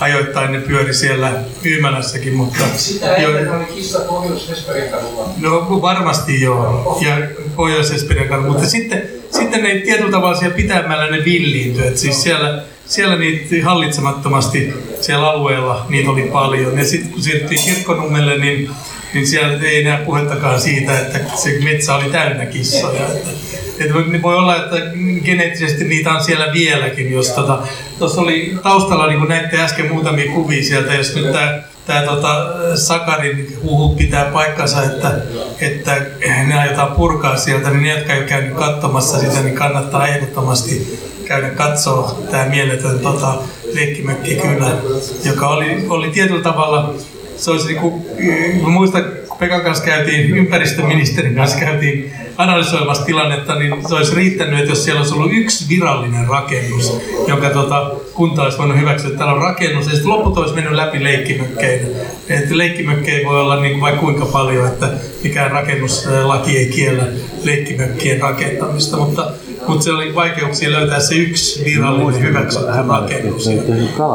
Ajoittain 0.00 0.52
ne 0.52 0.60
pyöri 0.60 0.94
siellä 0.94 1.32
myymälässäkin, 1.64 2.34
mutta... 2.34 2.64
Sitä 2.76 3.14
ennen 3.14 3.56
oli 3.56 3.64
kissa 3.64 3.98
pohjois 3.98 4.66
kadulla. 4.90 5.28
No 5.40 5.82
varmasti 5.82 6.40
joo, 6.40 6.98
ja 7.00 7.16
pohjois 7.56 8.06
kadulla, 8.28 8.48
mutta 8.48 8.66
sitten, 8.66 9.02
sitten 9.30 9.62
ne 9.62 9.74
tietyllä 9.74 10.10
tavalla 10.10 10.38
siellä 10.38 10.56
pitämällä 10.56 11.10
ne 11.10 11.24
villiintyi. 11.24 11.86
Et 11.86 11.98
siis 11.98 12.22
siellä, 12.22 12.62
siellä 12.86 13.16
niitä 13.16 13.64
hallitsemattomasti 13.64 14.74
siellä 15.00 15.30
alueella 15.30 15.86
niitä 15.88 16.10
oli 16.10 16.22
paljon. 16.22 16.78
Ja 16.78 16.84
sitten 16.84 17.12
kun 17.12 17.22
siirryttiin 17.22 17.60
kirkkonummelle, 17.64 18.38
niin 18.38 18.70
niin 19.14 19.26
siellä 19.26 19.58
ei 19.62 19.80
enää 19.80 19.98
puhettakaan 19.98 20.60
siitä, 20.60 20.98
että 20.98 21.18
se 21.36 21.58
metsä 21.64 21.94
oli 21.94 22.10
täynnä 22.10 22.46
kissoja. 22.46 23.06
Että, 23.06 23.30
että 23.78 24.22
voi 24.22 24.36
olla, 24.36 24.56
että 24.56 24.76
geneettisesti 25.24 25.84
niitä 25.84 26.12
on 26.12 26.24
siellä 26.24 26.52
vieläkin, 26.52 27.12
tota, 27.34 27.58
tuossa 27.98 28.20
oli 28.20 28.58
taustalla, 28.62 29.06
niin 29.06 29.18
kuin 29.18 29.28
näitte 29.28 29.60
äsken 29.60 29.92
muutamia 29.92 30.32
kuvia 30.32 30.62
sieltä, 30.62 30.94
jos 30.94 31.14
nyt 31.14 31.32
tämä 31.32 31.62
tämä 31.86 32.02
tota, 32.02 32.46
Sakarin 32.74 33.58
huhu 33.62 33.94
pitää 33.94 34.24
paikkansa, 34.24 34.82
että, 34.82 35.12
että 35.60 36.06
ne 36.46 36.58
aiotaan 36.58 36.92
purkaa 36.92 37.36
sieltä, 37.36 37.70
niin 37.70 37.82
ne, 37.82 37.88
jotka 37.88 38.12
ei 38.12 38.18
ole 38.18 38.28
käynyt 38.28 38.54
katsomassa 38.54 39.18
sitä, 39.18 39.40
niin 39.40 39.54
kannattaa 39.54 40.08
ehdottomasti 40.08 41.00
käydä 41.24 41.50
katsoa 41.50 42.18
tämä 42.30 42.44
mieletön 42.44 42.98
tota, 42.98 43.34
leikkimökkikylä, 43.72 44.70
joka 45.24 45.48
oli, 45.48 45.86
oli 45.88 46.10
tietyllä 46.10 46.42
tavalla 46.42 46.94
se 47.36 47.50
olisi 47.50 47.66
niin 47.66 47.80
kuin, 47.80 48.06
mä 48.62 48.68
muistan, 48.68 49.04
kun 49.28 49.38
Pekan 49.38 49.60
kanssa 49.60 49.84
käytiin, 49.84 50.36
ympäristöministerin 50.36 51.34
kanssa 51.34 51.58
käytiin 51.58 52.12
analysoimassa 52.36 53.04
tilannetta, 53.04 53.54
niin 53.54 53.88
se 53.88 53.94
olisi 53.94 54.14
riittänyt, 54.14 54.58
että 54.58 54.70
jos 54.70 54.84
siellä 54.84 55.00
olisi 55.00 55.14
ollut 55.14 55.32
yksi 55.32 55.68
virallinen 55.68 56.28
rakennus, 56.28 57.00
jonka 57.28 57.50
tota, 57.50 57.90
kunta 58.14 58.42
olisi 58.42 58.58
voinut 58.58 58.80
hyväksyä, 58.80 59.06
että 59.06 59.18
täällä 59.18 59.34
on 59.34 59.42
rakennus, 59.42 59.86
ja 59.86 59.92
sitten 59.92 60.10
loput 60.10 60.38
olisi 60.38 60.54
mennyt 60.54 60.72
läpi 60.72 61.04
leikkimökkeinä. 61.04 61.88
Että 62.28 62.58
leikkimökkejä 62.58 63.28
voi 63.28 63.40
olla 63.40 63.60
niin 63.60 63.80
vaikka 63.80 64.00
kuinka 64.00 64.26
paljon, 64.26 64.66
että 64.66 64.88
mikään 65.24 65.50
rakennuslaki 65.50 66.58
ei 66.58 66.66
kiellä 66.66 67.06
leikkimökkien 67.44 68.20
rakentamista, 68.20 68.96
mutta 68.96 69.30
mutta 69.66 69.84
se 69.84 69.92
oli 69.92 70.14
vaikeuksia 70.14 70.72
löytää 70.72 71.00
se 71.00 71.14
yksi 71.14 71.64
virallinen 71.64 72.22
hyväksytty 72.22 72.72
rakennus. 72.88 73.46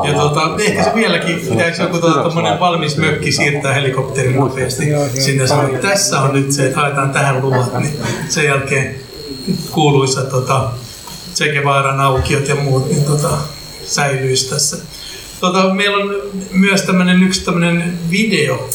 Ja 0.08 0.14
tota, 0.14 0.56
ehkä 0.60 0.84
se 0.84 0.92
vieläkin 0.96 1.40
pitäisi 1.50 1.82
joku 1.82 1.98
tuota, 1.98 2.60
valmis 2.60 2.98
mökki 2.98 3.32
siirtää 3.32 3.74
helikopterin 3.74 4.36
nopeasti 4.36 4.86
sinne 5.14 5.44
että 5.44 5.88
tässä 5.88 6.20
on 6.20 6.34
nyt 6.34 6.52
se, 6.52 6.66
että 6.66 6.80
haetaan 6.80 7.12
tähän 7.12 7.42
luvat, 7.42 7.80
niin 7.80 8.00
sen 8.30 8.46
jälkeen 8.46 8.96
kuuluisa 9.72 10.22
tota, 10.22 10.72
Tsekevaaran 11.34 12.00
aukiot 12.00 12.48
ja 12.48 12.56
muut 12.56 12.90
niin 12.90 13.04
tota, 13.04 13.38
säilyisi 13.86 14.50
tässä. 14.50 14.78
Tota, 15.40 15.74
meillä 15.74 15.98
on 15.98 16.16
myös 16.52 16.82
tämmöinen 16.82 17.24
yksi 17.24 17.46
tämmöinen 17.46 18.00
video, 18.12 18.70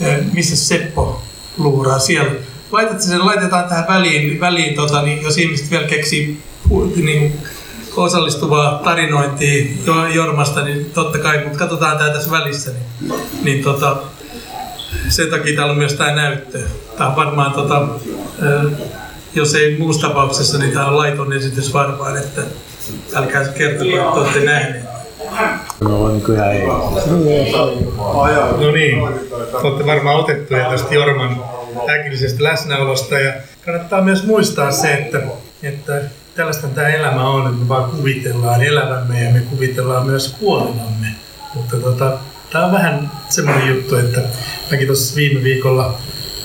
eh, 0.00 0.18
missä 0.32 0.56
Seppo 0.56 1.22
luuraa 1.58 1.98
siellä 1.98 2.32
laitatte 2.72 3.02
sen, 3.02 3.26
laitetaan 3.26 3.68
tähän 3.68 3.84
väliin, 3.88 4.40
väliin 4.40 4.74
tota, 4.74 5.02
niin 5.02 5.22
jos 5.22 5.38
ihmiset 5.38 5.70
vielä 5.70 5.86
keksii 5.86 6.38
niin, 6.96 7.38
osallistuvaa 7.96 8.80
tarinointia 8.84 9.64
Jormasta, 10.14 10.64
niin 10.64 10.90
totta 10.94 11.18
kai, 11.18 11.44
mutta 11.44 11.58
katsotaan 11.58 11.98
tämä 11.98 12.10
tässä 12.10 12.30
välissä, 12.30 12.70
niin, 12.70 13.12
niin 13.42 13.64
tota, 13.64 13.96
sen 15.08 15.30
takia 15.30 15.56
täällä 15.56 15.72
on 15.72 15.78
myös 15.78 15.92
tämä 15.92 16.14
näyttö. 16.14 16.58
Tämä 16.98 17.10
on 17.10 17.16
varmaan, 17.16 17.52
tota, 17.52 17.88
jos 19.34 19.54
ei 19.54 19.76
muussa 19.78 20.08
tapauksessa, 20.08 20.58
niin 20.58 20.72
tämä 20.72 20.86
on 20.86 20.96
laiton 20.96 21.32
esitys 21.32 21.74
varmaan, 21.74 22.16
että 22.16 22.42
älkää 23.14 23.44
kertoko, 23.44 23.90
että 23.90 24.08
olette 24.08 24.40
nähneet. 24.40 24.84
No 25.80 26.08
niin 26.08 26.22
kuin 26.22 26.36
ihan 26.36 26.52
ei. 26.52 26.66
No 26.66 26.92
niin, 28.72 28.98
olette 29.52 29.86
varmaan 29.86 30.16
otettuja 30.16 30.70
tästä 30.70 30.94
Jorman 30.94 31.44
äkillisestä 31.90 32.44
läsnäolosta. 32.44 33.18
Ja 33.18 33.32
kannattaa 33.64 34.00
myös 34.02 34.26
muistaa 34.26 34.72
se, 34.72 34.92
että, 34.92 35.22
että 35.62 36.02
tällaista 36.34 36.68
tämä 36.68 36.88
elämä 36.88 37.28
on, 37.30 37.46
että 37.46 37.58
me 37.58 37.68
vaan 37.68 37.90
kuvitellaan 37.90 38.62
elävämme 38.62 39.24
ja 39.24 39.30
me 39.30 39.40
kuvitellaan 39.40 40.06
myös 40.06 40.36
kuolevamme. 40.40 41.06
Mutta 41.54 41.76
tota, 41.76 42.18
tämä 42.52 42.66
on 42.66 42.72
vähän 42.72 43.10
semmoinen 43.28 43.68
juttu, 43.68 43.96
että 43.96 44.20
mäkin 44.70 44.86
tuossa 44.86 45.16
viime 45.16 45.42
viikolla 45.42 45.98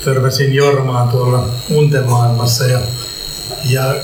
törmäsin 0.06 0.56
Jormaan 0.56 1.10
tuolla 1.10 1.46
untemaailmassa 1.70 2.66
ja, 2.66 2.80
ja 3.70 3.96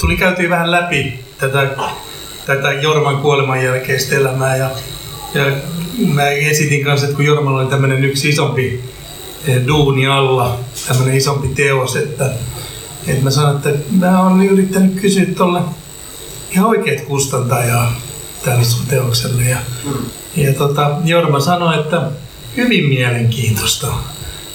tuli 0.00 0.16
käytiin 0.16 0.50
vähän 0.50 0.70
läpi 0.70 1.24
tätä, 1.38 1.68
tätä 2.46 2.72
Jorman 2.72 3.16
kuoleman 3.16 3.64
jälkeistä 3.64 4.16
elämää 4.16 4.56
ja, 4.56 4.70
ja 5.34 5.44
mä 6.06 6.28
esitin 6.28 6.84
kanssa, 6.84 7.06
että 7.06 7.16
kun 7.16 7.24
Jormalla 7.24 7.60
oli 7.60 7.70
tämmöinen 7.70 8.04
yksi 8.04 8.28
isompi 8.28 8.89
duuni 9.66 10.06
alla, 10.06 10.58
tämmöinen 10.88 11.16
isompi 11.16 11.48
teos, 11.48 11.96
että, 11.96 12.30
että 13.06 13.24
mä 13.24 13.30
sanoin, 13.30 13.56
että 13.56 13.70
mä 13.90 14.22
oon 14.22 14.42
yrittänyt 14.42 15.00
kysyä 15.00 15.26
tuolle 15.36 15.60
ihan 16.50 16.68
oikeat 16.68 17.00
kustantajaa 17.00 18.00
tälle 18.44 18.64
sun 18.64 18.86
teokselle. 18.86 19.42
Ja, 19.42 19.58
mm. 19.84 19.92
ja 20.36 20.54
tota, 20.54 20.90
Jorma 21.04 21.40
sanoi, 21.40 21.80
että 21.80 22.02
hyvin 22.56 22.84
mielenkiintoista. 22.84 23.86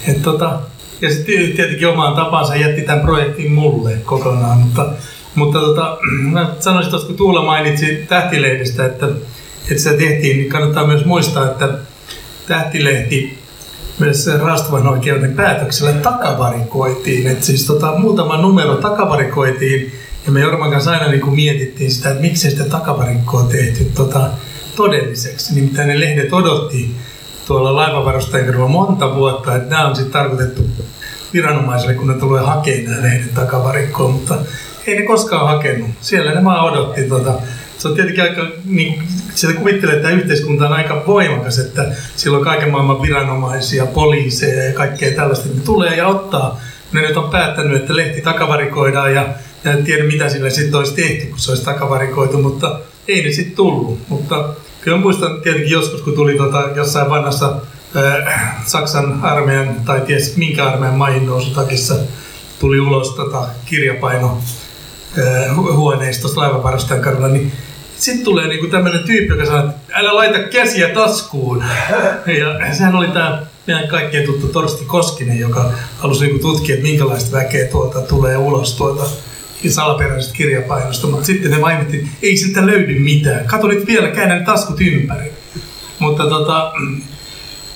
Et 0.08 0.22
tota, 0.22 0.60
ja 1.02 1.14
sitten 1.14 1.36
tietenkin 1.56 1.88
omaan 1.88 2.16
tapansa 2.16 2.56
jätti 2.56 2.82
tämän 2.82 3.06
projektin 3.06 3.52
mulle 3.52 3.92
kokonaan, 4.06 4.58
mutta, 4.58 4.90
mutta 5.36 5.60
tota, 5.60 5.98
mä 6.32 6.56
sanoisin 6.60 6.92
tuosta, 6.92 7.08
kun 7.08 7.18
Tuula 7.18 7.44
mainitsi 7.44 8.06
Tähtilehdestä, 8.10 8.86
että, 8.86 9.06
että 9.72 9.84
se 9.84 9.90
tehtiin, 9.90 10.38
niin 10.38 10.50
kannattaa 10.50 10.88
myös 10.88 11.06
muistaa, 11.06 11.46
että 11.46 11.70
Tähtilehti 12.48 13.45
myös 14.00 14.30
Rastavan 14.40 14.88
oikeuden 14.88 15.34
päätöksellä 15.34 15.94
takavarikoitiin. 15.94 17.28
Et 17.28 17.44
siis 17.44 17.66
tota, 17.66 17.94
muutama 17.98 18.38
numero 18.38 18.76
takavarikoitiin 18.76 19.92
ja 20.26 20.32
me 20.32 20.40
Jorman 20.40 20.72
kanssa 20.72 20.92
aina 20.92 21.08
niin 21.08 21.36
mietittiin 21.36 21.92
sitä, 21.92 22.10
että 22.10 22.22
miksei 22.22 22.52
sitä 22.52 22.64
takavarikkoa 22.64 23.44
tehty 23.44 23.92
tota, 23.96 24.30
todelliseksi. 24.76 25.56
Nimittäin 25.56 25.88
ne 25.88 26.00
lehdet 26.00 26.34
odotti 26.34 26.96
tuolla 27.48 27.76
laivavarustajan 27.76 28.72
monta 28.72 29.16
vuotta, 29.16 29.56
että 29.56 29.70
nämä 29.70 29.88
on 29.88 29.96
sitten 29.96 30.14
tarkoitettu 30.14 30.62
viranomaisille, 31.34 31.94
kun 31.94 32.08
ne 32.08 32.14
tulee 32.14 32.44
hakemaan 32.44 32.92
nämä 32.92 33.04
lehdet 33.04 33.34
takavarikkoon, 33.34 34.12
mutta 34.12 34.38
ei 34.88 35.00
ne 35.00 35.06
koskaan 35.06 35.48
hakenut. 35.48 35.90
Siellä 36.02 36.32
ne 36.32 36.44
vaan 36.44 36.72
odotti 36.72 37.04
tota, 37.04 37.34
se 37.78 37.88
on 37.88 37.96
tietenkin 37.96 38.24
aika, 38.24 38.48
niin, 38.66 39.04
sitä 39.36 39.54
kuvittelee, 39.54 39.96
että 39.96 40.10
yhteiskunta 40.10 40.68
on 40.68 40.74
aika 40.74 41.04
voimakas, 41.08 41.60
että 41.60 41.92
sillä 42.16 42.38
on 42.38 42.44
kaiken 42.44 42.72
maailman 42.72 43.02
viranomaisia, 43.02 43.86
poliiseja 43.86 44.64
ja 44.64 44.74
kaikkea 44.74 45.16
tällaista. 45.16 45.50
Ne 45.50 45.62
tulee 45.66 45.96
ja 45.96 46.08
ottaa. 46.08 46.62
Ne 46.92 47.02
nyt 47.02 47.18
on 47.18 47.30
päättänyt, 47.30 47.82
että 47.82 47.96
lehti 47.96 48.22
takavarikoidaan 48.22 49.14
ja, 49.14 49.28
ja 49.64 49.72
en 49.72 49.84
tiedä 49.84 50.04
mitä 50.04 50.30
sille 50.30 50.50
sitten 50.50 50.80
olisi 50.80 50.96
tehty, 50.96 51.26
kun 51.26 51.40
se 51.40 51.52
olisi 51.52 51.66
takavarikoitu, 51.66 52.38
mutta 52.38 52.80
ei 53.08 53.24
ne 53.24 53.32
sitten 53.32 53.56
tullut. 53.56 54.00
Mutta 54.10 54.50
kyllä 54.82 54.98
muistan 54.98 55.42
tietenkin 55.42 55.72
joskus, 55.72 56.02
kun 56.02 56.16
tuli 56.16 56.38
tota, 56.38 56.70
jossain 56.76 57.10
vanhassa 57.10 57.56
äh, 57.96 58.64
Saksan 58.66 59.20
armeijan 59.24 59.76
tai 59.86 60.02
ties 60.02 60.38
minkä 60.38 60.66
armeijan 60.66 60.98
maihin 60.98 61.26
nousutakissa 61.26 61.96
tuli 62.60 62.80
ulos 62.80 63.10
tota, 63.10 63.48
kirjapaino 63.66 64.38
äh, 65.18 65.56
huoneistosta 65.56 66.42
laivavarustajan 66.42 67.04
kadulla, 67.04 67.28
niin 67.28 67.52
sitten 67.98 68.26
tulee 68.26 68.48
niinku 68.48 68.68
tämmöinen 68.68 69.04
tyyppi, 69.04 69.34
joka 69.34 69.46
sanoo, 69.46 69.70
että 69.70 69.94
älä 69.94 70.16
laita 70.16 70.40
käsiä 70.40 70.90
taskuun. 70.90 71.64
Ja 72.40 72.76
sehän 72.76 72.96
oli 72.96 73.08
tämä 73.08 73.42
meidän 73.68 73.88
kaikkien 73.88 74.26
tuttu 74.26 74.48
Torsti 74.48 74.86
Koskinen, 74.86 75.40
joka 75.40 75.72
halusi 75.98 76.26
niinku 76.26 76.48
tutkia, 76.48 76.76
että 76.76 76.88
minkälaista 76.88 77.38
väkeä 77.38 77.68
tuolta 77.68 78.02
tulee 78.02 78.38
ulos 78.38 78.74
tuolta 78.74 79.06
salaperäisestä 79.70 80.38
kirjapainosta. 80.38 81.08
Mutta 81.08 81.26
sitten 81.26 81.52
ne 81.52 81.58
mainittiin, 81.58 82.10
ei 82.22 82.38
siltä 82.38 82.66
löydy 82.66 83.00
mitään. 83.00 83.46
Kato 83.46 83.68
nyt 83.68 83.88
vielä, 83.88 84.08
käännän 84.08 84.46
taskut 84.46 84.82
ympäri. 84.82 85.34
Mutta 86.00 86.30
tota, 86.30 86.74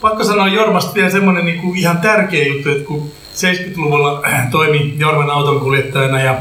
pakko 0.01 0.23
sanoa 0.23 0.47
Jormasta 0.47 0.95
vielä 0.95 1.09
semmoinen 1.09 1.45
niinku 1.45 1.73
ihan 1.73 1.97
tärkeä 1.97 2.47
juttu, 2.47 2.69
että 2.69 2.83
kun 2.83 3.11
70-luvulla 3.35 4.23
toimi 4.51 4.95
Jorman 4.97 5.29
autonkuljettajana 5.29 6.21
ja 6.21 6.37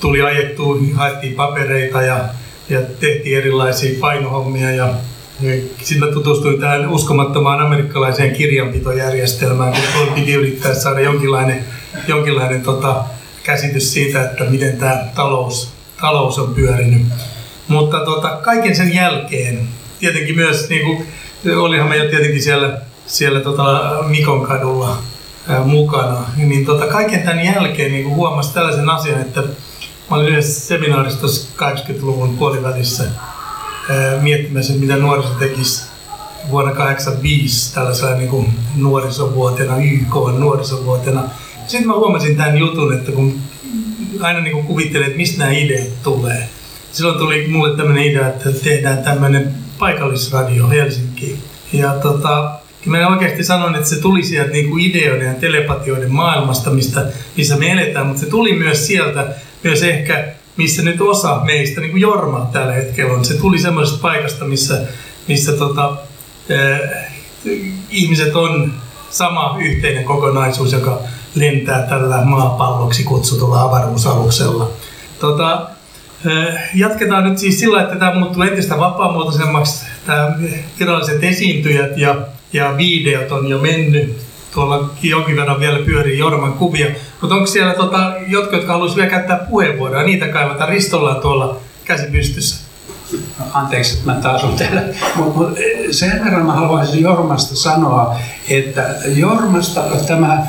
tuli 0.00 0.22
ajettua, 0.22 0.76
haettiin 0.94 1.34
papereita 1.34 2.02
ja 2.02 2.24
ja 2.70 2.80
tehtiin 3.00 3.38
erilaisia 3.38 4.00
painohommia 4.00 4.70
ja 4.70 4.94
sitten 5.82 6.08
mä 6.08 6.14
tutustuin 6.14 6.60
tähän 6.60 6.88
uskomattomaan 6.88 7.60
amerikkalaiseen 7.60 8.32
kirjanpitojärjestelmään, 8.32 9.72
kun 9.72 10.14
piti 10.14 10.32
yrittää 10.32 10.74
saada 10.74 11.00
jonkinlainen, 11.00 11.64
jonkinlainen 12.08 12.62
tota, 12.62 13.04
käsitys 13.42 13.92
siitä, 13.92 14.24
että 14.24 14.44
miten 14.44 14.76
tämä 14.76 15.04
talous, 15.14 15.72
talous 16.00 16.38
on 16.38 16.54
pyörinyt. 16.54 17.02
Mutta 17.68 18.04
tota, 18.04 18.28
kaiken 18.28 18.76
sen 18.76 18.94
jälkeen, 18.94 19.68
tietenkin 20.00 20.36
myös, 20.36 20.68
niin 20.68 20.86
kuin, 20.86 21.06
olihan 21.56 21.88
me 21.88 21.96
jo 21.96 22.10
tietenkin 22.10 22.42
siellä, 22.42 22.78
siellä 23.06 23.40
tota 23.40 23.94
Mikon 24.08 24.46
kadulla 24.46 24.98
ää, 25.48 25.60
mukana, 25.60 26.24
niin 26.36 26.66
tota, 26.66 26.86
kaiken 26.86 27.22
tämän 27.22 27.44
jälkeen 27.44 27.92
niin 27.92 28.08
huomasi 28.08 28.54
tällaisen 28.54 28.90
asian, 28.90 29.20
että 29.20 29.42
mä 30.10 30.16
olin 30.16 30.28
yhdessä 30.28 30.66
seminaarissa 30.66 31.26
80-luvun 31.56 32.38
puolivälissä 32.38 33.04
miettimässä, 34.20 34.72
mitä 34.72 34.96
nuoriso 34.96 35.28
tekisi 35.28 35.84
vuonna 36.50 36.70
1985 36.70 37.74
tällaisena 37.74 38.14
niin 38.14 38.28
kuin 38.28 38.52
nuorisovuotena, 38.76 39.76
YK 39.76 40.38
nuorisovuotena. 40.38 41.22
Sitten 41.66 41.86
mä 41.86 41.94
huomasin 41.94 42.36
tämän 42.36 42.58
jutun, 42.58 42.94
että 42.94 43.12
kun 43.12 43.40
aina 44.20 44.40
niin 44.40 44.66
kuin 44.66 44.96
että 44.96 45.16
mistä 45.16 45.38
nämä 45.38 45.50
ideat 45.50 46.02
tulee. 46.02 46.48
Silloin 46.92 47.18
tuli 47.18 47.48
mulle 47.48 47.76
tämmöinen 47.76 48.04
idea, 48.04 48.28
että 48.28 48.52
tehdään 48.52 48.98
tämmöinen 48.98 49.54
paikallisradio 49.78 50.68
Helsinkiin. 50.68 51.38
Ja 51.72 51.92
tota, 51.92 52.50
mä 52.86 53.08
oikeasti 53.08 53.44
sanoin, 53.44 53.74
että 53.74 53.88
se 53.88 54.00
tuli 54.00 54.22
sieltä 54.22 54.50
niin 54.50 54.70
kuin 54.70 54.84
ideoiden 54.84 55.28
ja 55.28 55.34
telepatioiden 55.34 56.12
maailmasta, 56.12 56.70
mistä, 56.70 57.06
missä 57.36 57.56
me 57.56 57.72
eletään, 57.72 58.06
mutta 58.06 58.20
se 58.20 58.26
tuli 58.26 58.52
myös 58.52 58.86
sieltä, 58.86 59.34
myös 59.62 59.82
ehkä 59.82 60.34
missä 60.56 60.82
nyt 60.82 61.00
osa 61.00 61.40
meistä, 61.44 61.80
niin 61.80 61.90
kuin 61.90 62.00
Jorma 62.00 62.48
tällä 62.52 62.72
hetkellä 62.72 63.14
on, 63.14 63.24
se 63.24 63.34
tuli 63.34 63.58
semmoisesta 63.58 64.02
paikasta, 64.02 64.44
missä, 64.44 64.80
missä 65.28 65.52
tota, 65.52 65.96
eh, 66.48 66.80
ihmiset 67.90 68.36
on 68.36 68.72
sama 69.10 69.56
yhteinen 69.60 70.04
kokonaisuus, 70.04 70.72
joka 70.72 70.98
lentää 71.34 71.82
tällä 71.82 72.24
maapalloksi 72.24 73.04
kutsutulla 73.04 73.62
avaruusaluksella. 73.62 74.70
Tota, 75.18 75.66
eh, 76.26 76.60
jatketaan 76.74 77.24
nyt 77.24 77.38
siis 77.38 77.60
sillä, 77.60 77.82
että 77.82 77.96
tämä 77.96 78.14
muuttuu 78.14 78.42
entistä 78.42 78.78
vapaamuotoisemmaksi. 78.78 79.86
Tämä 80.06 80.38
viralliset 80.80 81.24
esiintyjät 81.24 81.98
ja, 81.98 82.16
ja 82.52 82.76
videot 82.76 83.32
on 83.32 83.48
jo 83.48 83.58
mennyt. 83.58 84.29
Tuolla 84.54 84.90
jonkin 85.02 85.36
verran 85.36 85.60
vielä 85.60 85.78
pyörii 85.78 86.18
Jorman 86.18 86.52
kuvia. 86.52 86.86
Mutta 87.20 87.34
onko 87.34 87.46
siellä 87.46 87.74
tota, 87.74 88.12
jotkut, 88.26 88.52
jotka 88.52 88.72
haluaisivat 88.72 88.96
vielä 88.96 89.10
käyttää 89.10 89.46
puheenvuoroa? 89.50 90.02
Niitä 90.02 90.28
kaivataan. 90.28 90.68
Ristolla 90.68 91.14
tuolla 91.14 91.60
käsi 91.84 92.06
pystyssä. 92.06 92.70
Anteeksi, 93.52 93.94
että 93.94 94.12
mä 94.12 94.20
taas 94.20 94.44
on 94.44 94.56
täällä. 94.56 94.82
Mutta 95.14 95.60
sen 95.90 96.24
verran 96.24 96.46
mä 96.46 96.52
haluaisin 96.52 97.02
Jormasta 97.02 97.56
sanoa, 97.56 98.16
että 98.48 98.94
Jormasta 99.06 99.82
tämä 100.06 100.46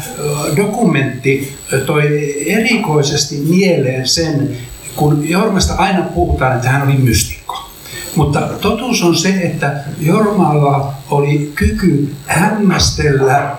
dokumentti 0.58 1.58
toi 1.86 2.36
erikoisesti 2.52 3.36
mieleen 3.36 4.08
sen, 4.08 4.58
kun 4.96 5.30
Jormasta 5.30 5.74
aina 5.78 6.02
puhutaan, 6.02 6.56
että 6.56 6.70
hän 6.70 6.88
oli 6.88 6.98
mystikko. 6.98 7.70
Mutta 8.16 8.40
totuus 8.40 9.04
on 9.04 9.16
se, 9.16 9.30
että 9.30 9.76
Jormalla 10.00 10.94
oli 11.10 11.52
kyky 11.56 12.16
hämmästellä 12.26 13.52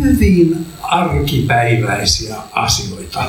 hyvin 0.00 0.66
arkipäiväisiä 0.82 2.36
asioita. 2.52 3.24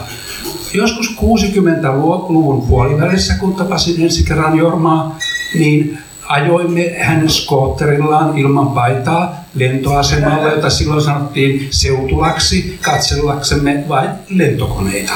Joskus 0.74 1.16
60-luvun 1.18 2.68
puolivälissä, 2.68 3.34
kun 3.34 3.56
tapasin 3.56 4.04
ensi 4.04 4.24
kerran 4.24 4.58
Jormaa, 4.58 5.18
niin 5.56 5.98
ajoimme 6.28 6.96
hänen 7.00 7.30
skootterillaan 7.30 8.38
ilman 8.38 8.68
paitaa 8.68 9.44
lentoasemalle, 9.56 10.50
jota 10.50 10.70
silloin 10.70 11.02
sanottiin 11.02 11.68
seutulaksi, 11.72 12.80
katsellaksemme 12.82 13.84
vain 13.90 14.10
lentokoneita. 14.30 15.14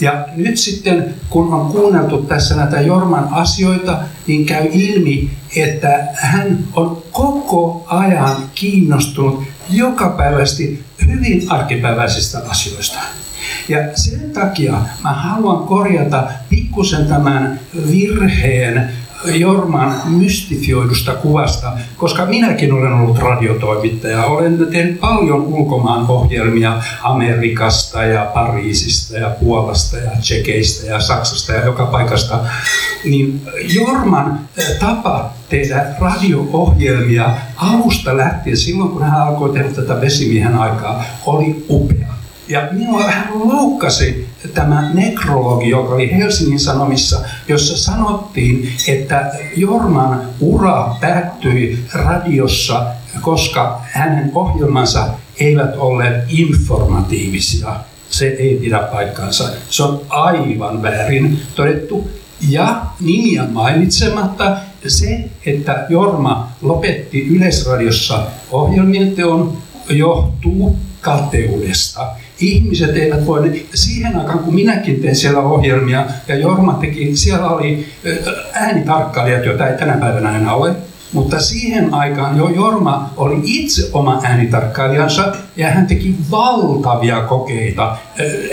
Ja 0.00 0.26
nyt 0.36 0.56
sitten, 0.56 1.14
kun 1.30 1.52
on 1.54 1.72
kuunneltu 1.72 2.22
tässä 2.22 2.56
näitä 2.56 2.80
Jorman 2.80 3.28
asioita, 3.30 3.98
niin 4.26 4.46
käy 4.46 4.68
ilmi, 4.72 5.30
että 5.56 6.08
hän 6.14 6.58
on 6.72 7.02
koko 7.12 7.84
ajan 7.86 8.36
kiinnostunut 8.54 9.42
jokapäiväisesti 9.70 10.84
hyvin 11.06 11.52
arkipäiväisistä 11.52 12.38
asioista. 12.48 12.98
Ja 13.68 13.78
sen 13.94 14.30
takia 14.30 14.72
mä 15.02 15.12
haluan 15.12 15.66
korjata 15.66 16.28
pikkusen 16.50 17.06
tämän 17.06 17.60
virheen 17.90 18.90
Jorman 19.26 19.94
mystifioidusta 20.06 21.14
kuvasta, 21.14 21.72
koska 21.96 22.26
minäkin 22.26 22.72
olen 22.72 22.92
ollut 22.92 23.18
radiotoimittaja. 23.18 24.24
Olen 24.24 24.66
tehnyt 24.72 25.00
paljon 25.00 25.40
ulkomaan 25.40 26.06
ohjelmia 26.10 26.82
Amerikasta 27.02 28.04
ja 28.04 28.24
Pariisista 28.34 29.18
ja 29.18 29.30
Puolasta 29.40 29.96
ja 29.96 30.10
Tsekeistä 30.20 30.86
ja 30.86 31.00
Saksasta 31.00 31.52
ja 31.52 31.64
joka 31.64 31.86
paikasta. 31.86 32.38
Niin 33.04 33.40
Jorman 33.74 34.40
eh, 34.56 34.78
tapa 34.78 35.32
tehdä 35.48 35.86
radio-ohjelmia 36.00 37.30
alusta 37.56 38.16
lähtien, 38.16 38.56
silloin 38.56 38.90
kun 38.90 39.02
hän 39.02 39.20
alkoi 39.20 39.52
tehdä 39.52 39.68
tätä 39.68 40.00
vesimiehen 40.00 40.54
aikaa, 40.54 41.04
oli 41.26 41.64
upea. 41.68 42.14
Ja 42.48 42.68
minua 42.72 42.98
vähän 42.98 43.28
loukkasi 43.34 44.33
tämä 44.54 44.90
nekrologi, 44.94 45.70
joka 45.70 45.94
oli 45.94 46.16
Helsingin 46.16 46.60
Sanomissa, 46.60 47.20
jossa 47.48 47.78
sanottiin, 47.78 48.68
että 48.88 49.32
Jorman 49.56 50.22
ura 50.40 50.96
päättyi 51.00 51.84
radiossa, 51.92 52.86
koska 53.20 53.80
hänen 53.84 54.30
ohjelmansa 54.34 55.08
eivät 55.40 55.76
olleet 55.76 56.24
informatiivisia. 56.28 57.76
Se 58.10 58.26
ei 58.26 58.58
pidä 58.62 58.78
paikkaansa. 58.78 59.48
Se 59.70 59.82
on 59.82 60.00
aivan 60.08 60.82
väärin 60.82 61.42
todettu. 61.54 62.10
Ja 62.48 62.82
nimiä 63.00 63.44
mainitsematta 63.52 64.56
se, 64.86 65.24
että 65.46 65.86
Jorma 65.88 66.52
lopetti 66.62 67.26
Yleisradiossa 67.26 68.26
ohjelmien 68.50 69.14
teon, 69.14 69.58
johtuu 69.88 70.78
kateudesta. 71.00 72.06
Ihmiset 72.40 72.96
eivät 72.96 73.26
voi, 73.26 73.66
siihen 73.74 74.16
aikaan 74.16 74.38
kun 74.38 74.54
minäkin 74.54 75.00
tein 75.00 75.16
siellä 75.16 75.40
ohjelmia 75.40 76.06
ja 76.28 76.36
Jorma 76.36 76.72
teki, 76.72 77.16
siellä 77.16 77.48
oli 77.48 77.86
äänitarkkailijat, 78.52 79.44
joita 79.44 79.68
ei 79.68 79.78
tänä 79.78 79.96
päivänä 79.96 80.36
enää 80.36 80.54
ole, 80.54 80.74
mutta 81.14 81.40
siihen 81.40 81.94
aikaan 81.94 82.38
jo 82.38 82.48
Jorma 82.48 83.10
oli 83.16 83.40
itse 83.44 83.90
oma 83.92 84.20
äänitarkkailijansa 84.24 85.32
ja 85.56 85.70
hän 85.70 85.86
teki 85.86 86.14
valtavia 86.30 87.20
kokeita, 87.20 87.96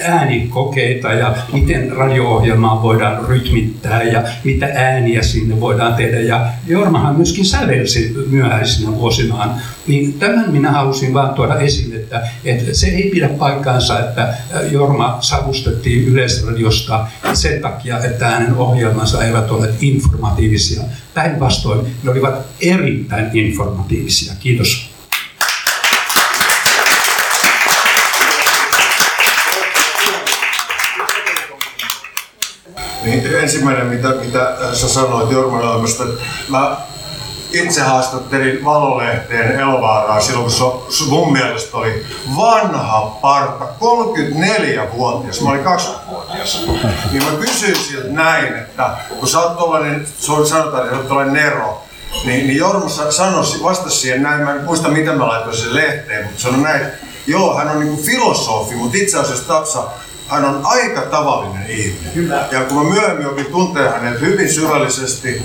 äänikokeita 0.04 1.14
ja 1.14 1.36
miten 1.54 1.92
radio-ohjelmaa 1.92 2.82
voidaan 2.82 3.26
rytmittää 3.28 4.04
ja 4.04 4.24
mitä 4.44 4.70
ääniä 4.74 5.24
sinne 5.24 5.60
voidaan 5.60 5.94
tehdä. 5.94 6.20
Ja 6.20 6.48
Jormahan 6.68 7.16
myöskin 7.16 7.46
sävelsi 7.46 8.16
myöhäisinä 8.30 8.92
vuosinaan. 8.92 9.56
Niin 9.88 10.14
tämän 10.14 10.52
minä 10.52 10.72
halusin 10.72 11.14
vaan 11.14 11.34
tuoda 11.34 11.60
esille, 11.60 11.96
että, 11.96 12.22
että 12.46 12.74
se 12.74 12.88
ei 12.88 13.10
pidä 13.10 13.30
paikkaansa, 13.30 14.00
että 14.00 14.34
Jorma 14.72 15.18
savustettiin 15.20 16.08
Yleisradiosta 16.08 17.08
sen 17.34 17.62
takia, 17.62 18.04
että 18.04 18.28
hänen 18.28 18.56
ohjelmansa 18.56 19.24
eivät 19.24 19.52
ole 19.52 19.70
informatiivisia. 19.82 20.84
Päinvastoin 21.14 21.96
ne 22.04 22.12
olivat 22.12 22.36
erittäin 22.62 23.38
informatiivisia. 23.38 24.34
Kiitos. 24.40 24.92
Niin, 33.04 33.36
ensimmäinen, 33.36 33.88
mitä, 33.88 34.10
mitä 34.26 34.58
sä 34.74 34.90
sanoit 34.90 35.32
Jorman 35.32 35.62
elämästä, 35.62 36.04
mä 36.50 36.78
itse 37.54 37.82
haastattelin 37.82 38.66
Valolehteen 38.66 39.60
Elvaaraa 39.60 40.22
silloin, 40.22 40.46
kun 40.46 40.86
se 40.90 41.04
mun 41.10 41.34
mielestä 41.34 41.78
oli 41.78 42.06
vanha 42.38 43.18
parta, 43.22 43.66
34-vuotias, 43.66 45.42
mä 45.42 45.50
olin 45.50 45.66
20-vuotias. 45.66 46.68
Niin 47.12 47.24
mä 47.24 47.32
kysyin 47.32 47.76
siltä 47.76 48.08
näin, 48.10 48.56
että 48.56 48.90
kun 49.20 49.28
sä 49.28 49.40
oot 49.40 49.58
tollanen, 49.58 50.08
sanotaan, 50.44 50.84
että 50.84 50.92
sä 50.92 50.98
oot 50.98 51.08
tollanen 51.08 51.34
nero, 51.34 51.84
niin, 52.26 52.48
niin 52.48 52.58
Jorma 52.58 52.90
sanoi, 52.90 53.44
vastasi 53.64 53.98
siihen 53.98 54.24
näin, 54.24 54.42
mä 54.42 54.54
en 54.54 54.64
muista 54.64 54.90
mitä 54.90 55.12
mä 55.12 55.28
laitoin 55.28 55.58
sen 55.58 55.76
lehteen, 55.76 56.26
mutta 56.26 56.42
sanoi 56.42 56.62
näin, 56.62 56.86
joo, 57.28 57.58
hän 57.58 57.70
on 57.70 57.80
niinku 57.80 58.04
filosofi, 58.04 58.76
mutta 58.76 58.98
itse 58.98 59.20
asiassa 59.20 59.48
Tapsa, 59.48 59.84
hän 60.28 60.46
on 60.46 60.62
aika 60.64 61.02
tavallinen 61.02 61.70
ihminen. 61.70 62.14
Kyllä. 62.14 62.48
Ja 62.52 62.62
kun 62.62 62.78
mä 62.78 62.94
myöhemmin 62.94 63.28
opin 63.28 63.46
tuntea 63.46 63.92
hänet 63.92 64.22
hyvin 64.22 64.54
syvällisesti, 64.54 65.42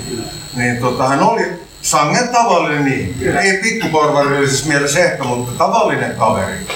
niin 0.55 0.77
tota, 0.77 1.07
hän 1.07 1.19
oli 1.19 1.66
sangen 1.87 2.29
tavallinen 2.29 2.87
ihminen. 2.87 3.37
Ei 3.37 3.57
pikkuporvarillisessa 3.57 4.67
mielessä 4.67 4.99
ehkä, 4.99 5.23
mutta 5.23 5.51
tavallinen 5.57 6.15
kaveri. 6.15 6.67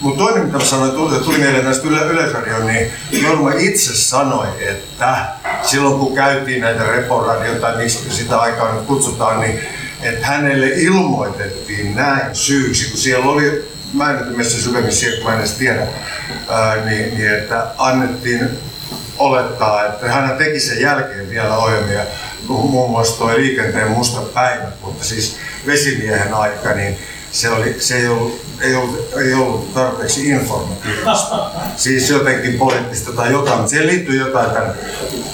Mutta 0.00 0.24
toinen, 0.24 0.44
mitä 0.44 0.58
mä 0.58 0.64
sanoin, 0.64 0.92
tuli, 0.92 1.18
tuli 1.18 1.38
mieleen 1.38 1.64
tästä 1.64 1.88
yle, 1.88 2.06
Yleisradioon, 2.06 2.66
niin 2.66 2.90
Jorma 3.10 3.52
itse 3.58 3.96
sanoi, 3.96 4.46
että 4.60 5.26
silloin 5.62 5.98
kun 5.98 6.14
käytiin 6.14 6.60
näitä 6.60 6.84
reporadioita, 6.84 7.60
tai 7.60 7.76
miksi 7.76 8.10
sitä 8.10 8.38
aikaa 8.38 8.74
nyt 8.74 8.84
kutsutaan, 8.84 9.40
niin 9.40 9.60
että 10.02 10.26
hänelle 10.26 10.68
ilmoitettiin 10.68 11.96
näin 11.96 12.34
syyksi, 12.34 12.90
kun 12.90 12.98
siellä 12.98 13.26
oli 13.26 13.74
mä 13.92 14.10
en 14.10 14.16
nyt 14.16 14.36
missä 14.36 14.62
syvemmin 14.62 14.92
siihen, 14.92 15.16
kun 15.16 15.26
mä 15.26 15.32
en 15.32 15.38
edes 15.38 15.52
tiedä, 15.52 15.86
ää, 16.48 16.76
niin, 16.76 17.14
niin, 17.14 17.34
että 17.34 17.66
annettiin 17.78 18.48
olettaa, 19.18 19.86
että 19.86 20.12
hän 20.12 20.36
teki 20.38 20.60
sen 20.60 20.80
jälkeen 20.80 21.30
vielä 21.30 21.56
ohjelmia, 21.56 22.02
muun 22.48 22.90
muassa 22.90 23.18
tuo 23.18 23.28
liikenteen 23.36 23.90
musta 23.90 24.20
päivä, 24.20 24.64
mutta 24.82 25.04
siis 25.04 25.36
vesimiehen 25.66 26.34
aika, 26.34 26.72
niin 26.72 26.98
se, 27.32 27.50
oli, 27.50 27.76
se 27.78 27.96
ei, 27.96 28.08
ollut, 28.08 28.40
ei, 28.60 28.74
ollut, 28.74 29.12
ei 29.16 29.34
ollut 29.34 29.74
tarpeeksi 29.74 30.28
informatiivista. 30.28 31.50
Siis 31.76 32.10
jotenkin 32.10 32.58
poliittista 32.58 33.12
tai 33.12 33.32
jotain, 33.32 33.56
mutta 33.56 33.70
siihen 33.70 33.86
liittyy 33.86 34.20
jotain 34.20 34.50
tämän. 34.50 34.74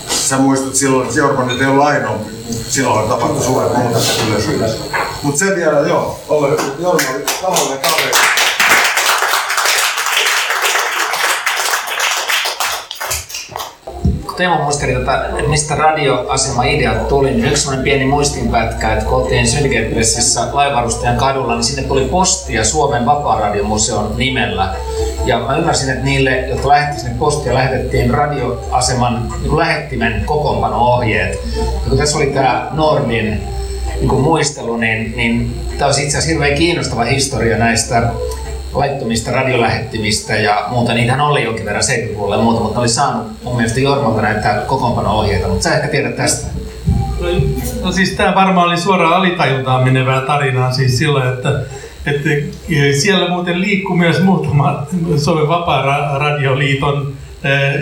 Sä 0.08 0.38
muistat 0.38 0.74
silloin, 0.74 1.06
että 1.06 1.18
Jorma 1.18 1.44
nyt 1.44 1.60
ei 1.60 1.66
ollut 1.66 1.84
ainoa, 1.84 2.20
silloin 2.68 3.08
tapahtui 3.08 3.42
suuret 3.42 3.76
muutokset 3.76 4.28
yleensä. 4.28 4.76
Mutta 5.22 5.38
se 5.38 5.56
vielä, 5.56 5.78
joo, 5.78 6.20
Jorma 6.78 7.10
oli 7.10 7.24
tavallinen 7.42 7.78
kaveri. 7.78 8.39
Teemo 14.40 14.62
muisteli, 14.62 14.92
tätä, 14.92 15.24
että 15.24 15.50
mistä 15.50 15.74
radioasema-ideat 15.74 17.08
tuli, 17.08 17.30
niin 17.30 17.44
yksi 17.44 17.62
sellainen 17.62 17.84
pieni 17.84 18.04
muistinpätkä, 18.04 18.92
että 18.92 19.04
kun 19.04 19.14
oltiin 19.14 19.48
Syndicate 19.48 19.94
Pressissä 19.94 20.40
laivarustajan 20.52 21.16
kadulla, 21.16 21.54
niin 21.54 21.64
sinne 21.64 21.82
tuli 21.82 22.04
postia 22.04 22.64
Suomen 22.64 23.06
Vapaa-radiomuseon 23.06 24.14
nimellä. 24.16 24.74
Ja 25.24 25.38
mä 25.38 25.56
ymmärsin, 25.56 25.90
että 25.90 26.04
niille, 26.04 26.30
jotka 26.48 26.68
lähetti 26.68 27.00
sinne 27.00 27.14
postia, 27.18 27.54
lähetettiin 27.54 28.10
radioaseman 28.10 29.32
niin 29.42 29.56
lähettimen 29.56 30.22
kokoonpano-ohjeet. 30.26 31.40
Ja 31.56 31.88
kun 31.88 31.98
tässä 31.98 32.18
oli 32.18 32.26
tämä 32.26 32.68
Nordin 32.72 33.42
niin 34.00 34.20
muistelu, 34.20 34.76
niin, 34.76 35.12
niin 35.16 35.60
tämä 35.78 35.86
olisi 35.86 36.04
itse 36.04 36.18
asiassa 36.18 36.32
hirveän 36.32 36.58
kiinnostava 36.58 37.04
historia 37.04 37.58
näistä 37.58 38.12
laittomista 38.72 39.30
radiolähettimistä 39.30 40.36
ja 40.36 40.64
muuta. 40.70 40.94
Niitähän 40.94 41.20
oli 41.20 41.44
jonkin 41.44 41.64
verran 41.64 41.82
70-luvulla 41.82 42.36
ja 42.36 42.42
muuta, 42.42 42.60
mutta 42.60 42.80
oli 42.80 42.88
saanut 42.88 43.26
mun 43.42 43.56
mielestä 43.56 43.80
Jormalta 43.80 44.22
näitä 44.22 44.62
kokoonpano-ohjeita, 44.66 45.48
mutta 45.48 45.62
sä 45.62 45.76
ehkä 45.76 45.88
tiedät 45.88 46.16
tästä. 46.16 46.46
No, 47.20 47.28
no 47.82 47.92
siis 47.92 48.10
tämä 48.10 48.34
varmaan 48.34 48.66
oli 48.66 48.76
suoraan 48.76 49.14
alitajuntaan 49.14 49.84
menevää 49.84 50.20
tarinaa 50.20 50.72
siis 50.72 50.98
silloin, 50.98 51.28
että, 51.28 51.62
että 52.06 52.28
siellä 53.00 53.28
muuten 53.28 53.60
liikkuu 53.60 53.96
myös 53.96 54.22
muutama 54.22 54.86
Suomen 55.16 55.48
Vapaa-radioliiton 55.48 57.12
äh, 57.44 57.74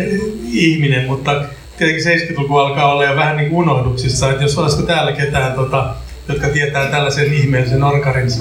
ihminen, 0.53 1.07
mutta 1.07 1.43
tietenkin 1.79 2.37
70-luku 2.39 2.57
alkaa 2.57 2.93
olla 2.93 3.05
jo 3.05 3.17
vähän 3.17 3.37
niin 3.37 3.51
kuin 3.51 3.59
unohduksissa, 3.59 4.31
että 4.31 4.43
jos 4.43 4.59
olisiko 4.59 4.83
täällä 4.83 5.13
ketään 5.13 5.53
tota, 5.53 5.95
jotka 6.29 6.49
tietää 6.49 6.91
tällaisen 6.91 7.33
ihmeellisen 7.33 7.83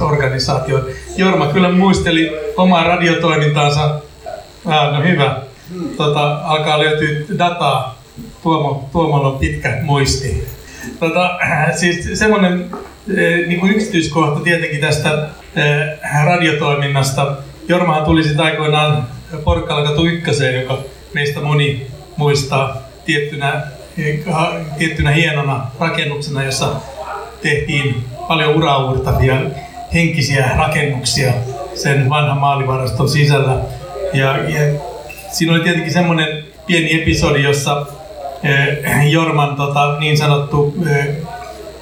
organisaation. 0.02 0.86
Jorma 1.18 1.48
kyllä 1.48 1.72
muisteli 1.72 2.32
omaa 2.58 2.84
radiotoimintaansa. 2.84 4.00
Ah, 4.66 4.94
no 4.94 5.04
hyvä. 5.04 5.42
Tota, 5.98 6.36
alkaa 6.44 6.80
löytyä 6.80 7.38
dataa. 7.38 8.02
Tuomo, 8.44 8.90
Tuomolla 8.92 9.28
on 9.28 9.40
pitkä 9.40 9.78
muisti. 9.82 10.48
Tota, 11.00 11.40
siis 11.80 12.20
semmoinen 12.20 12.70
eh, 13.18 13.48
niin 13.48 13.60
kuin 13.60 13.72
yksityiskohta 13.72 14.40
tietenkin 14.40 14.82
tästä 14.82 15.30
eh, 15.56 16.00
radiotoiminnasta. 16.26 17.36
Jormahan 17.68 18.06
tuli 18.06 18.24
sitten 18.24 18.46
aikoinaan 18.46 19.08
Porkkalakatu 19.44 20.06
ykköseen, 20.06 20.62
joka 20.62 20.78
meistä 21.14 21.42
moni 21.42 21.88
muistaa 22.18 22.78
tiettynä, 23.06 23.64
eh, 23.98 24.20
tiettynä 24.78 25.12
hienona 25.12 25.68
rakennuksena, 25.80 26.44
jossa 26.44 26.76
tehtiin 27.42 28.04
paljon 28.28 28.56
uraurtavia 28.56 29.36
henkisiä 29.94 30.50
rakennuksia 30.58 31.34
sen 31.74 32.10
vanhan 32.10 32.38
maalivaraston 32.38 33.10
sisällä. 33.10 33.56
Ja, 34.14 34.38
ja 34.38 34.80
siinä 35.32 35.54
oli 35.54 35.64
tietenkin 35.64 35.94
semmoinen 35.94 36.44
pieni 36.68 37.02
episodi, 37.02 37.44
jossa 37.44 37.86
eh, 38.44 39.12
Jorman 39.12 39.56
tota, 39.56 40.00
niin 40.00 40.18
sanottu 40.18 40.76
eh, 40.90 41.08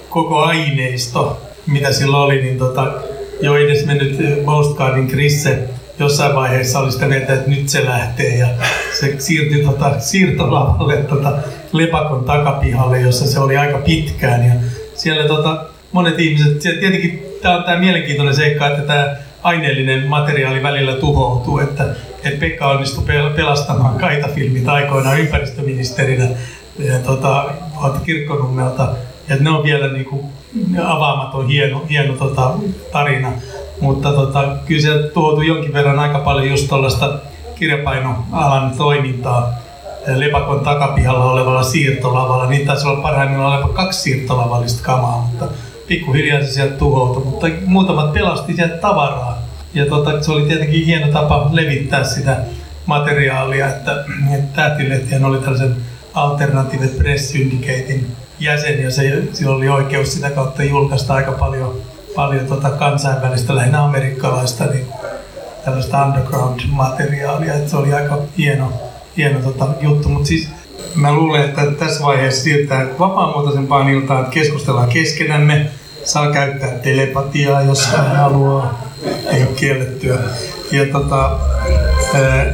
koko 0.10 0.44
aineisto, 0.44 1.42
mitä 1.68 1.92
sillä 1.92 2.18
oli, 2.18 2.42
niin 2.42 2.58
tota, 2.58 2.92
jo 3.42 3.58
edes 3.58 3.86
mennyt 3.86 4.46
Postcardin 4.46 5.08
Krisse 5.08 5.60
jossain 6.00 6.36
vaiheessa 6.36 6.80
oli 6.80 6.92
sitä 6.92 7.08
mieltä, 7.08 7.34
että 7.34 7.50
nyt 7.50 7.70
se 7.70 7.86
lähtee 7.86 8.38
ja 8.38 8.48
se 9.00 9.16
siirtyi 9.18 9.66
tota, 9.66 10.00
siirtolavalle 10.00 10.98
tota, 10.98 11.38
lepakon 11.72 12.24
takapihalle, 12.24 13.00
jossa 13.00 13.28
se 13.28 13.40
oli 13.40 13.58
aika 13.58 13.78
pitkään 13.78 14.48
ja 14.48 14.54
siellä 14.96 15.28
tota, 15.28 15.66
monet 15.92 16.20
ihmiset, 16.20 16.60
tietenkin 16.60 17.26
tämä 17.42 17.58
on 17.58 17.64
tämä 17.64 17.78
mielenkiintoinen 17.78 18.36
seikka, 18.36 18.68
että 18.68 18.82
tämä 18.82 19.16
aineellinen 19.44 20.08
materiaali 20.08 20.64
välillä 20.64 20.94
tuhoutuu, 20.94 21.60
että, 21.60 21.84
että 22.24 22.40
Pekka 22.40 22.68
onnistui 22.68 23.04
pelastamaan 23.36 24.00
kaitafilmit 24.00 24.68
aikoinaan 24.68 25.20
ympäristöministerinä 25.20 26.28
ja, 26.80 27.00
tota, 27.00 27.46
kirkkonummelta. 28.06 28.96
Ja 29.30 29.36
ne 29.40 29.50
on 29.50 29.64
vielä 29.64 29.88
niin 29.88 30.06
kuin, 30.06 30.26
avaamaton 30.84 31.48
hieno, 31.48 31.86
hieno 31.90 32.14
tota, 32.14 32.52
tarina. 32.92 33.32
Mutta 33.82 34.12
tota, 34.12 34.58
kyllä 34.66 34.82
se 34.82 35.10
tuhoutui 35.14 35.48
jonkin 35.48 35.74
verran 35.74 36.00
aika 36.00 36.20
paljon 36.20 36.50
just 36.50 36.68
tuollaista 36.68 37.20
kirjapainoalan 37.56 38.78
toimintaa 38.78 39.65
Lepakon 40.08 40.60
takapihalla 40.60 41.32
olevalla 41.32 41.64
siirtolavalla. 41.64 42.48
Niitä 42.48 42.66
taisi 42.66 42.88
olla 42.88 43.02
parhaimmillaan 43.02 43.54
olevan 43.54 43.74
kaksi 43.74 44.02
siirtolavallista 44.02 44.84
kamaa, 44.84 45.30
mutta 45.32 45.48
pikkuhiljaa 45.88 46.42
se 46.42 46.48
sieltä 46.48 46.76
tuhoutui. 46.76 47.24
Mutta 47.24 47.48
muutamat 47.66 48.14
pelasti 48.14 48.56
sieltä 48.56 48.78
tavaraa. 48.78 49.38
Ja 49.74 49.86
tota, 49.86 50.22
se 50.22 50.32
oli 50.32 50.46
tietenkin 50.46 50.86
hieno 50.86 51.08
tapa 51.08 51.50
levittää 51.52 52.04
sitä 52.04 52.38
materiaalia, 52.86 53.68
että, 53.68 54.06
että 54.34 54.56
Tähtilehtihän 54.56 55.26
oli 55.26 55.38
tällaisen 55.38 55.76
Alternative 56.14 56.88
Press 56.88 57.32
Syndicatein 57.32 58.16
jäsen 58.40 58.84
ja 58.84 58.92
se, 58.92 59.24
sillä 59.34 59.56
oli 59.56 59.70
oikeus 59.70 60.14
sitä 60.14 60.30
kautta 60.30 60.64
julkaista 60.64 61.14
aika 61.14 61.32
paljon, 61.32 61.76
paljon 62.16 62.46
tota 62.46 62.70
kansainvälistä, 62.70 63.56
lähinnä 63.56 63.84
amerikkalaista, 63.84 64.66
niin 64.66 64.88
tällaista 65.66 66.06
underground-materiaalia, 66.06 67.54
että 67.54 67.70
se 67.70 67.78
oli 67.78 67.94
aika 67.94 68.18
hieno, 68.38 68.74
hieno 69.18 69.40
tota, 69.40 69.68
juttu. 69.82 70.10
Mutta 70.10 70.28
siis 70.28 70.50
mä 70.96 71.14
luulen, 71.14 71.42
että 71.42 71.72
tässä 71.72 72.04
vaiheessa 72.04 72.44
siirtää 72.44 72.86
vapaamuotoisempaan 73.00 73.90
iltaan, 73.90 74.20
että 74.20 74.32
keskustellaan 74.32 74.90
keskenämme. 74.90 75.66
Saa 76.04 76.32
käyttää 76.32 76.70
telepatiaa, 76.70 77.62
jos 77.62 77.86
haluaa. 78.18 78.92
Ei 79.34 79.42
ole 79.42 79.50
kiellettyä. 79.56 80.18
Ja 80.72 80.86
tota, 80.92 81.40
ää, 82.14 82.54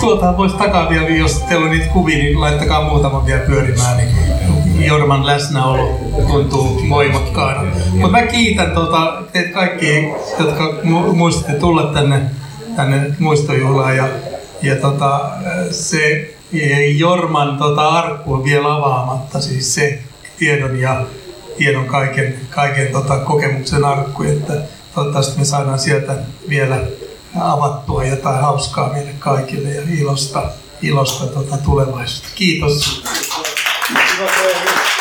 tuota 0.00 0.36
voisi 0.36 0.56
takaa 0.56 0.88
vielä, 0.88 1.08
jos 1.08 1.38
teillä 1.48 1.64
on 1.64 1.70
niitä 1.70 1.92
kuvia, 1.92 2.18
niin 2.18 2.40
laittakaa 2.40 2.88
muutama 2.88 3.26
vielä 3.26 3.40
pyörimään, 3.40 3.96
niin 3.96 4.86
Jorman 4.86 5.26
läsnäolo 5.26 6.00
tuntuu 6.26 6.82
voimakkaana. 6.88 7.70
Mutta 7.90 8.08
mä 8.08 8.22
kiitän 8.22 8.70
tota, 8.70 9.22
teitä 9.32 9.52
kaikki, 9.52 10.08
jotka 10.38 10.74
muistitte 11.12 11.52
tulla 11.52 11.82
tänne, 11.82 12.20
tänne 12.76 13.10
muistojuhlaan 13.18 13.96
ja 13.96 14.08
ja 14.64 14.76
tota, 14.76 15.30
se 15.70 16.34
Jorman 16.96 17.58
tota, 17.58 17.88
arkku 17.88 18.34
on 18.34 18.44
vielä 18.44 18.74
avaamatta, 18.74 19.40
siis 19.40 19.74
se 19.74 20.02
tiedon 20.38 20.80
ja 20.80 21.06
tiedon 21.58 21.86
kaiken, 21.86 22.34
kaiken 22.50 22.92
tota, 22.92 23.16
kokemuksen 23.16 23.84
arkku, 23.84 24.22
että 24.22 24.54
toivottavasti 24.94 25.38
me 25.38 25.44
saadaan 25.44 25.78
sieltä 25.78 26.16
vielä 26.48 26.80
avattua 27.40 28.04
jotain 28.04 28.40
hauskaa 28.40 28.92
meille 28.92 29.10
kaikille 29.18 29.68
ja 29.68 29.82
ilosta, 29.98 30.42
ilosta 30.82 31.26
tota, 31.26 31.56
tulevaisuutta. 31.56 32.28
Kiitos. 32.34 33.02
Kiitos. 33.88 34.93